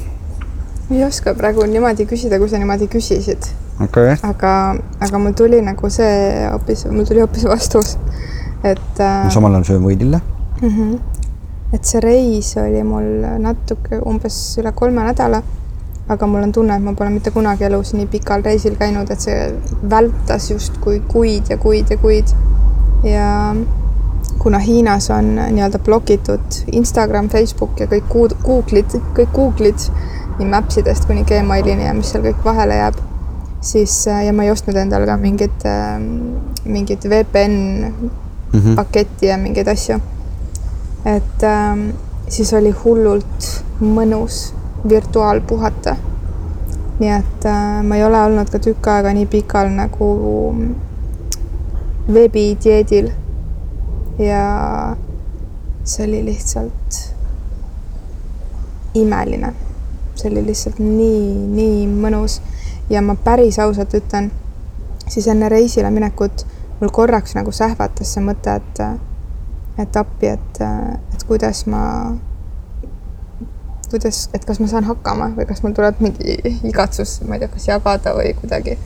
ei 0.90 0.98
oska 1.06 1.32
praegu 1.34 1.64
niimoodi 1.64 2.04
küsida, 2.04 2.36
kui 2.36 2.50
sa 2.52 2.58
niimoodi 2.60 2.90
küsisid 2.92 3.46
okay.. 3.80 4.18
aga, 4.20 4.50
aga 5.00 5.20
mul 5.22 5.32
tuli 5.32 5.62
nagu 5.64 5.88
see 5.94 6.10
hoopis, 6.50 6.82
mul 6.92 7.08
tuli 7.08 7.22
hoopis 7.24 7.46
vastus, 7.48 7.94
et 8.60 9.00
äh.... 9.00 9.30
samal 9.32 9.56
ajal 9.56 9.64
söön 9.70 9.86
võidile 9.86 10.20
mm. 10.20 10.68
-hmm 10.68 10.98
et 11.78 11.88
see 11.88 12.04
reis 12.04 12.52
oli 12.60 12.84
mul 12.84 13.24
natuke 13.46 14.02
umbes 14.12 14.36
üle 14.60 14.74
kolme 14.76 15.08
nädala, 15.08 15.40
aga 16.12 16.28
mul 16.28 16.44
on 16.44 16.52
tunne, 16.52 16.76
et 16.76 16.84
ma 16.84 16.92
pole 17.00 17.16
mitte 17.16 17.32
kunagi 17.32 17.64
elus 17.70 17.94
nii 17.96 18.12
pikal 18.12 18.44
reisil 18.44 18.76
käinud, 18.76 19.08
et 19.10 19.24
see 19.24 19.40
vältas 19.96 20.50
justkui 20.50 21.00
kuid 21.08 21.48
ja 21.48 21.56
kuid 21.64 21.96
ja 21.96 21.96
kuid. 21.96 22.36
ja 23.08 23.32
kuna 24.46 24.60
Hiinas 24.62 25.10
on 25.10 25.34
nii-öelda 25.34 25.78
blokitud 25.82 26.60
Instagram, 26.72 27.28
Facebook 27.28 27.80
ja 27.82 27.88
kõik 27.90 28.12
Google'id, 28.46 28.94
kõik 29.18 29.32
Google'id 29.34 29.88
nii 30.38 30.46
Mapsidest 30.52 31.08
kuni 31.10 31.24
Gmailini 31.26 31.88
ja 31.88 31.94
mis 31.96 32.14
seal 32.14 32.22
kõik 32.28 32.44
vahele 32.46 32.78
jääb, 32.78 33.00
siis 33.60 34.04
ja 34.06 34.32
ma 34.32 34.46
ei 34.46 34.54
ostnud 34.54 34.78
endale 34.78 35.08
ka 35.08 35.16
mingit, 35.18 35.66
mingit 36.64 37.08
VPN 37.10 37.56
mm 37.56 38.60
-hmm. 38.60 38.76
paketti 38.78 39.32
ja 39.32 39.38
mingeid 39.40 39.68
asju 39.68 39.98
et 41.06 41.42
ähm, 41.42 41.90
siis 42.28 42.52
oli 42.54 42.70
hullult 42.70 43.46
mõnus 43.80 44.54
virtuaalpuhata. 44.88 45.96
nii 46.98 47.10
et 47.12 47.44
äh, 47.44 47.82
ma 47.84 47.96
ei 47.96 48.04
ole 48.04 48.20
olnud 48.24 48.48
ka 48.50 48.58
tükk 48.58 48.86
aega 48.88 49.12
nii 49.12 49.26
pikal 49.28 49.68
nagu 49.68 50.06
veebidieedil. 52.12 53.10
Ja 54.18 54.96
see 55.84 56.06
oli 56.06 56.24
lihtsalt 56.24 56.98
imeline. 58.94 59.52
see 60.14 60.30
oli 60.30 60.46
lihtsalt 60.46 60.78
nii, 60.78 61.34
nii 61.52 61.86
mõnus 61.92 62.40
ja 62.90 63.02
ma 63.02 63.14
päris 63.14 63.58
ausalt 63.58 63.94
ütlen, 63.94 64.30
siis 65.08 65.26
enne 65.28 65.48
reisile 65.52 65.90
minekut 65.90 66.46
mul 66.80 66.92
korraks 66.92 67.34
nagu 67.36 67.52
sähvatas 67.52 68.14
see 68.14 68.24
mõte, 68.24 68.56
et 68.56 68.80
et 69.78 69.96
appi, 69.96 70.30
et, 70.32 70.60
et 71.14 71.24
kuidas 71.28 71.66
ma, 71.68 71.82
kuidas, 73.90 74.22
et 74.32 74.44
kas 74.48 74.60
ma 74.60 74.68
saan 74.70 74.88
hakkama 74.88 75.34
või 75.36 75.44
kas 75.48 75.60
mul 75.64 75.76
tuleb 75.76 76.00
mingi 76.00 76.38
igatsus, 76.64 77.18
ma 77.28 77.36
ei 77.36 77.44
tea, 77.44 77.52
kas 77.52 77.68
jagada 77.68 78.14
või 78.16 78.32
kuidagi. 78.40 78.78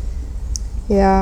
ja 0.90 1.12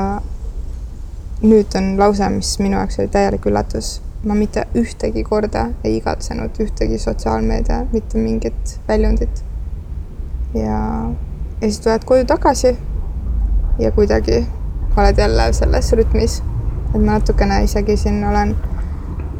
nüüd 1.42 1.74
on 1.78 1.96
lause, 1.98 2.28
mis 2.34 2.58
minu 2.58 2.76
jaoks 2.76 2.98
oli 2.98 3.08
täielik 3.08 3.46
üllatus. 3.46 4.00
ma 4.26 4.34
mitte 4.34 4.66
ühtegi 4.74 5.22
korda 5.24 5.68
ei 5.84 5.96
igatsenud 5.96 6.56
ühtegi 6.60 6.98
sotsiaalmeedia, 6.98 7.84
mitte 7.92 8.18
mingit 8.18 8.80
väljundit. 8.88 9.44
ja, 10.54 10.62
ja 10.64 11.68
siis 11.68 11.80
tuled 11.80 12.04
koju 12.04 12.24
tagasi 12.24 12.76
ja 13.78 13.92
kuidagi 13.92 14.46
oled 14.96 15.18
jälle 15.18 15.52
selles 15.52 15.92
rütmis, 15.92 16.42
et 16.94 17.00
ma 17.00 17.12
natukene 17.12 17.62
isegi 17.64 17.96
siin 17.96 18.24
olen 18.24 18.56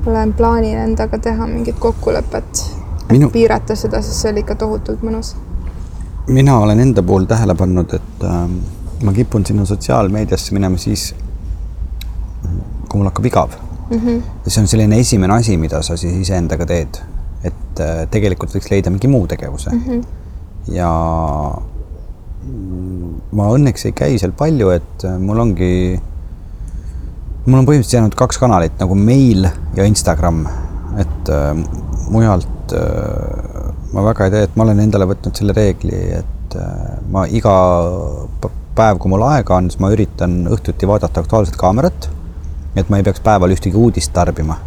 olen, 0.07 0.33
plaanin 0.33 0.79
endaga 0.79 1.19
teha 1.19 1.47
mingit 1.47 1.79
kokkulepet, 1.79 2.65
et 3.03 3.13
Minu... 3.13 3.31
piirata 3.31 3.77
seda, 3.77 4.03
sest 4.03 4.23
see 4.23 4.33
oli 4.33 4.45
ikka 4.45 4.55
tohutult 4.63 5.03
mõnus. 5.05 5.35
mina 6.27 6.59
olen 6.59 6.81
enda 6.81 7.03
puhul 7.03 7.25
tähele 7.25 7.55
pannud, 7.55 7.95
et 7.95 8.25
äh, 8.25 8.45
ma 9.05 9.13
kipun 9.13 9.47
sinna 9.47 9.65
sotsiaalmeediasse 9.67 10.55
minema 10.55 10.79
siis, 10.79 11.15
kui 12.99 13.05
mul 13.05 13.11
hakkab 13.13 13.31
igav 13.31 13.55
mm. 13.55 13.99
-hmm. 13.99 14.21
ja 14.45 14.51
see 14.51 14.63
on 14.63 14.69
selline 14.75 14.99
esimene 14.99 15.35
asi, 15.35 15.57
mida 15.57 15.83
sa 15.83 15.97
siis 15.97 16.17
iseendaga 16.27 16.67
teed, 16.67 17.01
et 17.45 17.81
äh, 17.81 18.05
tegelikult 18.11 18.55
võiks 18.55 18.71
leida 18.71 18.91
mingi 18.91 19.09
muu 19.09 19.27
tegevuse 19.27 19.71
mm. 19.71 19.83
-hmm. 19.87 20.05
ja 20.75 20.93
ma 23.39 23.49
õnneks 23.55 23.87
ei 23.87 23.93
käi 23.93 24.19
seal 24.19 24.33
palju, 24.33 24.71
et 24.75 25.05
äh, 25.05 25.19
mul 25.19 25.39
ongi 25.39 25.73
mul 27.47 27.61
on 27.63 27.67
põhimõtteliselt 27.67 27.97
jäänud 27.97 28.17
kaks 28.19 28.39
kanalit 28.39 28.81
nagu 28.81 28.95
meil 28.95 29.49
ja 29.77 29.85
Instagram, 29.89 30.47
et 31.01 31.33
äh, 31.33 31.55
mujalt 32.11 32.75
äh, 32.77 33.73
ma 33.93 34.05
väga 34.05 34.27
ei 34.27 34.35
tee, 34.35 34.43
et 34.49 34.57
ma 34.57 34.67
olen 34.67 34.83
endale 34.85 35.09
võtnud 35.09 35.39
selle 35.39 35.55
reegli, 35.57 36.03
et 36.19 36.57
äh, 36.61 36.99
ma 37.13 37.25
iga 37.27 37.55
päev, 38.79 39.01
kui 39.01 39.11
mul 39.11 39.25
aega 39.27 39.57
on, 39.57 39.71
siis 39.71 39.81
ma 39.83 39.91
üritan 39.95 40.43
õhtuti 40.53 40.89
vaadata 40.89 41.25
Aktuaalset 41.25 41.57
Kaamerat. 41.59 42.11
Et 42.77 42.89
ma 42.89 42.99
ei 42.99 43.07
peaks 43.07 43.21
päeval 43.25 43.55
ühtegi 43.55 43.77
uudist 43.77 44.13
tarbima. 44.13 44.59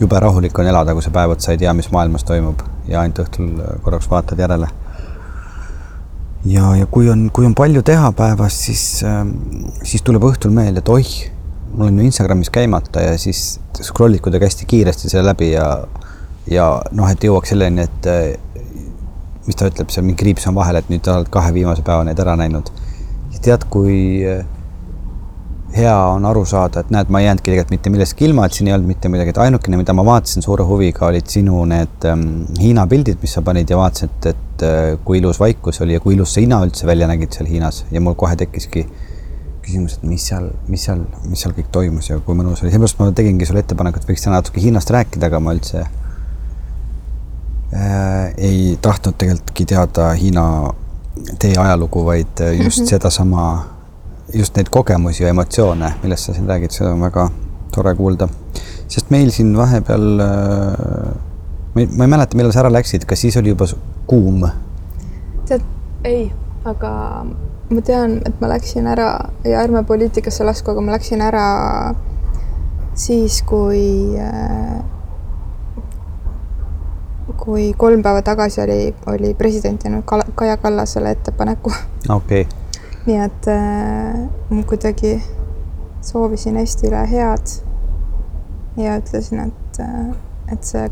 jube 0.00 0.20
rahulik 0.20 0.58
on 0.58 0.66
elada, 0.66 0.94
kui 0.96 1.02
sa 1.04 1.10
päev 1.12 1.34
otsa 1.34 1.52
ei 1.52 1.58
tea, 1.60 1.72
mis 1.76 1.90
maailmas 1.92 2.24
toimub 2.24 2.62
ja 2.88 3.00
ainult 3.00 3.18
õhtul 3.20 3.50
korraks 3.84 4.08
vaatad 4.10 4.38
järele 4.38 4.68
ja, 6.44 6.76
ja 6.76 6.86
kui 6.86 7.10
on, 7.10 7.28
kui 7.32 7.46
on 7.46 7.54
palju 7.54 7.82
teha 7.82 8.12
päevas, 8.16 8.56
siis, 8.66 8.84
äh, 9.04 9.24
siis 9.82 10.02
tuleb 10.02 10.24
õhtul 10.30 10.54
meelde, 10.56 10.80
et 10.80 10.88
oih, 10.88 11.10
mul 11.74 11.90
on 11.90 11.98
ju 12.00 12.06
Instagramis 12.08 12.50
käimata 12.50 13.04
ja 13.04 13.18
siis 13.18 13.60
scroll'id 13.80 14.22
kuidagi 14.24 14.48
hästi 14.48 14.68
kiiresti 14.70 15.10
selle 15.12 15.30
läbi 15.30 15.52
ja, 15.52 15.66
ja 16.50 16.70
noh, 16.96 17.10
et 17.10 17.24
jõuaks 17.24 17.52
selleni, 17.52 17.84
et 17.84 18.08
mis 19.46 19.56
ta 19.56 19.68
ütleb, 19.70 19.90
seal 19.92 20.06
mingi 20.06 20.20
kriips 20.22 20.46
on 20.50 20.56
vahel, 20.56 20.80
et 20.80 20.88
nüüd 20.92 21.04
sa 21.06 21.18
oled 21.18 21.30
kahe 21.32 21.52
viimase 21.54 21.84
päeva 21.86 22.04
neid 22.06 22.20
ära 22.22 22.36
näinud. 22.38 22.72
tead, 23.40 23.62
kui 23.72 24.20
hea 25.76 25.96
on 26.14 26.24
aru 26.26 26.42
saada, 26.48 26.82
et 26.82 26.90
näed, 26.90 27.10
ma 27.12 27.20
ei 27.20 27.26
jäänudki 27.26 27.50
tegelikult 27.50 27.70
mitte 27.74 27.90
millestki 27.94 28.24
ilma, 28.26 28.46
et 28.46 28.56
siin 28.56 28.68
ei 28.68 28.74
olnud 28.74 28.90
mitte 28.90 29.10
midagi, 29.12 29.30
et 29.34 29.38
ainukene, 29.38 29.78
mida 29.78 29.94
ma 29.94 30.04
vaatasin 30.06 30.42
suure 30.42 30.64
huviga, 30.66 31.06
olid 31.06 31.28
sinu 31.30 31.62
need 31.70 32.06
ähm, 32.10 32.24
Hiina 32.58 32.86
pildid, 32.90 33.20
mis 33.22 33.36
sa 33.36 33.42
panid 33.46 33.70
ja 33.70 33.78
vaatasin, 33.78 34.10
et, 34.10 34.26
et 34.32 34.64
äh, 34.66 34.98
kui 35.04 35.20
ilus 35.20 35.40
vaikus 35.40 35.80
oli 35.84 35.94
ja 35.94 36.02
kui 36.02 36.16
ilus 36.16 36.34
sa 36.34 36.42
ina 36.42 36.58
üldse 36.66 36.88
välja 36.90 37.06
nägid 37.10 37.36
seal 37.36 37.48
Hiinas 37.50 37.84
ja 37.94 38.02
mul 38.02 38.18
kohe 38.18 38.34
tekkiski 38.40 38.86
küsimus, 39.62 39.98
et 39.98 40.06
mis 40.10 40.26
seal, 40.26 40.50
mis 40.68 40.84
seal, 40.88 41.04
mis 41.30 41.40
seal 41.44 41.54
kõik 41.54 41.70
toimus 41.72 42.10
ja 42.10 42.18
kui 42.24 42.34
mõnus 42.38 42.64
oli, 42.64 42.74
seepärast 42.74 42.98
ma 42.98 43.10
tegingi 43.14 43.46
sulle 43.46 43.62
ettepaneku, 43.62 44.02
et 44.02 44.10
võiks 44.10 44.26
täna 44.26 44.40
natuke 44.40 44.62
Hiinast 44.62 44.90
rääkida, 44.90 45.30
aga 45.30 45.42
ma 45.44 45.54
üldse 45.54 45.84
äh, 47.78 48.32
ei 48.36 48.78
tahtnud 48.82 49.14
tegelikultki 49.20 49.70
teada 49.70 50.10
Hiina 50.18 50.46
tee 51.38 51.54
ajalugu, 51.54 52.02
vaid 52.06 52.40
äh, 52.42 52.56
just 52.58 52.80
mm 52.80 52.84
-hmm. 52.84 52.90
sedasama 52.90 53.44
just 54.34 54.56
neid 54.56 54.68
kogemusi 54.70 55.22
ja 55.24 55.28
emotsioone, 55.28 55.94
millest 56.02 56.28
sa 56.28 56.34
siin 56.34 56.48
räägid, 56.48 56.74
seda 56.74 56.92
on 56.94 57.00
väga 57.00 57.28
tore 57.74 57.94
kuulda. 57.94 58.28
sest 58.88 59.10
meil 59.10 59.30
siin 59.30 59.56
vahepeal 59.56 60.20
äh,, 60.20 61.10
ma 61.74 62.04
ei 62.04 62.10
mäleta, 62.10 62.36
millal 62.36 62.52
sa 62.52 62.64
ära 62.64 62.72
läksid, 62.72 63.06
kas 63.06 63.20
siis 63.20 63.36
oli 63.36 63.54
juba 63.54 63.68
kuum? 64.06 64.46
tead, 65.48 65.64
ei, 66.04 66.30
aga 66.64 66.92
ma 67.70 67.82
tean, 67.86 68.20
et 68.26 68.40
ma 68.42 68.50
läksin 68.50 68.86
ära 68.90 69.10
ja 69.44 69.62
ärme 69.62 69.84
poliitikasse 69.86 70.46
lasku, 70.46 70.74
aga 70.74 70.86
ma 70.86 70.96
läksin 70.96 71.22
ära 71.22 71.44
siis, 72.94 73.42
kui 73.46 74.18
äh, 74.18 74.80
kui 77.40 77.70
kolm 77.78 78.02
päeva 78.02 78.22
tagasi 78.26 78.60
oli, 78.60 78.80
oli 79.06 79.34
president 79.34 79.82
teinud 79.82 80.04
Kaja 80.34 80.56
Kallasele 80.56 81.14
ettepaneku. 81.16 81.72
okei 82.08 82.42
okay 82.42 82.59
nii 83.06 83.20
et 83.24 83.48
äh, 83.48 84.16
ma 84.50 84.62
kuidagi 84.68 85.16
soovisin 86.04 86.56
Eestile 86.60 87.04
head 87.10 87.54
ja 88.76 88.98
ütlesin, 89.00 89.46
et, 89.48 89.80
äh, 89.80 90.12
et 90.52 90.64
see 90.64 90.88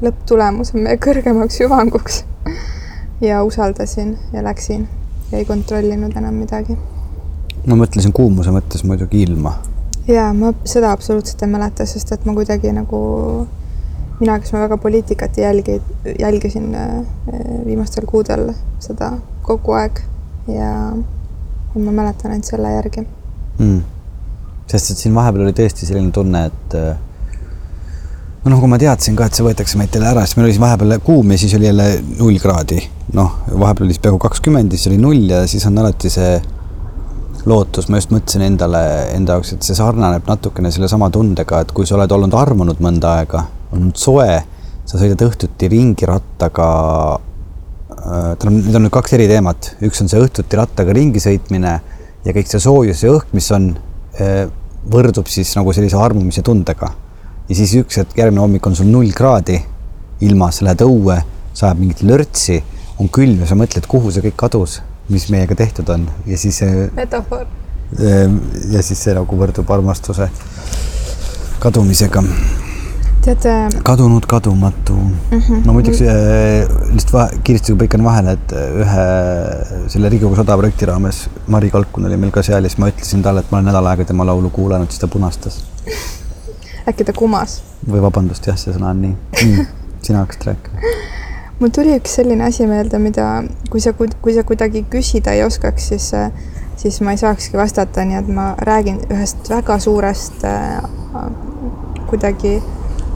lõpptulemus 0.00 0.74
on 0.74 0.86
meie 0.86 0.98
kõrgemaks 1.02 1.60
hüvanguks 1.60 2.22
ja 3.24 3.42
usaldasin 3.44 4.16
ja 4.32 4.44
läksin 4.44 4.88
ja 5.32 5.38
ei 5.38 5.44
kontrollinud 5.44 6.16
enam 6.16 6.34
midagi. 6.40 6.76
ma 7.66 7.76
mõtlesin 7.76 8.12
kuumuse 8.16 8.50
mõttes 8.54 8.84
muidugi 8.84 9.22
ilma. 9.22 9.58
ja 10.08 10.30
ma 10.32 10.54
seda 10.64 10.92
absoluutselt 10.92 11.42
ei 11.42 11.52
mäleta, 11.52 11.86
sest 11.86 12.12
et 12.12 12.24
ma 12.24 12.34
kuidagi 12.34 12.72
nagu 12.72 13.00
mina, 14.20 14.38
kes 14.40 14.52
ma 14.52 14.64
väga 14.64 14.76
poliitikat 14.80 15.38
ei 15.38 15.44
jälgi, 15.44 15.80
jälgisin 16.18 16.74
äh, 16.74 17.00
viimastel 17.66 18.06
kuudel 18.06 18.52
seda 18.78 19.12
kogu 19.42 19.76
aeg 19.76 20.00
ja 20.48 20.72
ma 21.74 21.94
mäletan 21.94 22.34
ainult 22.34 22.50
selle 22.50 22.74
järgi. 22.74 23.06
Mm.. 23.60 23.80
sest 24.70 24.92
et 24.92 25.02
siin 25.02 25.14
vahepeal 25.14 25.48
oli 25.48 25.54
tõesti 25.56 25.86
selline 25.86 26.12
tunne, 26.14 26.44
et 26.48 26.76
äh, 26.78 26.94
no 28.44 28.54
nagu 28.54 28.70
ma 28.70 28.78
teadsin 28.80 29.18
ka, 29.18 29.26
et 29.26 29.36
see 29.36 29.44
võetakse 29.44 29.78
meilt 29.78 29.94
jälle 29.94 30.08
ära, 30.12 30.24
sest 30.24 30.38
meil 30.38 30.48
oli 30.48 30.54
siin 30.56 30.64
vahepeal 30.64 30.96
kuum 31.04 31.34
ja 31.34 31.38
siis 31.40 31.54
oli 31.58 31.68
jälle 31.68 31.88
null 32.18 32.38
kraadi. 32.42 32.80
noh, 33.18 33.36
vahepeal 33.50 33.88
oli 33.88 33.96
siis 33.96 34.02
peaaegu 34.06 34.22
kakskümmend 34.22 34.72
ja 34.72 34.78
siis 34.78 34.92
oli 34.92 35.02
null 35.02 35.30
ja 35.30 35.44
siis 35.50 35.66
on 35.66 35.78
alati 35.82 36.10
see 36.12 36.32
lootus, 37.48 37.88
ma 37.88 38.00
just 38.00 38.12
mõtlesin 38.12 38.44
endale, 38.44 38.82
enda 39.16 39.36
jaoks, 39.36 39.54
et 39.54 39.66
see 39.66 39.76
sarnaneb 39.76 40.28
natukene 40.28 40.70
sellesama 40.72 41.08
tundega, 41.12 41.62
et 41.64 41.72
kui 41.76 41.88
sa 41.88 41.96
oled 41.96 42.12
olnud 42.12 42.36
armunud 42.36 42.82
mõnda 42.84 43.16
aega, 43.20 43.44
olnud 43.72 43.96
soe, 43.96 44.40
sa 44.84 45.00
sõidad 45.00 45.24
õhtuti 45.28 45.70
ringi 45.72 46.08
rattaga 46.08 46.68
tähendab, 48.00 48.64
need 48.64 48.76
on 48.78 48.86
nüüd 48.86 48.94
kaks 48.94 49.14
eri 49.16 49.26
teemat, 49.30 49.74
üks 49.84 50.00
on 50.02 50.10
see 50.10 50.20
õhtuti 50.22 50.58
rattaga 50.58 50.94
ringi 50.96 51.20
sõitmine 51.22 51.74
ja 52.24 52.34
kõik 52.36 52.48
see 52.50 52.62
soojus 52.62 53.04
ja 53.04 53.12
õhk, 53.16 53.32
mis 53.36 53.50
on, 53.56 53.70
äh, 54.20 54.46
võrdub 54.90 55.28
siis 55.28 55.52
nagu 55.58 55.74
sellise 55.76 55.98
armumise 56.00 56.42
tundega. 56.46 56.92
ja 57.48 57.56
siis 57.56 57.74
üks 57.74 57.98
hetk, 57.98 58.16
järgmine 58.16 58.40
hommik 58.40 58.66
on 58.66 58.76
sul 58.78 58.86
null 58.86 59.10
kraadi 59.12 59.58
ilmas, 60.22 60.60
lähed 60.62 60.84
õue, 60.84 61.16
sajab 61.52 61.80
mingit 61.80 62.02
lörtsi, 62.06 62.60
on 63.00 63.08
külm 63.08 63.40
ja 63.40 63.48
sa 63.50 63.56
mõtled, 63.58 63.86
kuhu 63.90 64.12
see 64.12 64.22
kõik 64.28 64.36
kadus, 64.38 64.80
mis 65.08 65.26
meiega 65.32 65.56
tehtud 65.58 65.88
on 65.90 66.06
ja 66.26 66.38
siis. 66.38 66.62
metafoor. 66.94 67.46
ja 68.70 68.82
siis 68.86 69.02
see 69.02 69.14
nagu 69.16 69.36
võrdub 69.36 69.70
armastuse 69.74 70.30
kadumisega 71.58 72.22
tead. 73.24 73.80
kadunud 73.82 74.26
kadumatu 74.26 74.94
mm. 74.94 75.16
-hmm. 75.30 75.66
no 75.66 75.72
ma 75.72 75.80
ütleks 75.80 76.00
äh, 76.02 76.92
lihtsalt 76.94 77.40
kiiresti 77.44 77.76
põikan 77.82 78.04
vahele, 78.04 78.36
et 78.38 78.52
äh, 78.52 78.80
ühe 78.84 79.06
selle 79.92 80.08
Riigikogu 80.08 80.36
sada 80.36 80.56
projekti 80.56 80.88
raames 80.90 81.22
Mari 81.46 81.70
Kalkun 81.70 82.06
oli 82.08 82.16
meil 82.16 82.32
ka 82.32 82.42
seal 82.42 82.64
ja 82.64 82.70
siis 82.70 82.78
ma 82.78 82.88
ütlesin 82.92 83.22
talle, 83.22 83.44
et 83.44 83.50
ma 83.52 83.58
olen 83.58 83.70
nädal 83.72 83.90
aega 83.92 84.04
tema 84.04 84.26
laulu 84.26 84.50
kuulanud, 84.50 84.88
siis 84.88 85.00
ta 85.04 85.08
punastas. 85.08 85.64
äkki 86.88 87.04
ta 87.04 87.12
kumas? 87.12 87.62
või 87.90 88.02
vabandust, 88.02 88.46
jah, 88.46 88.56
see 88.56 88.74
sõna 88.76 88.94
on 88.94 89.02
nii, 89.02 89.16
nii.. 89.44 89.66
sina 90.06 90.24
hakkasid 90.24 90.46
rääkima 90.52 90.94
mul 91.60 91.68
tuli 91.76 91.92
üks 91.98 92.16
selline 92.16 92.44
asi 92.48 92.66
meelde, 92.66 92.98
mida, 92.98 93.28
kui 93.70 93.84
sa, 93.84 93.92
kui 93.92 94.34
sa 94.34 94.44
kuidagi 94.48 94.86
küsida 94.90 95.36
ei 95.36 95.44
oskaks, 95.44 95.90
siis, 95.92 96.10
siis 96.80 97.00
ma 97.04 97.12
ei 97.12 97.20
saakski 97.20 97.60
vastata, 97.60 98.04
nii 98.04 98.20
et 98.22 98.28
ma 98.32 98.54
räägin 98.64 99.02
ühest 99.12 99.50
väga 99.52 99.78
suurest 99.78 100.44
äh, 100.48 100.80
kuidagi 102.08 102.58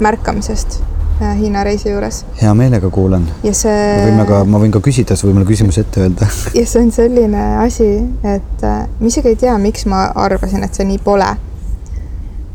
märkamisest 0.00 0.80
äh, 1.22 1.38
Hiina 1.38 1.64
reisi 1.64 1.90
juures. 1.90 2.24
hea 2.42 2.54
meelega 2.54 2.90
kuulan. 2.90 3.26
ja 3.42 3.54
see. 3.54 3.86
võime 4.06 4.26
ka, 4.28 4.42
ma 4.44 4.60
võin 4.62 4.74
ka 4.74 4.82
küsida, 4.84 5.16
sa 5.16 5.26
võid 5.26 5.38
mulle 5.38 5.48
küsimuse 5.48 5.84
ette 5.84 6.04
öelda 6.04 6.28
ja 6.58 6.66
see 6.66 6.82
on 6.82 6.92
selline 6.94 7.46
asi, 7.62 7.88
et 8.22 8.64
äh, 8.66 8.84
ma 9.00 9.10
isegi 9.10 9.34
ei 9.34 9.40
tea, 9.46 9.56
miks 9.58 9.86
ma 9.90 10.06
arvasin, 10.26 10.64
et 10.66 10.74
see 10.74 10.86
nii 10.88 11.00
pole. 11.04 11.28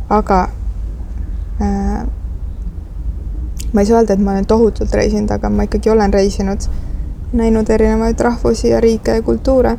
aga 0.10 0.40
äh, 1.62 2.02
ma 3.74 3.82
ei 3.82 3.86
saa 3.86 4.02
öelda, 4.02 4.14
et 4.14 4.24
ma 4.24 4.32
olen 4.32 4.50
tohutult 4.50 4.94
reisinud, 4.94 5.32
aga 5.32 5.50
ma 5.50 5.68
ikkagi 5.68 5.90
olen 5.94 6.14
reisinud, 6.14 6.68
näinud 7.34 7.70
erinevaid 7.70 8.20
rahvusi 8.20 8.74
ja 8.74 8.80
riike 8.82 9.20
ja 9.20 9.22
kultuure. 9.22 9.78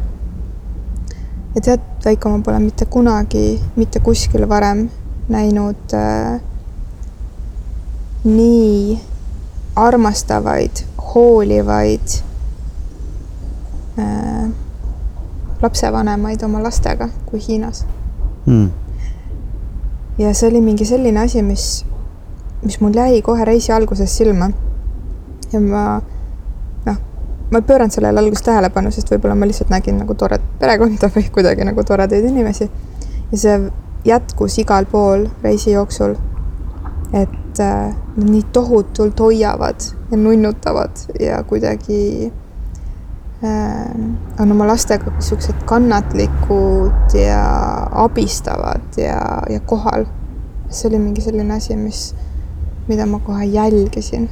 ja 1.54 1.60
tead, 1.60 1.86
Veiko, 2.04 2.30
ma 2.32 2.38
pole 2.40 2.58
mitte 2.64 2.86
kunagi 2.88 3.60
mitte 3.76 4.00
kuskil 4.00 4.46
varem 4.48 4.86
näinud 5.28 5.94
äh, 5.94 6.40
nii 8.24 9.00
armastavaid, 9.76 10.70
hoolivaid 11.14 12.08
äh, 13.98 14.50
lapsevanemaid 15.62 16.42
oma 16.42 16.62
lastega 16.62 17.08
kui 17.26 17.40
Hiinas 17.48 17.86
mm.. 18.46 18.68
ja 20.18 20.34
see 20.34 20.50
oli 20.50 20.60
mingi 20.60 20.84
selline 20.84 21.20
asi, 21.20 21.42
mis, 21.42 21.84
mis 22.64 22.80
mul 22.80 22.94
jäi 22.94 23.22
kohe 23.22 23.44
reisi 23.44 23.72
alguses 23.72 24.16
silma. 24.16 24.50
ja 25.52 25.60
ma, 25.60 25.84
noh, 26.86 27.02
ma 27.50 27.58
ei 27.58 27.66
pööranud 27.66 27.94
sellele 27.94 28.20
alguses 28.20 28.44
tähelepanu, 28.44 28.92
sest 28.92 29.12
võib-olla 29.14 29.34
ma 29.34 29.48
lihtsalt 29.48 29.72
nägin 29.72 29.96
nagu 30.02 30.14
toredat 30.14 30.58
perekonda 30.60 31.08
või 31.14 31.28
kuidagi 31.36 31.64
nagu 31.64 31.84
toredaid 31.84 32.24
inimesi. 32.24 32.68
ja 33.32 33.38
see 33.38 33.60
jätkus 34.04 34.58
igal 34.60 34.84
pool 34.92 35.28
reisi 35.42 35.72
jooksul 35.72 36.16
et 37.12 37.60
äh, 37.60 37.94
nad 38.16 38.28
nii 38.30 38.42
tohutult 38.52 39.20
hoiavad 39.20 39.80
ja 40.10 40.16
nunnutavad 40.16 40.90
ja 41.20 41.42
kuidagi 41.42 42.32
äh, 43.44 43.90
on 44.40 44.52
oma 44.52 44.66
lastega 44.66 45.10
niisugused 45.10 45.64
kannatlikud 45.64 47.14
ja 47.26 47.42
abistavad 47.92 48.96
ja, 48.96 49.42
ja 49.50 49.60
kohal. 49.60 50.06
see 50.68 50.88
oli 50.88 50.98
mingi 50.98 51.20
selline 51.20 51.54
asi, 51.54 51.76
mis, 51.76 52.14
mida 52.88 53.06
ma 53.06 53.18
kohe 53.18 53.44
jälgisin. 53.44 54.30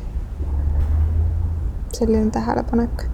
selline 1.92 2.30
tähelepanek. 2.30 3.10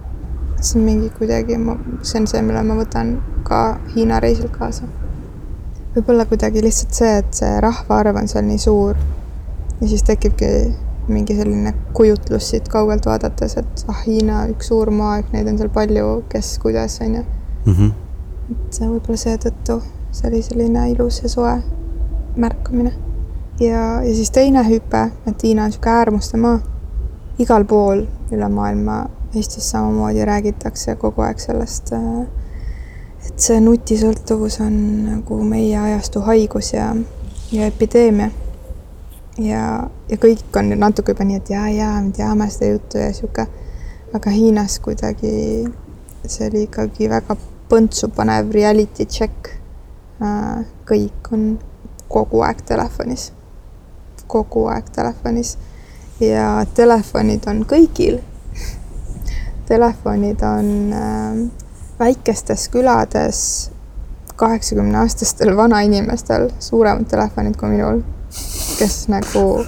see 0.61 0.79
on 0.79 0.85
mingi 0.85 1.09
kuidagi, 1.09 1.57
see 2.01 2.21
on 2.21 2.27
see, 2.27 2.41
mille 2.41 2.63
ma 2.63 2.77
võtan 2.77 3.17
ka 3.43 3.79
Hiina 3.95 4.19
reisil 4.19 4.49
kaasa. 4.49 4.85
võib-olla 5.95 6.25
kuidagi 6.25 6.61
lihtsalt 6.61 6.93
see, 6.93 7.17
et 7.17 7.33
see 7.33 7.61
rahvaarv 7.61 8.21
on 8.21 8.27
seal 8.27 8.45
nii 8.45 8.61
suur 8.61 8.95
ja 9.81 9.87
siis 9.87 10.03
tekibki 10.03 10.45
mingi 11.07 11.35
selline 11.37 11.73
kujutlus 11.93 12.49
siit 12.49 12.67
kaugelt 12.67 13.05
vaadates, 13.05 13.57
et 13.57 13.85
ah, 13.87 14.01
Hiina 14.07 14.45
üks 14.53 14.71
suur 14.71 14.89
maa, 14.91 15.19
neid 15.33 15.47
on 15.51 15.59
seal 15.59 15.69
palju, 15.73 16.23
kes 16.29 16.57
kuidas, 16.63 16.99
on 17.05 17.19
ju. 17.19 17.25
Mhm. 17.65 17.91
et 18.51 18.79
võib-olla 18.79 19.17
seetõttu 19.17 19.79
see 20.15 20.29
oli 20.29 20.41
selline 20.45 20.89
ilus 20.91 21.21
ja 21.23 21.29
soe 21.29 21.55
märkamine. 22.35 22.93
ja, 23.59 24.03
ja 24.03 24.15
siis 24.15 24.31
teine 24.31 24.63
hüpe, 24.69 25.09
et 25.27 25.43
Hiina 25.43 25.63
on 25.63 25.69
niisugune 25.69 25.95
äärmuste 25.95 26.37
maa. 26.37 26.59
igal 27.39 27.65
pool 27.65 28.05
üle 28.31 28.49
maailma, 28.49 29.05
Eestis 29.35 29.71
samamoodi 29.71 30.25
räägitakse 30.25 30.95
kogu 30.95 31.21
aeg 31.21 31.39
sellest, 31.39 31.91
äh, 31.93 32.21
et 33.27 33.39
see 33.39 33.59
nutisõltuvus 33.59 34.61
on 34.63 34.77
nagu 35.09 35.41
meie 35.43 35.77
ajastu 35.79 36.21
haigus 36.23 36.73
ja, 36.73 36.93
ja 37.51 37.67
epideemia 37.67 38.29
ja, 39.41 39.89
ja 40.09 40.17
kõik 40.21 40.59
on 40.59 40.73
natuke 40.79 41.15
juba 41.15 41.27
nii, 41.27 41.39
et 41.41 41.49
jaa, 41.51 41.67
jaa, 41.73 41.95
me 42.01 42.13
teame 42.15 42.47
seda 42.53 42.71
juttu 42.73 43.01
ja 43.01 43.11
sihuke, 43.13 43.47
aga 44.15 44.31
Hiinas 44.31 44.79
kuidagi 44.83 45.65
see 46.27 46.49
oli 46.49 46.65
ikkagi 46.65 47.09
väga 47.11 47.37
põntsu 47.69 48.09
panev 48.15 48.53
reality 48.55 49.05
check. 49.05 49.53
äh, 50.23 50.63
kõik 50.87 51.27
on 51.35 51.57
kogu 52.07 52.39
aeg 52.47 52.61
telefonis, 52.63 53.31
kogu 54.31 54.69
aeg 54.71 54.87
telefonis 54.95 55.57
ja 56.23 56.63
telefonid 56.73 57.47
on 57.51 57.65
kõigil. 57.67 58.21
Telefonid 59.69 60.43
on 60.47 60.69
äh, 60.95 61.41
väikestes 61.99 62.69
külades 62.71 63.41
kaheksakümne 64.39 65.01
aastastel 65.03 65.51
vanainimestel 65.57 66.49
suuremad 66.59 67.07
telefonid 67.11 67.55
kui 67.59 67.75
minul, 67.75 68.01
kes 68.79 69.05
nagu 69.11 69.65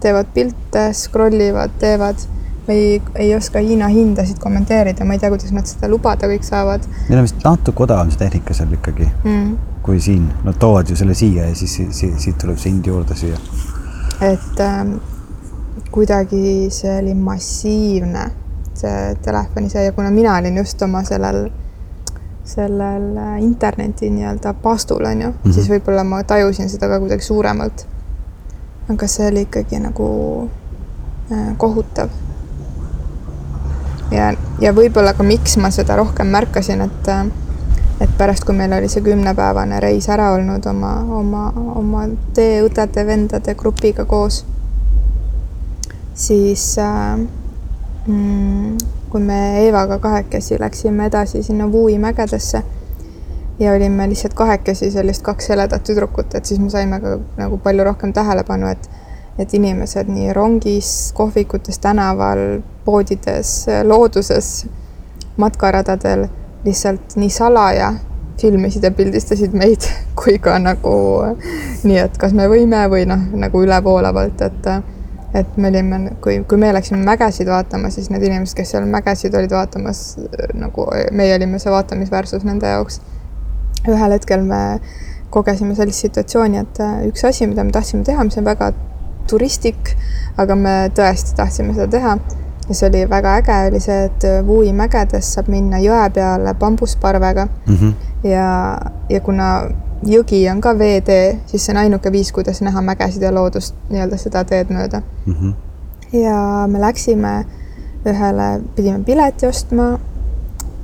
teevad 0.00 0.28
pilte, 0.34 0.90
scroll 0.96 1.40
ivad, 1.44 1.74
teevad 1.80 2.28
ma 2.66 2.74
ei, 2.74 3.02
ei 3.14 3.34
oska 3.34 3.58
Hiina 3.58 3.88
hindasid 3.88 4.38
kommenteerida, 4.38 5.04
ma 5.04 5.16
ei 5.16 5.18
tea, 5.18 5.30
kuidas 5.32 5.52
nad 5.54 5.66
seda 5.68 5.88
lubada 5.90 6.28
kõik 6.30 6.44
saavad. 6.46 6.86
Neil 7.08 7.20
on 7.22 7.26
vist 7.26 7.44
natuke 7.44 7.86
odavam 7.86 8.10
see 8.12 8.20
tehnika 8.20 8.54
seal 8.56 8.74
ikkagi 8.76 9.08
mm. 9.08 9.46
kui 9.86 10.00
siin, 10.02 10.28
nad 10.46 10.58
toovad 10.60 10.90
ju 10.90 10.98
selle 10.98 11.16
siia 11.18 11.48
ja 11.48 11.56
siis 11.58 11.78
siit, 11.80 12.18
siit 12.20 12.38
tuleb 12.40 12.60
see 12.60 12.72
hind 12.72 12.86
juurde 12.86 13.16
siia. 13.18 13.40
et 14.20 14.60
ähm, 14.64 14.98
kuidagi 15.90 16.68
see 16.74 16.98
oli 17.00 17.14
massiivne, 17.16 18.28
see 18.78 19.16
telefoni 19.24 19.72
see 19.72 19.88
ja 19.88 19.96
kuna 19.96 20.12
mina 20.14 20.36
olin 20.38 20.60
just 20.62 20.82
oma 20.82 21.02
sellel, 21.08 21.48
sellel 22.50 23.16
äh, 23.16 23.36
interneti 23.42 24.10
nii-öelda 24.10 24.54
paastul 24.62 25.04
on 25.04 25.22
ju 25.22 25.28
mm, 25.28 25.34
-hmm. 25.44 25.52
siis 25.52 25.70
võib-olla 25.70 26.04
ma 26.04 26.22
tajusin 26.22 26.68
seda 26.68 26.88
ka 26.88 26.98
kuidagi 26.98 27.22
suuremalt. 27.22 27.86
aga 28.90 29.06
see 29.06 29.28
oli 29.28 29.46
ikkagi 29.46 29.78
nagu 29.78 30.08
äh, 31.32 31.54
kohutav 31.56 32.08
ja, 34.10 34.32
ja 34.60 34.72
võib-olla 34.74 35.14
ka 35.14 35.22
miks 35.26 35.56
ma 35.56 35.70
seda 35.70 35.96
rohkem 35.96 36.26
märkasin, 36.26 36.80
et 36.80 37.10
et 38.00 38.12
pärast, 38.18 38.46
kui 38.48 38.56
meil 38.56 38.72
oli 38.72 38.88
see 38.88 39.02
kümnepäevane 39.04 39.80
reis 39.80 40.08
ära 40.08 40.30
olnud 40.32 40.66
oma, 40.66 40.92
oma, 41.18 41.42
oma 41.76 42.06
teeõdede-vendade 42.36 43.54
grupiga 43.60 44.06
koos, 44.08 44.44
siis 46.14 46.64
äh, 46.80 47.20
mm, 48.06 48.78
kui 49.10 49.20
me 49.20 49.38
Eevaga 49.64 49.98
kahekesi 49.98 50.60
läksime 50.60 51.06
edasi 51.06 51.42
sinna 51.42 51.66
Wuhi 51.68 51.98
mägedesse 51.98 52.62
ja 53.60 53.72
olime 53.72 54.08
lihtsalt 54.08 54.34
kahekesi 54.34 54.90
sellist 54.90 55.22
kaks 55.22 55.48
heledat 55.48 55.84
tüdrukut, 55.84 56.34
et 56.34 56.44
siis 56.44 56.60
me 56.60 56.70
saime 56.70 57.00
ka 57.00 57.18
nagu 57.36 57.58
palju 57.58 57.84
rohkem 57.84 58.12
tähelepanu, 58.12 58.70
et 58.70 58.90
et 59.38 59.54
inimesed 59.54 60.08
nii 60.12 60.32
rongis, 60.36 61.12
kohvikutes, 61.16 61.78
tänaval, 61.78 62.60
poodides, 62.84 63.66
looduses, 63.82 64.66
matkaradadel 65.36 66.26
lihtsalt 66.64 67.16
nii 67.16 67.30
salaja 67.30 67.94
filmisid 68.40 68.84
ja 68.84 68.90
pildistasid 68.90 69.56
meid 69.56 69.86
kui 70.22 70.38
ka 70.38 70.58
nagu 70.58 70.94
nii, 71.84 71.98
et 71.98 72.18
kas 72.20 72.36
me 72.36 72.48
võime 72.52 72.84
või 72.92 73.06
noh, 73.08 73.28
nagu 73.44 73.64
ülevoolavalt, 73.64 74.44
et 74.44 74.70
et 75.34 75.56
me 75.56 75.68
olime, 75.68 76.00
kui, 76.22 76.40
kui 76.48 76.58
me 76.58 76.72
läksime 76.74 77.00
mägesid 77.06 77.48
vaatama, 77.50 77.90
siis 77.94 78.10
need 78.10 78.24
inimesed, 78.26 78.56
kes 78.58 78.74
seal 78.74 78.88
mägesid 78.90 79.34
olid 79.38 79.52
vaatamas, 79.54 80.02
nagu 80.58 80.88
meie 81.16 81.36
olime 81.36 81.60
see 81.62 81.72
vaatamisväärsus 81.72 82.46
nende 82.48 82.72
jaoks. 82.74 83.00
ühel 83.88 84.12
hetkel 84.12 84.42
me 84.44 84.80
kogesime 85.30 85.74
sellist 85.78 86.02
situatsiooni, 86.04 86.58
et 86.58 86.82
üks 87.08 87.24
asi, 87.24 87.46
mida 87.46 87.64
me 87.64 87.72
tahtsime 87.72 88.04
teha, 88.04 88.24
mis 88.26 88.36
on 88.38 88.44
väga 88.44 88.72
turistlik, 89.30 89.94
aga 90.40 90.56
me 90.58 90.74
tõesti 90.96 91.36
tahtsime 91.38 91.74
seda 91.76 91.86
teha 91.94 92.16
ja 92.70 92.74
see 92.74 92.88
oli 92.88 93.04
väga 93.10 93.36
äge, 93.40 93.58
oli 93.70 93.80
see, 93.82 94.04
et 94.06 94.26
Wuhi 94.46 94.72
mägedes 94.76 95.32
saab 95.34 95.50
minna 95.50 95.80
jõe 95.82 96.02
peale 96.14 96.54
bambusparvega 96.58 97.46
mm. 97.46 97.76
-hmm. 97.76 97.94
ja, 98.30 98.48
ja 99.08 99.20
kuna 99.20 99.48
jõgi 100.06 100.42
on 100.50 100.60
ka 100.60 100.74
veetee, 100.78 101.40
siis 101.46 101.64
see 101.64 101.74
on 101.74 101.82
ainuke 101.82 102.12
viis, 102.12 102.32
kuidas 102.32 102.62
näha 102.64 102.82
mägesid 102.82 103.22
ja 103.22 103.32
loodust 103.34 103.74
nii-öelda 103.90 104.18
seda 104.20 104.44
teed 104.44 104.70
mööda 104.72 105.02
mm. 105.26 105.34
-hmm. 105.34 105.54
ja 106.22 106.66
me 106.68 106.80
läksime 106.80 107.34
ühele, 108.06 108.62
pidime 108.76 109.04
pileti 109.04 109.46
ostma 109.46 109.98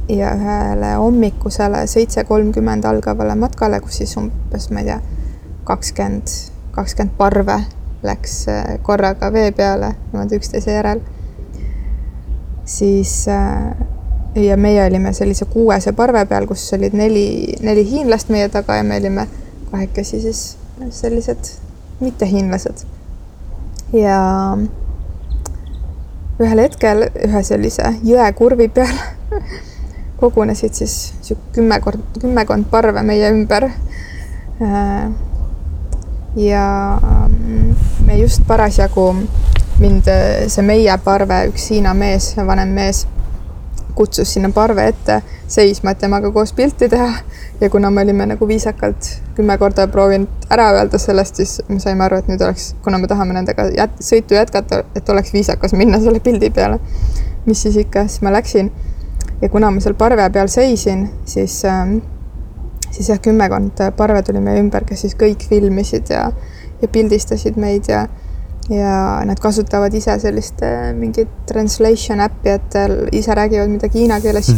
ja 0.08 0.34
ühele 0.34 0.94
hommikusele 0.94 1.86
seitse 1.86 2.24
kolmkümmend 2.24 2.84
algavale 2.84 3.34
matkale, 3.34 3.80
kus 3.80 3.96
siis 4.02 4.16
umbes, 4.16 4.70
ma 4.70 4.80
ei 4.80 4.84
tea, 4.84 5.00
kakskümmend, 5.64 6.28
kakskümmend 6.70 7.16
parve 7.18 7.60
läks 8.02 8.48
äh, 8.48 8.78
korraga 8.82 9.32
vee 9.32 9.50
peale 9.52 9.94
niimoodi 10.12 10.36
üksteise 10.36 10.72
järel, 10.72 11.00
siis 12.64 13.28
äh, 13.28 13.95
ja 14.36 14.56
meie 14.56 14.84
olime 14.84 15.12
sellise 15.12 15.44
kuuese 15.44 15.92
parve 15.96 16.24
peal, 16.28 16.46
kus 16.46 16.68
olid 16.76 16.94
neli, 16.96 17.56
neli 17.64 17.84
hiinlast 17.90 18.28
meie 18.28 18.48
taga 18.52 18.76
ja 18.76 18.84
me 18.84 18.98
olime 19.00 19.26
kahekesi 19.70 20.20
siis 20.20 20.42
sellised 20.90 21.52
mittehiinlased. 22.00 22.84
ja 23.92 24.18
ühel 26.40 26.60
hetkel 26.60 27.06
ühe 27.24 27.42
sellise 27.46 27.94
jõekurvi 28.04 28.68
peal 28.68 28.92
kogunesid 30.20 30.74
siis 30.76 31.32
kümme 31.52 31.80
kord, 31.80 32.00
kümmekond 32.20 32.68
parve 32.70 33.02
meie 33.02 33.30
ümber. 33.32 33.70
Äh, 34.60 35.10
ja 36.36 36.66
me 38.06 38.16
just 38.18 38.44
parasjagu 38.48 39.10
mind 39.80 40.08
see 40.48 40.64
meie 40.64 40.96
parve, 41.04 41.42
üks 41.50 41.68
Hiina 41.72 41.92
mees, 41.96 42.30
vanem 42.36 42.72
mees, 42.76 43.04
kutsus 43.96 44.32
sinna 44.34 44.50
parve 44.54 44.86
ette 44.90 45.20
seisma, 45.48 45.92
et 45.92 46.00
temaga 46.02 46.30
koos 46.32 46.52
pilti 46.52 46.88
teha. 46.92 47.08
ja 47.60 47.70
kuna 47.70 47.90
me 47.90 48.02
olime 48.02 48.26
nagu 48.26 48.48
viisakalt 48.48 49.08
kümme 49.34 49.58
korda 49.58 49.86
proovinud 49.88 50.48
ära 50.52 50.70
öelda 50.76 50.98
sellest, 50.98 51.36
siis 51.40 51.62
me 51.68 51.80
saime 51.80 52.04
aru, 52.04 52.18
et 52.20 52.28
nüüd 52.28 52.42
oleks, 52.44 52.74
kuna 52.84 52.98
me 52.98 53.08
tahame 53.08 53.34
nendega 53.36 53.70
jät 53.76 54.02
sõitu 54.04 54.36
jätkata, 54.36 54.82
et 54.96 55.08
oleks 55.08 55.32
viisakas 55.32 55.72
minna 55.72 56.00
selle 56.02 56.20
pildi 56.20 56.50
peale. 56.50 56.80
mis 57.46 57.62
siis 57.62 57.76
ikka, 57.76 58.08
siis 58.08 58.22
ma 58.22 58.32
läksin. 58.32 58.72
ja 59.42 59.48
kuna 59.48 59.70
ma 59.70 59.80
seal 59.80 59.94
parve 59.94 60.28
peal 60.30 60.48
seisin, 60.52 61.08
siis 61.24 61.64
äh, 61.64 61.96
siis 62.90 63.08
jah, 63.08 63.20
kümmekond 63.22 63.80
parve 63.96 64.22
tuli 64.22 64.40
meie 64.40 64.60
ümber, 64.60 64.84
kes 64.84 65.00
siis 65.06 65.16
kõik 65.16 65.48
filmisid 65.48 66.10
ja 66.10 66.30
ja 66.82 66.88
pildistasid 66.92 67.56
meid 67.56 67.88
ja 67.88 68.06
ja 68.70 69.22
nad 69.24 69.38
kasutavad 69.40 69.94
ise 69.94 70.18
sellist 70.20 70.62
äh, 70.62 70.90
mingit 70.96 71.28
translation 71.46 72.20
äppi, 72.20 72.50
et 72.56 72.78
ise 73.12 73.34
räägivad 73.34 73.70
midagi 73.70 74.02
hiina 74.02 74.20
keeles 74.20 74.50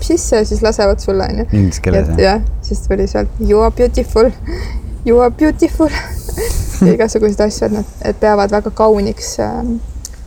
sisse 0.00 0.36
ja 0.36 0.44
siis 0.44 0.62
lasevad 0.62 1.02
sulle 1.02 1.26
onju. 1.30 1.46
Inglise 1.52 1.82
keeles 1.82 2.08
jah? 2.08 2.20
jah, 2.20 2.42
siis 2.62 2.80
tuli 2.86 3.06
sealt 3.06 3.28
you 3.40 3.60
are 3.62 3.74
beautiful, 3.74 4.30
you 5.06 5.20
are 5.20 5.30
beautiful 5.30 5.90
ja 6.86 6.92
igasuguseid 6.92 7.40
asju, 7.48 7.66
et 7.66 7.76
nad, 7.80 7.92
et 8.04 8.20
peavad 8.20 8.52
väga 8.52 8.70
kauniks 8.70 9.36
äh, 9.40 9.60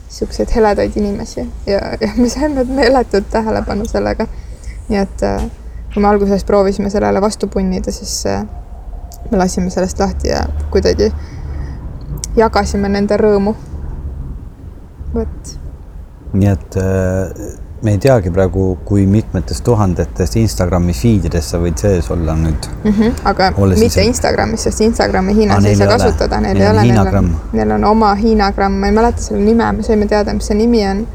siukseid 0.09 0.51
heledaid 0.55 0.97
inimesi 0.97 1.45
ja, 1.65 1.79
ja 2.01 2.11
me 2.17 2.29
saime 2.29 2.63
meeletut 2.63 3.29
tähelepanu 3.31 3.85
sellega. 3.85 4.27
nii 4.89 4.97
et 4.99 5.23
äh, 5.23 5.43
kui 5.93 6.01
me 6.01 6.07
alguses 6.09 6.43
proovisime 6.43 6.89
sellele 6.89 7.21
vastu 7.21 7.47
punnida, 7.47 7.91
siis 7.91 8.25
äh, 8.25 8.43
me 9.31 9.37
lasime 9.37 9.69
sellest 9.69 9.99
lahti 9.99 10.27
ja 10.33 10.45
kuidagi 10.71 11.11
jagasime 12.37 12.89
nende 12.89 13.17
rõõmu. 13.17 13.55
vot. 15.13 15.55
nii 16.33 16.49
et 16.51 16.77
äh, 16.77 17.57
me 17.81 17.91
ei 17.91 17.97
teagi 17.97 18.31
praegu, 18.31 18.77
kui 18.85 19.05
mitmetest 19.07 19.63
tuhandetest 19.63 20.35
Instagrami 20.41 20.93
feed 20.93 21.29
ides 21.29 21.51
sa 21.53 21.59
võid 21.61 21.79
sees 21.79 22.09
olla 22.11 22.35
nüüd 22.37 22.67
mm. 22.83 22.91
-hmm, 22.91 23.21
aga 23.31 23.51
mitte 23.57 23.89
see... 23.89 24.05
Instagramis, 24.11 24.65
sest 24.67 24.81
Instagrami 24.81 25.35
Hiinas 25.35 25.63
ah, 25.63 25.69
ei 25.69 25.75
saa 25.75 25.87
kasutada, 25.87 26.41
neil 26.43 26.59
ei 26.61 26.67
ole, 26.69 26.83
neil 26.83 27.15
on, 27.21 27.31
neil 27.53 27.71
on 27.77 27.83
oma 27.83 28.13
Hiina 28.15 28.51
gramm, 28.51 28.75
ma 28.81 28.91
ei 28.91 28.97
mäleta 28.99 29.21
selle 29.21 29.45
nime, 29.45 29.71
me 29.71 29.83
saime 29.83 30.05
teada, 30.11 30.33
mis 30.33 30.51
see 30.51 30.57
nimi 30.57 30.83
on. 30.87 31.07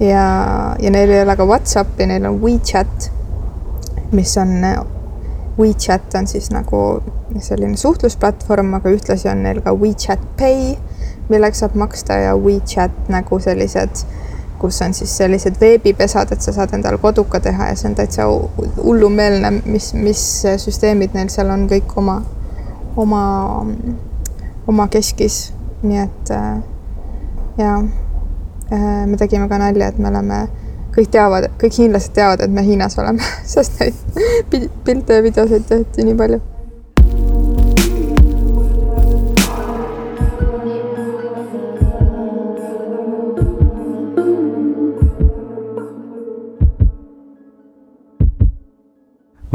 ja, 0.00 0.26
ja 0.82 0.90
neil 0.90 1.10
ei 1.10 1.22
ole 1.22 1.36
ka 1.36 1.46
Whatsappi, 1.46 2.06
neil 2.06 2.26
on 2.26 2.42
WeChat, 2.42 3.10
mis 4.12 4.36
on 4.36 4.58
WeChat 5.58 6.14
on 6.14 6.26
siis 6.26 6.50
nagu 6.52 7.02
selline 7.40 7.76
suhtlusplatvorm, 7.80 8.74
aga 8.76 8.92
ühtlasi 8.92 9.30
on 9.30 9.42
neil 9.46 9.62
ka 9.64 9.72
WeChat 9.72 10.22
Pay, 10.36 10.74
millega 11.30 11.56
saab 11.56 11.76
maksta 11.80 12.18
ja 12.26 12.34
WeChat 12.36 13.08
nagu 13.12 13.38
sellised, 13.40 14.02
kus 14.60 14.80
on 14.84 14.94
siis 14.94 15.16
sellised 15.16 15.56
veebipesad, 15.60 16.32
et 16.32 16.44
sa 16.44 16.52
saad 16.52 16.74
endale 16.76 17.00
koduka 17.00 17.40
teha 17.40 17.70
ja 17.70 17.76
see 17.76 17.88
on 17.90 17.96
täitsa 17.96 18.28
hullumeelne, 18.82 19.52
mis, 19.64 19.92
mis 19.96 20.22
süsteemid 20.60 21.16
neil 21.16 21.32
seal 21.32 21.52
on 21.52 21.64
kõik 21.72 21.96
oma, 21.96 22.20
oma, 22.96 23.22
oma 24.68 24.88
keskis. 24.92 25.52
nii 25.86 25.98
et 26.02 26.30
äh, 26.32 26.54
ja 27.58 27.74
äh, 28.72 29.02
me 29.06 29.16
tegime 29.16 29.48
ka 29.48 29.58
nalja, 29.60 29.88
et 29.88 29.98
me 29.98 30.08
oleme 30.08 30.46
kõik 30.96 31.12
teavad, 31.12 31.50
kõik 31.60 31.80
hiinlased 31.82 32.14
teavad, 32.16 32.40
et 32.40 32.52
me 32.52 32.64
Hiinas 32.64 32.96
oleme, 33.00 33.24
sest 33.54 33.80
neid 33.80 34.68
pilte 34.84 35.20
ja 35.20 35.24
videosid 35.24 35.68
tehti 35.68 36.06
nii 36.08 36.20
palju. 36.20 36.42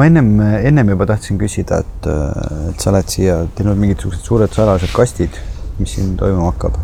ma 0.02 0.08
ennem, 0.10 0.30
ennem 0.66 0.88
juba 0.90 1.06
tahtsin 1.06 1.38
küsida, 1.38 1.78
et, 1.84 2.08
et 2.72 2.82
sa 2.82 2.90
oled 2.90 3.12
siia 3.12 3.36
teinud 3.54 3.78
mingisugused 3.78 4.26
suured 4.26 4.56
salajased 4.56 4.96
kastid, 4.96 5.38
mis 5.78 5.94
siin 5.94 6.16
toimuma 6.18 6.50
hakkab? 6.50 6.80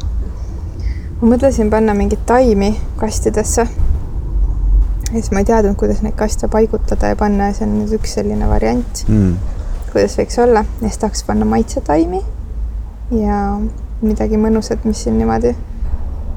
ma 1.18 1.32
mõtlesin 1.32 1.72
panna 1.74 1.98
mingeid 1.98 2.28
taimi 2.30 2.76
kastidesse. 3.00 3.66
Ja 5.12 5.20
siis 5.22 5.32
ma 5.32 5.44
ei 5.44 5.48
teadnud, 5.48 5.76
kuidas 5.80 6.02
neid 6.04 6.16
kaste 6.20 6.48
paigutada 6.52 7.14
ja 7.14 7.16
panna 7.20 7.52
ja 7.52 7.58
see 7.58 7.68
on 7.68 7.78
nüüd 7.80 7.96
üks 8.00 8.18
selline 8.18 8.50
variant 8.50 9.04
mm., 9.08 9.34
kuidas 9.92 10.18
võiks 10.20 10.40
olla 10.44 10.66
ja 10.68 10.84
siis 10.84 11.00
tahaks 11.04 11.24
panna 11.28 11.48
maitsetaimi 11.48 12.22
ja 13.16 13.42
midagi 14.02 14.38
mõnusat, 14.38 14.84
mis 14.86 15.06
siin 15.06 15.18
niimoodi 15.18 15.56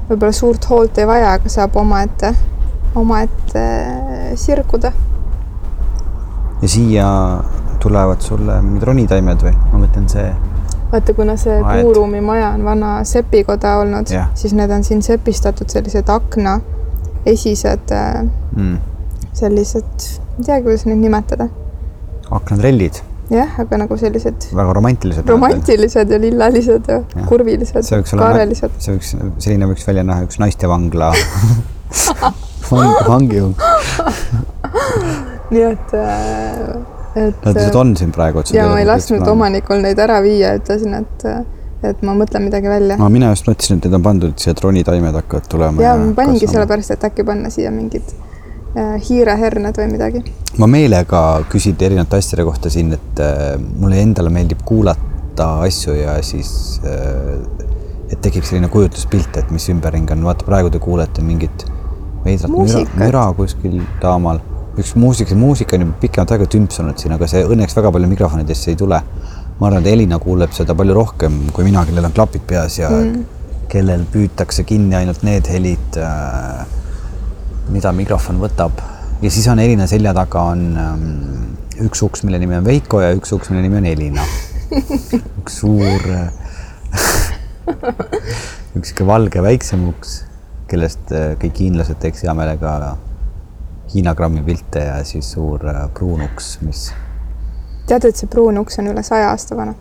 võib-olla 0.09 0.33
suurt 0.35 0.65
hoolt 0.69 0.97
ei 1.01 1.07
vaja, 1.07 1.35
aga 1.37 1.51
saab 1.51 1.75
omaette, 1.79 2.33
omaette 2.95 3.65
sirguda 4.39 4.93
ja 6.61 6.69
siia 6.69 7.07
tulevad 7.81 8.21
sulle 8.21 8.61
mingid 8.61 8.87
ronitaimed 8.87 9.45
või? 9.45 9.53
ma 9.71 9.83
mõtlen 9.83 10.07
see. 10.11 10.27
vaata, 10.91 11.15
kuna 11.17 11.35
see 11.39 11.57
Aed. 11.59 11.81
puuruumi 11.81 12.21
maja 12.23 12.53
on 12.55 12.65
vana 12.65 12.91
sepikoda 13.07 13.77
olnud, 13.81 14.11
siis 14.37 14.53
need 14.57 14.71
on 14.71 14.83
siin 14.87 15.01
sepistatud 15.05 15.69
sellised 15.69 16.09
akna 16.09 16.59
esised 17.25 17.93
äh, 17.95 18.23
mm. 18.55 18.77
sellised, 19.37 20.09
ei 20.37 20.45
teagi, 20.45 20.65
kuidas 20.67 20.85
neid 20.89 21.01
nimetada. 21.03 21.49
aknatrellid 22.31 23.01
jah, 23.31 23.59
aga 23.63 23.81
nagu 23.83 23.97
sellised. 23.97 24.49
väga 24.55 24.73
romantilised. 24.77 25.29
romantilised 25.29 26.11
ja 26.11 26.19
lillalised 26.21 26.89
ja, 26.91 27.01
ja. 27.15 27.25
kurvilised, 27.29 27.91
kaarelised. 28.11 28.77
see 28.79 28.97
võiks, 28.97 29.13
selline 29.43 29.69
võiks 29.71 29.87
välja 29.87 30.05
näha 30.07 30.27
üks 30.27 30.41
naistevangla 30.41 31.11
vang, 32.71 32.97
vangiung 33.07 33.55
nii 35.51 35.63
et, 35.67 35.95
äh, 35.95 36.75
et. 37.15 37.39
Nad 37.45 37.55
lihtsalt 37.55 37.75
on 37.75 37.95
siin 37.99 38.11
praegu. 38.15 38.43
ja 38.55 38.67
ma 38.71 38.79
ei 38.79 38.87
lasknud 38.87 39.27
omanikul 39.27 39.83
neid 39.83 39.99
ära 39.99 40.21
viia, 40.23 40.55
ütlesin, 40.59 40.95
et, 41.01 41.25
et 41.83 42.03
ma 42.05 42.15
mõtlen 42.17 42.45
midagi 42.45 42.69
välja. 42.69 42.97
no 42.99 43.09
mina 43.13 43.31
just 43.33 43.47
mõtlesin, 43.49 43.79
et 43.79 43.87
need 43.87 43.97
on 43.97 44.03
pandud 44.05 44.41
siia, 44.41 44.53
tronitaimed 44.57 45.17
hakkavad 45.21 45.47
tulema. 45.51 45.83
ja 45.83 45.95
ma 45.99 46.11
paningi 46.17 46.49
sellepärast, 46.49 46.95
et 46.95 47.07
äkki 47.09 47.25
panna 47.27 47.49
siia 47.53 47.71
mingid 47.73 48.13
äh, 48.75 48.97
hiireherned 49.09 49.79
või 49.81 49.89
midagi. 49.93 50.23
ma 50.61 50.69
meelega 50.69 51.23
küsin 51.51 51.79
erinevate 51.79 52.21
asjade 52.21 52.45
kohta 52.47 52.73
siin, 52.73 52.93
et 52.97 53.23
äh, 53.23 53.55
mulle 53.57 54.01
endale 54.01 54.33
meeldib 54.33 54.61
kuulata 54.65 55.51
asju 55.65 55.97
ja 55.97 56.19
siis 56.25 56.79
äh, 56.85 57.67
et 58.11 58.19
tekib 58.21 58.45
selline 58.45 58.67
kujutluspilt, 58.71 59.37
et 59.39 59.51
mis 59.55 59.69
ümberringi 59.71 60.13
on, 60.13 60.25
vaata 60.27 60.45
praegu 60.47 60.69
te 60.69 60.81
kuulete 60.83 61.23
mingit 61.25 61.65
veidrat 62.25 62.51
müra, 62.53 62.85
müra 62.99 63.27
kuskil 63.37 63.79
taamal 64.01 64.41
üks 64.79 64.93
muusik, 64.99 65.29
see 65.31 65.39
muusika 65.39 65.75
on 65.77 65.85
juba 65.85 65.99
pikemat 66.03 66.33
aega 66.35 66.47
tümpsunud 66.51 66.99
siin, 66.99 67.15
aga 67.15 67.27
see 67.29 67.43
õnneks 67.43 67.75
väga 67.77 67.91
palju 67.95 68.09
mikrofonidesse 68.11 68.71
ei 68.71 68.79
tule. 68.79 68.99
Ma 69.61 69.69
arvan, 69.69 69.85
et 69.85 69.91
Elina 69.93 70.17
kuuleb 70.17 70.55
seda 70.57 70.73
palju 70.77 70.95
rohkem 70.97 71.35
kui 71.53 71.65
mina, 71.67 71.85
kellel 71.85 72.07
on 72.09 72.15
klapid 72.17 72.43
peas 72.49 72.79
ja 72.79 72.89
mm. 72.89 73.25
kellel 73.69 74.07
püütakse 74.09 74.65
kinni 74.67 74.97
ainult 74.97 75.21
need 75.27 75.47
helid, 75.53 75.99
äh, 76.01 76.63
mida 77.71 77.93
mikrofon 77.93 78.41
võtab. 78.41 78.81
ja 79.21 79.29
siis 79.29 79.45
on 79.53 79.61
Elina 79.61 79.85
selja 79.87 80.15
taga 80.17 80.47
on 80.55 80.65
ähm, 80.81 81.05
üks 81.85 82.01
uks, 82.07 82.25
mille 82.25 82.41
nimi 82.41 82.57
on 82.57 82.65
Veiko 82.65 83.03
ja 83.03 83.13
üks 83.15 83.31
uks, 83.37 83.51
mille 83.53 83.61
nimi 83.67 83.77
on 83.77 83.85
Elina. 83.91 84.25
üks 85.41 85.61
suur 85.61 86.09
üks 88.75 88.89
sihuke 88.89 89.05
valge 89.07 89.45
väiksem 89.45 89.85
uks, 89.91 90.21
kellest 90.71 91.13
äh, 91.13 91.33
kõik 91.39 91.63
hiinlased 91.67 92.01
teeks 92.01 92.25
hea 92.25 92.33
meelega 92.37 92.97
Hiina 93.91 94.13
grammi 94.15 94.39
pilte 94.45 94.85
ja 94.85 94.99
siis 95.03 95.33
suur 95.33 95.65
äh, 95.67 95.83
pruun 95.93 96.23
uks, 96.23 96.53
mis. 96.63 96.85
Tead, 97.87 98.05
et 98.09 98.15
see 98.15 98.29
pruun 98.31 98.57
uks 98.61 98.79
on 98.81 98.91
üle 98.91 99.03
saja 99.05 99.31
aasta 99.31 99.57
vana? 99.57 99.75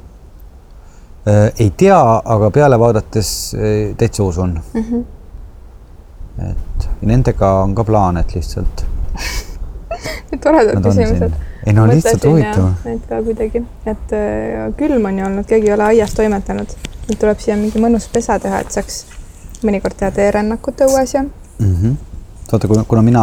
Äh, 1.28 1.50
ei 1.58 1.70
tea, 1.76 2.00
aga 2.24 2.50
peale 2.54 2.78
vaadates 2.80 3.32
äh, 3.54 3.96
täitsa 3.96 4.24
usun 4.24 4.60
mm. 4.74 4.82
-hmm. 4.82 5.04
et 6.50 6.88
nendega 7.00 7.52
on 7.62 7.74
ka 7.74 7.84
plaan, 7.84 8.16
et 8.16 8.34
lihtsalt 8.34 8.84
toredad 10.44 10.82
küsimused. 10.84 11.32
ei 11.66 11.72
no 11.72 11.86
lihtsalt 11.86 12.24
huvitav. 12.24 12.70
Need 12.84 13.00
ka 13.08 13.22
kuidagi, 13.22 13.64
et 13.86 14.14
külm 14.76 15.04
on 15.04 15.18
ju 15.18 15.26
olnud, 15.26 15.46
keegi 15.46 15.66
ei 15.66 15.74
ole 15.74 15.84
aias 15.84 16.14
toimetanud. 16.14 16.76
nüüd 17.08 17.18
tuleb 17.18 17.38
siia 17.38 17.56
mingi 17.56 17.80
mõnus 17.82 18.06
pesa 18.12 18.38
teha, 18.38 18.60
et 18.60 18.70
saaks 18.70 19.04
mõnikord 19.66 19.98
teha 19.98 20.10
teerännakut 20.10 20.80
õues 20.86 21.14
ja 21.14 21.22
mm. 21.22 21.74
-hmm 21.74 21.98
vaata, 22.52 22.68
kuna, 22.68 22.84
kuna 22.84 23.02
mina 23.02 23.22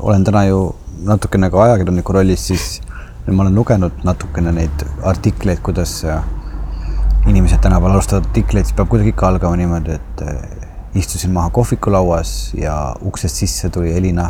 olen 0.00 0.24
täna 0.24 0.44
ju 0.44 0.74
natukene 1.04 1.50
ka 1.50 1.62
ajakirjaniku 1.62 2.12
rollis, 2.12 2.46
siis 2.46 2.80
ma 3.34 3.44
olen 3.44 3.54
lugenud 3.54 4.04
natukene 4.04 4.52
neid 4.56 4.84
artikleid, 5.04 5.60
kuidas 5.64 6.00
inimesed 7.28 7.60
tänapäeval 7.60 7.98
alustavad 7.98 8.24
artikleid, 8.26 8.64
siis 8.64 8.76
peab 8.76 8.88
kuidagi 8.88 9.12
ikka 9.12 9.28
algama 9.28 9.56
niimoodi, 9.60 9.98
et 9.98 10.22
eh, 10.24 10.42
istusin 10.98 11.32
maha 11.34 11.50
kohvikulauas 11.50 12.54
ja 12.56 12.74
uksest 13.04 13.42
sisse 13.42 13.70
tuli 13.74 13.92
Elina 13.96 14.28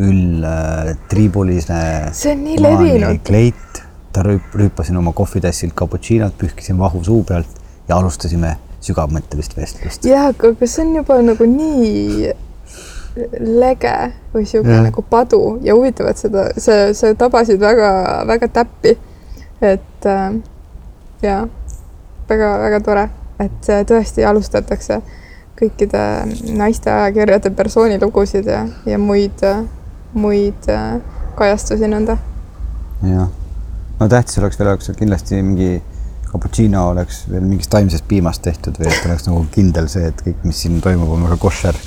üll 0.00 0.44
äh, 0.44 0.94
triibuline. 1.08 1.82
see 2.16 2.32
on 2.32 2.44
nii 2.46 2.60
levinud. 2.62 3.20
kleit, 3.26 3.82
ta 4.12 4.24
rüüp-, 4.24 4.54
rüüpasin 4.56 4.96
oma 4.96 5.12
kohvitassilt 5.12 5.76
cappuccino't, 5.76 6.36
pühkisin 6.38 6.78
vahu 6.78 7.04
suu 7.04 7.22
pealt 7.28 7.60
ja 7.88 7.98
alustasime 7.98 8.56
sügavmõttelist 8.82 9.56
vestlust. 9.56 10.08
jah, 10.08 10.30
aga 10.32 10.54
see 10.66 10.86
on 10.86 10.96
juba 10.96 11.20
nagu 11.22 11.48
nii 11.48 12.32
lege 13.38 13.96
või 14.32 14.46
sihuke 14.48 14.78
nagu 14.86 15.04
padu 15.10 15.58
ja 15.62 15.74
huvitav, 15.76 16.08
et 16.12 16.20
seda, 16.20 16.46
see, 16.56 16.92
sa 16.96 17.12
tabasid 17.18 17.60
väga-väga 17.60 18.48
täppi. 18.48 18.96
et 19.62 20.06
äh, 20.06 20.38
ja 21.22 21.42
väga-väga 22.28 22.80
tore, 22.80 23.08
et 23.40 23.68
tõesti 23.86 24.24
alustatakse 24.26 25.02
kõikide 25.62 26.00
naiste 26.56 26.90
ajakirjade 26.90 27.52
persoonilugusid 27.54 28.48
ja, 28.50 28.64
ja 28.88 28.98
muid, 28.98 29.44
muid 30.14 30.68
äh, 30.72 30.96
kajastusi 31.38 31.90
nõnda. 31.90 32.16
jah, 33.06 33.28
no 34.00 34.08
tähtis 34.08 34.38
oleks 34.40 34.58
veel, 34.58 34.72
oleks 34.72 34.90
kindlasti 34.98 35.42
mingi 35.42 35.72
cappuccino 36.32 36.88
oleks 36.94 37.22
veel 37.28 37.44
mingist 37.44 37.70
taimsest 37.72 38.06
piimast 38.08 38.42
tehtud 38.44 38.78
või 38.80 38.88
et 38.88 39.08
oleks 39.08 39.26
nagu 39.28 39.44
kindel 39.54 39.88
see, 39.92 40.08
et 40.08 40.26
kõik, 40.26 40.42
mis 40.48 40.62
siin 40.64 40.80
toimub, 40.84 41.12
on 41.12 41.26
väga 41.28 41.38
koššer 41.42 41.80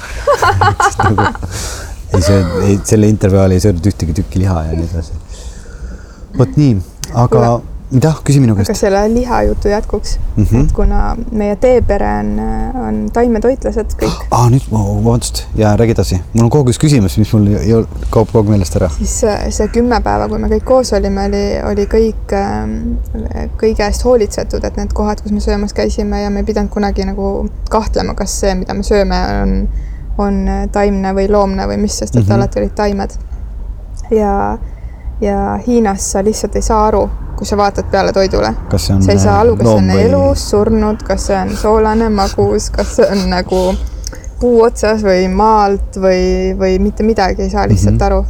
nagu, 1.06 1.30
ei 2.14 2.26
söö, 2.26 2.41
ei 2.68 2.80
selle 2.86 3.10
intervjuu 3.12 3.41
ajal 3.41 3.56
ei 3.56 3.64
söödud 3.64 3.93
ühtegi 3.93 4.18
tükki 4.22 4.43
liha 4.46 4.60
ja 4.68 4.76
nii 4.78 4.89
edasi. 4.89 5.22
vot 6.38 6.60
nii, 6.62 6.76
aga 7.14 7.39
Kule 7.39 7.74
mida, 7.91 8.13
küsi 8.25 8.39
minu 8.41 8.55
käest. 8.57 8.69
aga 8.69 8.79
selle 8.79 9.01
lihajutu 9.13 9.69
jätkuks 9.69 10.17
mm, 10.36 10.43
-hmm. 10.43 10.63
et 10.63 10.71
kuna 10.71 11.15
meie 11.31 11.55
teepere 11.55 12.07
on, 12.19 12.31
on 12.88 12.97
taimetoitlased 13.13 13.93
kõik. 14.01 14.25
aa 14.31 14.39
ah,, 14.41 14.49
nüüd, 14.49 14.65
vabandust 14.71 15.43
ja 15.55 15.75
räägi 15.77 15.93
edasi, 15.93 16.19
mul 16.33 16.47
on 16.47 16.49
kogu 16.49 16.65
aeg 16.65 16.73
üks 16.73 16.81
küsimus, 16.81 17.17
mis 17.21 17.33
mul 17.33 17.86
kaob 18.09 18.31
kogu 18.31 18.41
aeg 18.41 18.53
meelest 18.55 18.77
ära. 18.79 18.89
siis 18.97 19.15
see 19.57 19.67
kümme 19.77 20.01
päeva, 20.05 20.27
kui 20.31 20.41
me 20.41 20.49
kõik 20.55 20.65
koos 20.65 20.93
olime, 20.97 21.27
oli, 21.29 21.43
oli 21.71 21.88
kõik 21.91 22.36
ähm, 22.39 22.75
kõige 23.61 23.86
eest 23.86 24.05
hoolitsetud, 24.05 24.63
et 24.65 24.77
need 24.81 24.93
kohad, 24.97 25.21
kus 25.21 25.31
me 25.36 25.43
söömas 25.43 25.73
käisime 25.73 26.23
ja 26.23 26.29
me 26.29 26.41
ei 26.41 26.49
pidanud 26.49 26.73
kunagi 26.73 27.05
nagu 27.05 27.49
kahtlema, 27.69 28.17
kas 28.17 28.39
see, 28.41 28.55
mida 28.55 28.73
me 28.73 28.83
sööme, 28.83 29.21
on, 29.43 29.57
on 30.17 30.69
taimne 30.71 31.13
või 31.13 31.29
loomne 31.29 31.69
või 31.69 31.77
mis, 31.86 31.97
sest 32.01 32.15
et 32.15 32.23
mm 32.23 32.29
-hmm. 32.29 32.36
alati 32.36 32.59
olid 32.59 32.75
taimed. 32.75 33.17
ja, 34.11 34.57
ja 35.22 35.59
Hiinas 35.68 36.11
sa 36.11 36.24
lihtsalt 36.24 36.55
ei 36.55 36.61
saa 36.61 36.86
aru 36.88 37.09
kui 37.36 37.45
sa 37.45 37.57
vaatad 37.57 37.84
peale 37.91 38.13
toidule. 38.13 38.53
sa 38.78 39.11
ei 39.11 39.20
saa 39.20 39.39
aru, 39.39 39.55
kas 39.57 39.68
see 39.68 39.76
on 39.76 39.89
elus, 39.89 40.49
surnud, 40.49 41.03
kas 41.03 41.28
see 41.28 41.38
on 41.38 41.51
soolane, 41.57 42.09
magus, 42.09 42.70
kas 42.72 42.95
see 42.95 43.07
on 43.11 43.30
nagu 43.30 43.61
puu 44.39 44.61
otsas 44.63 45.03
või 45.03 45.28
maalt 45.32 45.97
või, 46.01 46.53
või 46.59 46.80
mitte 46.80 47.03
midagi 47.03 47.45
ei 47.45 47.49
saa 47.49 47.68
lihtsalt 47.68 47.95
mm 47.95 47.99
-hmm. 47.99 48.05
aru. 48.05 48.26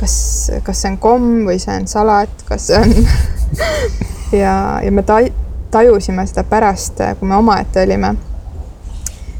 kas, 0.00 0.14
kas 0.62 0.82
see 0.82 0.90
on 0.92 0.98
komm 0.98 1.44
või 1.48 1.58
see 1.58 1.76
on 1.76 1.86
salat, 1.88 2.44
kas 2.48 2.66
see 2.66 2.80
on 2.80 2.94
ja, 4.42 4.80
ja 4.84 4.92
me 4.92 5.02
taj-, 5.02 5.32
tajusime 5.70 6.26
seda 6.26 6.44
pärast, 6.44 7.00
kui 7.18 7.28
me 7.28 7.36
omaette 7.36 7.82
olime. 7.82 8.14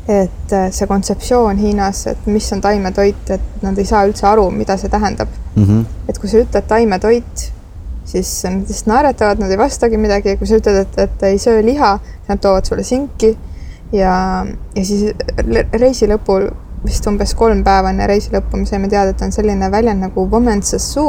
et 0.08 0.52
see 0.70 0.86
kontseptsioon 0.86 1.56
Hiinas, 1.58 2.06
et 2.06 2.26
mis 2.26 2.52
on 2.52 2.60
taimetoit, 2.60 3.30
et 3.30 3.62
nad 3.62 3.78
ei 3.78 3.84
saa 3.84 4.04
üldse 4.06 4.26
aru, 4.26 4.50
mida 4.50 4.76
see 4.76 4.88
tähendab 4.88 5.28
mm. 5.56 5.64
-hmm. 5.64 5.84
et 6.08 6.18
kui 6.18 6.28
sa 6.28 6.38
ütled 6.44 6.68
taimetoit 6.68 7.52
siis 8.06 8.44
nad 8.44 8.62
lihtsalt 8.68 8.86
naeratavad, 8.86 9.38
nad 9.38 9.50
ei 9.50 9.58
vastagi 9.58 9.98
midagi, 9.98 10.36
kui 10.36 10.46
sa 10.46 10.60
ütled, 10.60 10.76
et, 10.84 10.98
et 10.98 11.22
ei 11.22 11.38
söö 11.38 11.64
liha, 11.64 11.98
nad 12.28 12.38
toovad 12.38 12.64
sulle 12.64 12.82
sinki 12.82 13.36
ja, 13.92 14.46
ja 14.74 14.84
siis 14.84 15.10
reisi 15.72 16.06
lõpul, 16.10 16.48
vist 16.86 17.06
umbes 17.06 17.34
kolm 17.34 17.64
päeva 17.66 17.90
enne 17.90 18.06
reisi 18.06 18.30
lõppu 18.34 18.60
me 18.60 18.66
saime 18.66 18.88
teada, 18.88 19.10
et 19.10 19.22
on 19.22 19.34
selline 19.34 19.70
väljend 19.70 20.06
nagu 20.06 20.28
women's'su, 20.30 21.06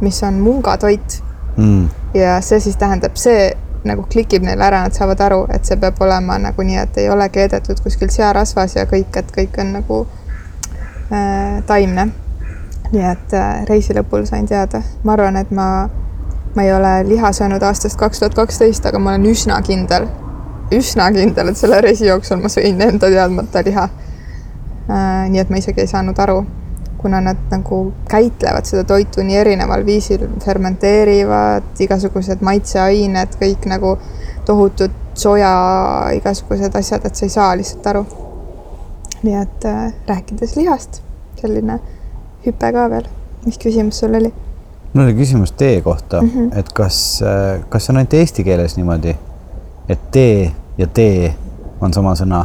mis 0.00 0.22
on 0.22 0.40
mungatoit 0.44 1.20
mm.. 1.56 1.88
ja 2.14 2.38
see 2.44 2.60
siis 2.60 2.76
tähendab, 2.80 3.16
see 3.20 3.50
nagu 3.84 4.04
klikib 4.12 4.44
neile 4.44 4.64
ära, 4.66 4.82
nad 4.84 4.96
saavad 4.96 5.20
aru, 5.24 5.44
et 5.54 5.64
see 5.64 5.78
peab 5.80 6.00
olema 6.04 6.36
nagu 6.40 6.64
nii, 6.64 6.80
et 6.82 6.98
ei 7.00 7.08
ole 7.12 7.28
keedetud 7.32 7.80
kuskil 7.80 8.12
searasvas 8.12 8.76
ja 8.76 8.84
kõik, 8.88 9.14
et 9.16 9.30
kõik 9.36 9.56
on 9.62 9.72
nagu 9.78 10.00
äh, 11.12 11.62
taimne. 11.66 12.10
Nii 12.92 13.02
et 13.06 13.34
äh, 13.38 13.64
reisi 13.68 13.94
lõpul 13.94 14.26
sain 14.26 14.46
teada, 14.46 14.82
ma 15.04 15.14
arvan, 15.14 15.36
et 15.36 15.50
ma 15.54 15.66
ma 16.54 16.62
ei 16.62 16.72
ole 16.74 17.08
liha 17.08 17.32
söönud 17.32 17.62
aastast 17.62 17.98
kaks 17.98 18.18
tuhat 18.18 18.34
kaksteist, 18.34 18.86
aga 18.86 18.98
ma 18.98 19.14
olen 19.14 19.26
üsna 19.30 19.60
kindel, 19.62 20.08
üsna 20.74 21.10
kindel, 21.14 21.52
et 21.52 21.58
selle 21.58 21.80
reisi 21.84 22.08
jooksul 22.08 22.40
ma 22.42 22.50
sõin 22.50 22.80
enda 22.82 23.10
teadmata 23.10 23.62
liha 23.66 23.84
äh,. 23.86 25.28
nii 25.30 25.42
et 25.42 25.50
ma 25.50 25.60
isegi 25.62 25.84
ei 25.84 25.90
saanud 25.90 26.18
aru, 26.18 26.40
kuna 27.00 27.20
nad 27.24 27.44
nagu 27.52 27.82
käitlevad 28.10 28.66
seda 28.66 28.82
toitu 28.84 29.22
nii 29.26 29.38
erineval 29.44 29.86
viisil, 29.86 30.26
fermenteerivad 30.44 31.84
igasugused 31.86 32.42
maitseained, 32.44 33.38
kõik 33.40 33.70
nagu 33.70 33.94
tohutud 34.48 34.98
soja, 35.14 35.52
igasugused 36.16 36.74
asjad, 36.76 37.06
et 37.06 37.14
sa 37.14 37.26
ei 37.26 37.36
saa 37.36 37.54
lihtsalt 37.60 37.86
aru. 37.94 38.04
nii 39.22 39.36
et 39.36 39.64
äh, 39.68 39.94
rääkides 40.08 40.56
lihast, 40.56 41.02
selline 41.40 41.78
hüpe 42.46 42.72
ka 42.72 42.90
veel. 42.90 43.08
mis 43.44 43.58
küsimus 43.58 44.00
sul 44.00 44.14
oli? 44.14 44.32
mul 44.92 45.04
oli 45.04 45.14
küsimus 45.14 45.52
tee 45.52 45.80
kohta 45.80 46.22
mm, 46.22 46.28
-hmm. 46.28 46.58
et 46.58 46.72
kas, 46.72 47.22
äh, 47.22 47.60
kas 47.68 47.90
on 47.90 47.96
ainult 47.96 48.14
eesti 48.14 48.44
keeles 48.44 48.76
niimoodi, 48.76 49.16
et 49.88 50.10
tee 50.10 50.52
ja 50.78 50.86
tee 50.86 51.34
on 51.80 51.94
sama 51.94 52.14
sõna 52.14 52.44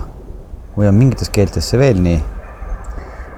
või 0.78 0.88
on 0.88 0.96
mingites 0.96 1.30
keeltes 1.30 1.70
see 1.70 1.80
veel 1.80 2.02
nii? 2.02 2.20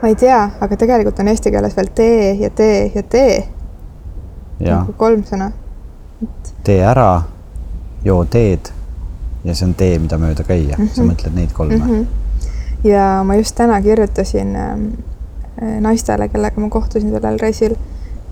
ma 0.02 0.08
ei 0.08 0.16
tea, 0.16 0.50
aga 0.62 0.78
tegelikult 0.78 1.20
on 1.20 1.28
eesti 1.28 1.52
keeles 1.52 1.76
veel 1.78 1.90
tee 1.96 2.34
ja 2.34 2.50
tee 2.50 2.92
ja 2.96 3.04
tee. 3.04 3.48
nagu 4.60 4.94
kolm 4.94 5.24
sõna. 5.24 5.52
tee 6.64 6.82
ära, 6.84 7.22
joo 8.04 8.26
teed 8.26 8.72
ja 9.44 9.56
see 9.56 9.68
on 9.68 9.76
tee, 9.78 10.00
mida 10.00 10.18
mööda 10.18 10.44
käia 10.44 10.76
mm, 10.78 10.84
-hmm. 10.84 10.96
sa 10.96 11.02
mhm. 11.02 11.12
mõtled 11.12 11.36
neid 11.36 11.54
kolme 11.54 11.78
mm? 11.78 11.92
-hmm. 11.92 12.06
ja 12.84 13.24
ma 13.24 13.36
just 13.36 13.56
täna 13.56 13.82
kirjutasin 13.82 14.56
äh, 14.56 14.76
naistele, 15.82 16.30
kellega 16.30 16.62
ma 16.62 16.70
kohtusin 16.70 17.12
sellel 17.12 17.40
reisil 17.42 17.76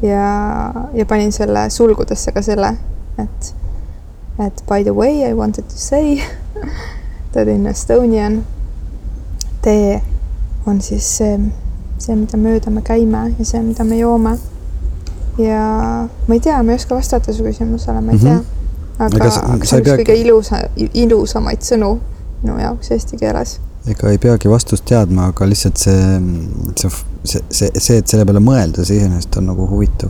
ja, 0.02 0.26
ja 0.94 1.06
panin 1.06 1.32
selle 1.34 1.70
sulgudesse 1.70 2.32
ka 2.36 2.44
selle, 2.46 2.74
et, 3.22 3.54
et 4.46 4.64
by 4.70 4.84
the 4.84 4.94
way 4.94 5.24
I 5.30 5.34
wanted 5.34 5.70
to 5.70 5.78
say 5.78 6.22
that 7.34 7.48
in 7.48 7.68
Estonian 7.68 8.44
tee 9.62 10.02
on 10.66 10.82
siis 10.82 11.18
see, 11.18 11.40
see, 11.98 12.16
mida 12.18 12.38
mööda 12.38 12.74
me 12.74 12.82
käime 12.86 13.32
ja 13.40 13.46
see, 13.46 13.62
mida 13.64 13.84
me 13.84 13.98
joome. 13.98 14.38
ja 15.38 15.64
ma 16.28 16.34
ei 16.34 16.40
tea, 16.40 16.62
ma 16.64 16.74
ei 16.74 16.82
oska 16.82 16.96
vastata 16.96 17.34
su 17.34 17.44
küsimusele, 17.44 18.02
ma 18.02 18.12
ei 18.12 18.20
tea 18.20 18.34
mm. 18.34 18.44
-hmm 18.44 18.56
aga, 18.98 19.26
aga 19.26 19.30
see 19.68 19.80
on 19.80 19.84
üks 19.84 19.98
kõige 20.00 20.16
ilusa, 20.22 20.62
ilusamaid 20.76 21.66
sõnu 21.66 21.96
minu 22.44 22.58
jaoks 22.62 22.92
eesti 22.96 23.20
keeles. 23.20 23.58
ega 23.92 24.12
ei 24.12 24.20
peagi 24.22 24.50
vastust 24.50 24.86
teadma, 24.90 25.30
aga 25.34 25.48
lihtsalt 25.50 25.82
see, 25.82 26.22
see, 26.80 26.92
see, 27.26 27.42
see, 27.50 27.72
see, 27.78 28.00
et 28.02 28.08
selle 28.08 28.26
peale 28.28 28.42
mõelda, 28.44 28.86
see 28.86 29.00
iseenesest 29.00 29.38
on 29.40 29.50
nagu 29.52 29.68
huvitav. 29.70 30.10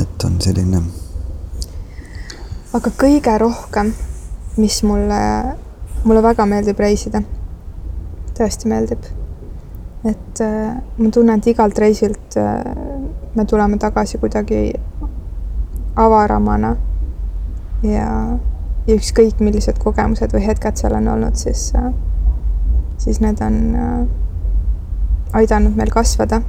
et 0.00 0.24
on 0.24 0.40
selline. 0.40 0.82
aga 2.74 2.92
kõige 3.04 3.38
rohkem, 3.42 3.94
mis 4.56 4.82
mulle, 4.86 5.22
mulle 6.04 6.22
väga 6.22 6.46
meeldib 6.46 6.78
reisida, 6.78 7.22
tõesti 8.38 8.70
meeldib. 8.70 9.08
et 10.04 10.40
äh, 10.40 10.76
ma 10.98 11.10
tunnen, 11.10 11.38
et 11.38 11.50
igalt 11.52 11.78
reisilt 11.78 12.36
äh, 12.36 12.62
me 13.34 13.44
tuleme 13.44 13.78
tagasi 13.78 14.18
kuidagi 14.18 14.72
avaramana 15.96 16.76
ja, 17.82 18.06
ja 18.86 18.96
ükskõik, 18.96 19.40
millised 19.42 19.78
kogemused 19.82 20.32
või 20.34 20.44
hetked 20.46 20.80
seal 20.80 20.96
on 20.98 21.08
olnud, 21.14 21.38
siis, 21.40 21.70
äh, 21.78 21.92
siis 23.00 23.20
need 23.22 23.40
on 23.44 23.60
äh, 23.74 24.00
aidanud 25.32 25.76
meil 25.76 25.90
kasvada. 25.90 26.42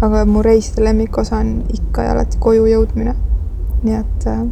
aga 0.00 0.24
mu 0.24 0.42
reiside 0.42 0.82
lemmikosa 0.84 1.36
on 1.36 1.64
ikka 1.74 2.02
ja 2.02 2.12
alati 2.12 2.38
koju 2.38 2.66
jõudmine. 2.66 3.14
nii 3.82 3.94
et. 3.94 4.26
Äh, 4.26 4.42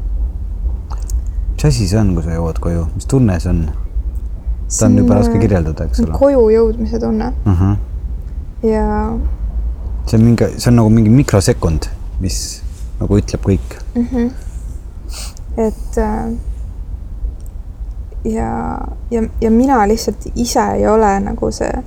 mis 1.53 1.65
asi 1.65 1.89
see 1.89 1.99
on, 2.01 2.15
kui 2.15 2.23
sa 2.23 2.31
jõuad 2.35 2.59
koju, 2.61 2.87
mis 2.95 3.07
tunne 3.07 3.41
see 3.41 3.51
on? 3.51 3.67
seda 4.69 4.91
on 4.91 4.99
juba 4.99 5.21
raske 5.21 5.39
kirjeldada, 5.39 5.87
eks 5.87 6.01
ole. 6.03 6.19
koju 6.19 6.49
jõudmise 6.51 7.01
tunne 7.01 7.29
uh. 7.29 7.53
Mhm. 7.53 7.73
-huh. 7.73 8.71
ja. 8.71 9.19
see 10.07 10.19
on 10.19 10.25
mingi, 10.25 10.51
see 10.57 10.71
on 10.71 10.77
nagu 10.83 10.91
mingi 10.91 11.11
mikrosekund, 11.11 11.87
mis 12.21 12.63
nagu 13.01 13.19
ütleb 13.19 13.47
kõik. 13.47 13.81
Mhm. 13.95 14.17
-huh 14.17 14.47
et 15.57 15.99
äh, 15.99 16.33
ja, 18.25 18.79
ja, 19.11 19.23
ja 19.41 19.51
mina 19.51 19.89
lihtsalt 19.89 20.27
ise 20.35 20.61
ei 20.75 20.87
ole 20.87 21.21
nagu 21.21 21.51
see, 21.53 21.83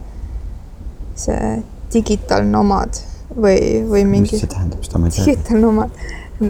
see 1.20 1.60
digital 1.94 2.46
nomad 2.48 3.00
või, 3.36 3.86
või 3.90 4.06
mingi. 4.06 4.36
mis 4.36 4.44
see 4.46 4.52
tähendab, 4.52 4.84
seda 4.86 5.02
ma 5.02 5.10
ei 5.10 5.16
tea. 5.16 5.26
digital 5.26 5.62
nomad, 5.64 6.04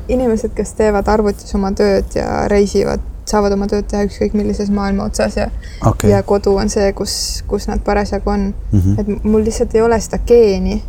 inimesed, 0.07 0.53
kes 0.55 0.73
teevad 0.77 1.07
arvutis 1.11 1.55
oma 1.57 1.71
tööd 1.77 2.15
ja 2.15 2.45
reisivad, 2.51 3.03
saavad 3.29 3.53
oma 3.53 3.67
tööd 3.69 3.87
teha 3.89 4.05
ükskõik 4.07 4.35
millises 4.37 4.71
maailma 4.73 5.09
otsas 5.09 5.37
ja 5.37 5.49
okay. 5.85 6.11
ja 6.11 6.21
kodu 6.23 6.55
on 6.57 6.71
see, 6.71 6.91
kus, 6.97 7.13
kus 7.49 7.69
nad 7.69 7.83
parasjagu 7.85 8.29
on 8.29 8.49
mm. 8.49 8.79
-hmm. 8.79 8.99
et 8.99 9.23
mul 9.23 9.45
lihtsalt 9.45 9.75
ei 9.75 9.81
ole 9.81 9.99
seda 10.01 10.21
geeni. 10.25 10.83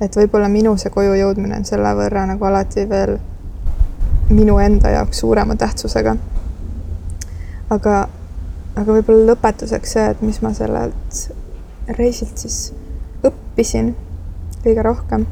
et 0.00 0.16
võib-olla 0.16 0.48
minu 0.48 0.76
see 0.76 0.90
koju 0.90 1.14
jõudmine 1.14 1.56
on 1.56 1.64
selle 1.64 1.94
võrra 1.98 2.26
nagu 2.26 2.44
alati 2.44 2.88
veel 2.88 3.18
minu 4.30 4.58
enda 4.58 4.90
jaoks 4.90 5.18
suurema 5.18 5.56
tähtsusega. 5.56 6.16
aga, 7.70 8.08
aga 8.76 8.92
võib-olla 8.92 9.32
lõpetuseks 9.32 9.92
see, 9.92 10.10
et 10.10 10.22
mis 10.22 10.42
ma 10.42 10.52
sellelt 10.54 11.22
reisilt 11.88 12.38
siis 12.38 12.72
õppisin 13.24 13.94
kõige 14.62 14.82
rohkem. 14.82 15.26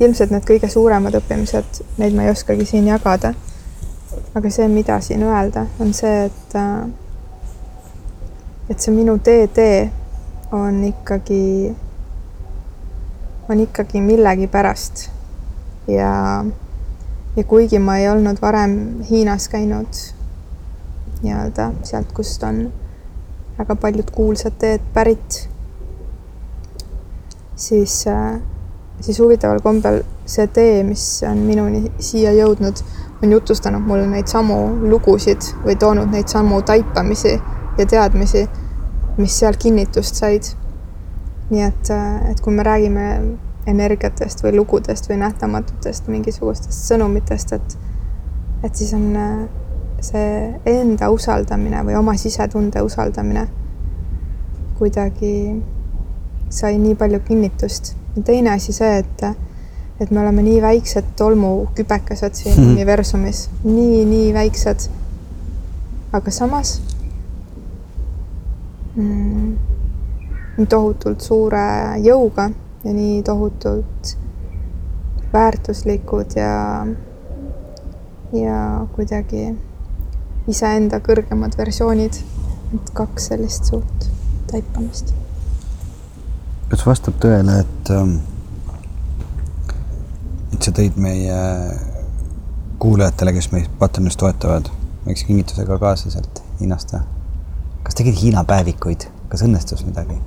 ilmselt 0.00 0.30
need 0.30 0.44
kõige 0.46 0.68
suuremad 0.70 1.14
õppimised, 1.18 1.82
neid 1.98 2.14
ma 2.14 2.22
ei 2.22 2.30
oskagi 2.30 2.64
siin 2.64 2.86
jagada. 2.86 3.34
aga 4.34 4.50
see, 4.50 4.68
mida 4.68 5.00
siin 5.00 5.22
öelda, 5.22 5.66
on 5.80 5.92
see, 5.94 6.24
et, 6.24 6.54
äh, 6.54 6.88
et 8.70 8.80
see 8.80 8.94
minu 8.94 9.18
teetee 9.18 9.90
on 10.52 10.84
ikkagi, 10.84 11.74
on 13.48 13.60
ikkagi 13.60 14.00
millegipärast 14.00 15.10
ja 15.88 16.44
ja 17.36 17.44
kuigi 17.44 17.78
ma 17.78 17.96
ei 17.98 18.08
olnud 18.08 18.40
varem 18.42 19.02
Hiinas 19.10 19.48
käinud 19.48 20.00
nii-öelda 21.22 21.72
sealt, 21.82 22.12
kust 22.12 22.42
on 22.42 22.72
väga 23.58 23.74
paljud 23.76 24.10
kuulsad 24.14 24.54
teed 24.58 24.84
pärit, 24.94 25.48
siis, 27.56 28.06
äh, 28.06 28.40
siis 29.00 29.18
huvitaval 29.18 29.60
kombel 29.60 30.02
see 30.26 30.46
tee, 30.46 30.82
mis 30.84 31.04
on 31.28 31.42
minuni 31.48 31.88
siia 31.98 32.32
jõudnud, 32.36 32.82
on 33.22 33.32
jutustanud 33.32 33.82
mulle 33.82 34.06
neid 34.06 34.30
samu 34.30 34.58
lugusid 34.90 35.50
või 35.64 35.74
toonud 35.80 36.12
neid 36.14 36.30
samu 36.30 36.60
taipamisi 36.62 37.34
ja 37.78 37.86
teadmisi, 37.86 38.46
mis 39.18 39.38
seal 39.38 39.58
kinnitust 39.58 40.14
said. 40.14 40.54
nii 41.48 41.62
et, 41.64 41.90
äh, 41.90 42.30
et 42.30 42.40
kui 42.44 42.52
me 42.52 42.62
räägime 42.62 43.04
energiatest 43.66 44.42
või 44.44 44.52
lugudest 44.56 45.08
või 45.08 45.16
nähtamatutest 45.22 46.08
mingisugustest 46.12 46.90
sõnumitest, 46.90 47.54
et, 47.56 47.76
et 48.64 48.76
siis 48.76 48.92
on 48.92 49.16
äh, 49.16 49.38
see 50.00 50.60
enda 50.66 51.10
usaldamine 51.10 51.82
või 51.86 51.96
oma 51.98 52.14
sisetunde 52.16 52.82
usaldamine 52.86 53.48
kuidagi 54.78 55.62
sai 56.48 56.78
nii 56.78 56.94
palju 56.94 57.20
kinnitust. 57.20 57.94
teine 58.24 58.50
asi 58.50 58.72
see, 58.72 58.98
et, 58.98 59.22
et 60.00 60.10
me 60.10 60.20
oleme 60.20 60.42
nii 60.42 60.62
väiksed 60.62 61.04
tolmukübekesed 61.16 62.34
siin 62.34 62.54
mm 62.56 62.64
-hmm. 62.64 62.72
universumis, 62.72 63.50
nii, 63.64 64.04
nii 64.04 64.34
väiksed. 64.34 64.88
aga 66.12 66.30
samas 66.30 66.82
mm, 68.96 69.56
tohutult 70.68 71.20
suure 71.20 71.98
jõuga 72.02 72.50
ja 72.84 72.92
nii 72.92 73.22
tohutult 73.22 74.16
väärtuslikud 75.32 76.36
ja, 76.36 76.86
ja 78.32 78.86
kuidagi 78.94 79.54
iseenda 80.48 81.00
kõrgemad 81.04 81.56
versioonid. 81.58 82.20
et 82.74 82.90
kaks 82.92 83.30
sellist 83.30 83.64
suurt 83.64 84.08
taipamist. 84.50 85.14
kas 86.68 86.84
vastab 86.86 87.14
tõele, 87.22 87.60
et, 87.60 87.90
ähm, 87.90 88.16
et 90.52 90.62
sa 90.62 90.72
tõid 90.76 90.96
meie 90.96 91.38
kuulajatele, 92.78 93.32
kes 93.32 93.52
meid 93.52 93.70
Patreonis 93.78 94.16
toetavad, 94.20 94.68
väikse 95.06 95.24
kingitusega 95.26 95.78
kaasa 95.78 96.10
sealt 96.10 96.42
Hiinast 96.60 96.92
või? 96.92 97.06
kas 97.82 97.96
tegid 97.96 98.20
Hiina 98.20 98.44
päevikuid, 98.44 99.08
kas 99.32 99.42
õnnestus 99.46 99.84
midagi? 99.86 100.20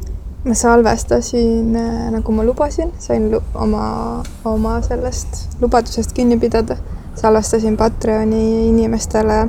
ma 0.46 0.58
salvestasin, 0.58 1.76
äh, 1.78 2.10
nagu 2.16 2.34
ma 2.34 2.44
lubasin, 2.44 2.90
sain 3.00 3.30
oma, 3.54 4.24
oma 4.46 4.80
sellest 4.82 5.62
lubadusest 5.62 6.18
kinni 6.18 6.40
pidada. 6.40 6.78
salvestasin 7.16 7.78
Patreoni 7.78 8.70
inimestele, 8.70 9.46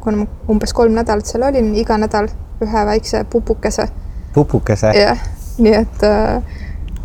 kuna 0.00 0.22
ma 0.22 0.26
umbes 0.48 0.72
kolm 0.72 0.94
nädalat 0.96 1.26
seal 1.26 1.44
olin, 1.48 1.74
iga 1.76 1.98
nädal 1.98 2.30
ühe 2.64 2.86
väikse 2.86 3.24
pupukese. 3.30 3.88
pupukese? 4.34 4.92
jah, 4.96 5.18
nii 5.58 5.74
et 5.74 6.06
äh, 6.06 6.42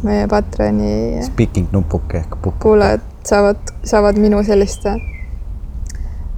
meie 0.03 0.27
Patreoni 0.27 1.23
Speaking 1.25 1.67
nupuke 1.71 2.17
ehk 2.17 2.29
pupuke. 2.29 2.61
kuulajad 2.61 3.01
saavad, 3.25 3.57
saavad 3.83 4.19
minu 4.21 4.43
sellist, 4.43 4.85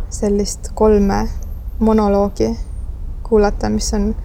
sellist 0.10 0.72
kolme 0.74 1.28
monoloogi 1.80 2.58
kuulata, 3.24 3.70
mis 3.70 3.94
on, 3.94 4.16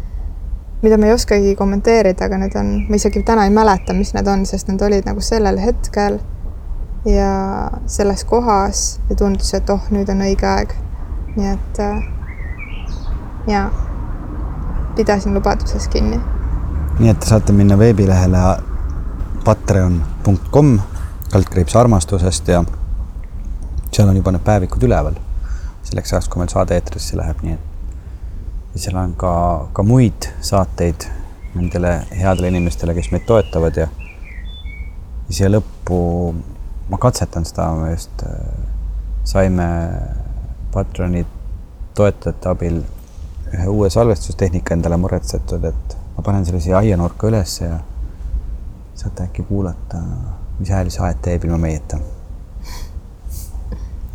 mida 0.83 0.99
ma 0.99 1.07
ei 1.07 1.13
oskagi 1.13 1.57
kommenteerida, 1.57 2.25
aga 2.25 2.39
need 2.39 2.55
on, 2.59 2.71
ma 2.89 2.99
isegi 2.99 3.23
täna 3.27 3.49
ei 3.49 3.55
mäleta, 3.55 3.95
mis 3.99 4.15
need 4.15 4.29
on, 4.31 4.47
sest 4.47 4.71
need 4.71 4.83
olid 4.87 5.09
nagu 5.09 5.21
sellel 5.21 5.59
hetkel 5.59 6.21
ja 7.09 7.33
selles 7.87 8.25
kohas 8.25 9.01
ja 9.11 9.17
tundus, 9.19 9.51
et 9.59 9.71
oh, 9.75 9.91
nüüd 9.91 10.11
on 10.13 10.23
õige 10.29 10.47
aeg. 10.47 10.75
Nii 11.37 11.49
et 11.49 11.78
ja 13.47 13.70
pidasin 14.97 15.35
lubadusest 15.35 15.91
kinni. 15.93 16.20
nii 16.99 17.11
et 17.11 17.20
te 17.20 17.26
saate 17.26 17.53
minna 17.53 17.78
veebilehele 17.78 18.43
patreon.com 19.45 20.78
kaldkriips 21.33 21.76
armastusest 21.76 22.49
ja 22.49 22.64
seal 23.93 24.09
on 24.09 24.16
juba 24.16 24.33
need 24.33 24.45
päevikud 24.45 24.83
üleval. 24.83 25.16
selleks 25.83 26.12
ajaks, 26.12 26.28
kui 26.28 26.41
meil 26.41 26.53
saade 26.53 26.74
eetrisse 26.74 27.16
läheb, 27.18 27.41
nii 27.43 27.57
et 27.57 28.80
seal 28.85 28.97
on 28.97 29.16
ka, 29.18 29.33
ka 29.72 29.83
muid 29.83 30.28
saateid 30.41 31.09
nendele 31.55 31.97
headele 32.11 32.49
inimestele, 32.49 32.95
kes 32.95 33.11
meid 33.12 33.26
toetavad 33.26 33.76
ja 33.76 33.89
ja 35.28 35.35
siia 35.35 35.51
lõppu 35.51 35.99
ma 36.91 36.99
katsetan 37.01 37.45
seda, 37.49 37.70
just 37.91 38.24
äh, 38.26 38.39
saime 39.24 39.68
Patroni 40.73 41.27
toetajate 41.95 42.49
abil 42.49 42.83
ühe 43.53 43.66
uue 43.68 43.91
salvestustehnika 43.91 44.75
endale 44.75 44.97
muretsetud, 44.97 45.64
et 45.64 45.97
ma 46.16 46.25
panen 46.25 46.47
selle 46.49 46.61
siia 46.61 46.79
aianurka 46.79 47.29
ülesse 47.29 47.64
ja 47.64 47.79
saate 48.95 49.27
äkki 49.29 49.43
kuulata, 49.49 50.01
mis 50.59 50.70
hääli 50.73 50.91
see 50.91 51.05
aed 51.05 51.20
teeb 51.25 51.45
ilma 51.45 51.59
meieta. 51.59 51.99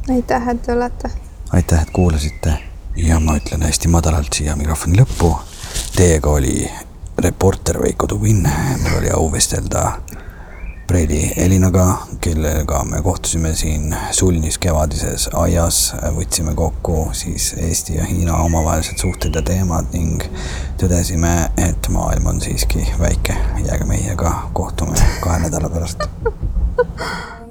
aitäh, 0.10 0.50
et 0.50 0.62
te 0.62 0.74
olete. 0.74 1.12
aitäh, 1.54 1.82
et 1.82 1.92
kuulasite 1.94 2.58
ja 2.96 3.20
ma 3.20 3.38
ütlen 3.38 3.62
hästi 3.62 3.88
madalalt 3.94 4.34
siia 4.34 4.56
mikrofoni 4.56 4.98
lõppu. 4.98 5.36
Teiega 5.96 6.30
oli 6.30 6.70
reporter 7.18 7.82
Veiko 7.82 8.08
Tubin, 8.08 8.50
mul 8.84 8.98
oli 8.98 9.10
au 9.14 9.32
vestelda 9.32 9.92
Preili 10.88 11.34
Elinaga, 11.38 11.98
kellega 12.22 12.84
me 12.84 13.02
kohtusime 13.02 13.56
siin 13.56 13.96
sulnis 14.12 14.58
kevadises 14.58 15.30
aias, 15.34 15.96
võtsime 16.16 16.54
kokku 16.56 17.10
siis 17.12 17.50
Eesti 17.60 17.98
ja 17.98 18.06
Hiina 18.08 18.38
omavahelised 18.46 19.04
suhted 19.04 19.36
ja 19.36 19.44
teemad 19.44 19.92
ning 19.94 20.24
tõdesime, 20.80 21.34
et 21.60 21.90
maailm 21.92 22.32
on 22.32 22.42
siiski 22.42 22.88
väike. 23.00 23.36
jääge 23.66 23.84
meiega, 23.84 24.32
kohtume 24.54 24.96
kahe 25.20 25.44
nädala 25.44 25.70
pärast 25.70 26.08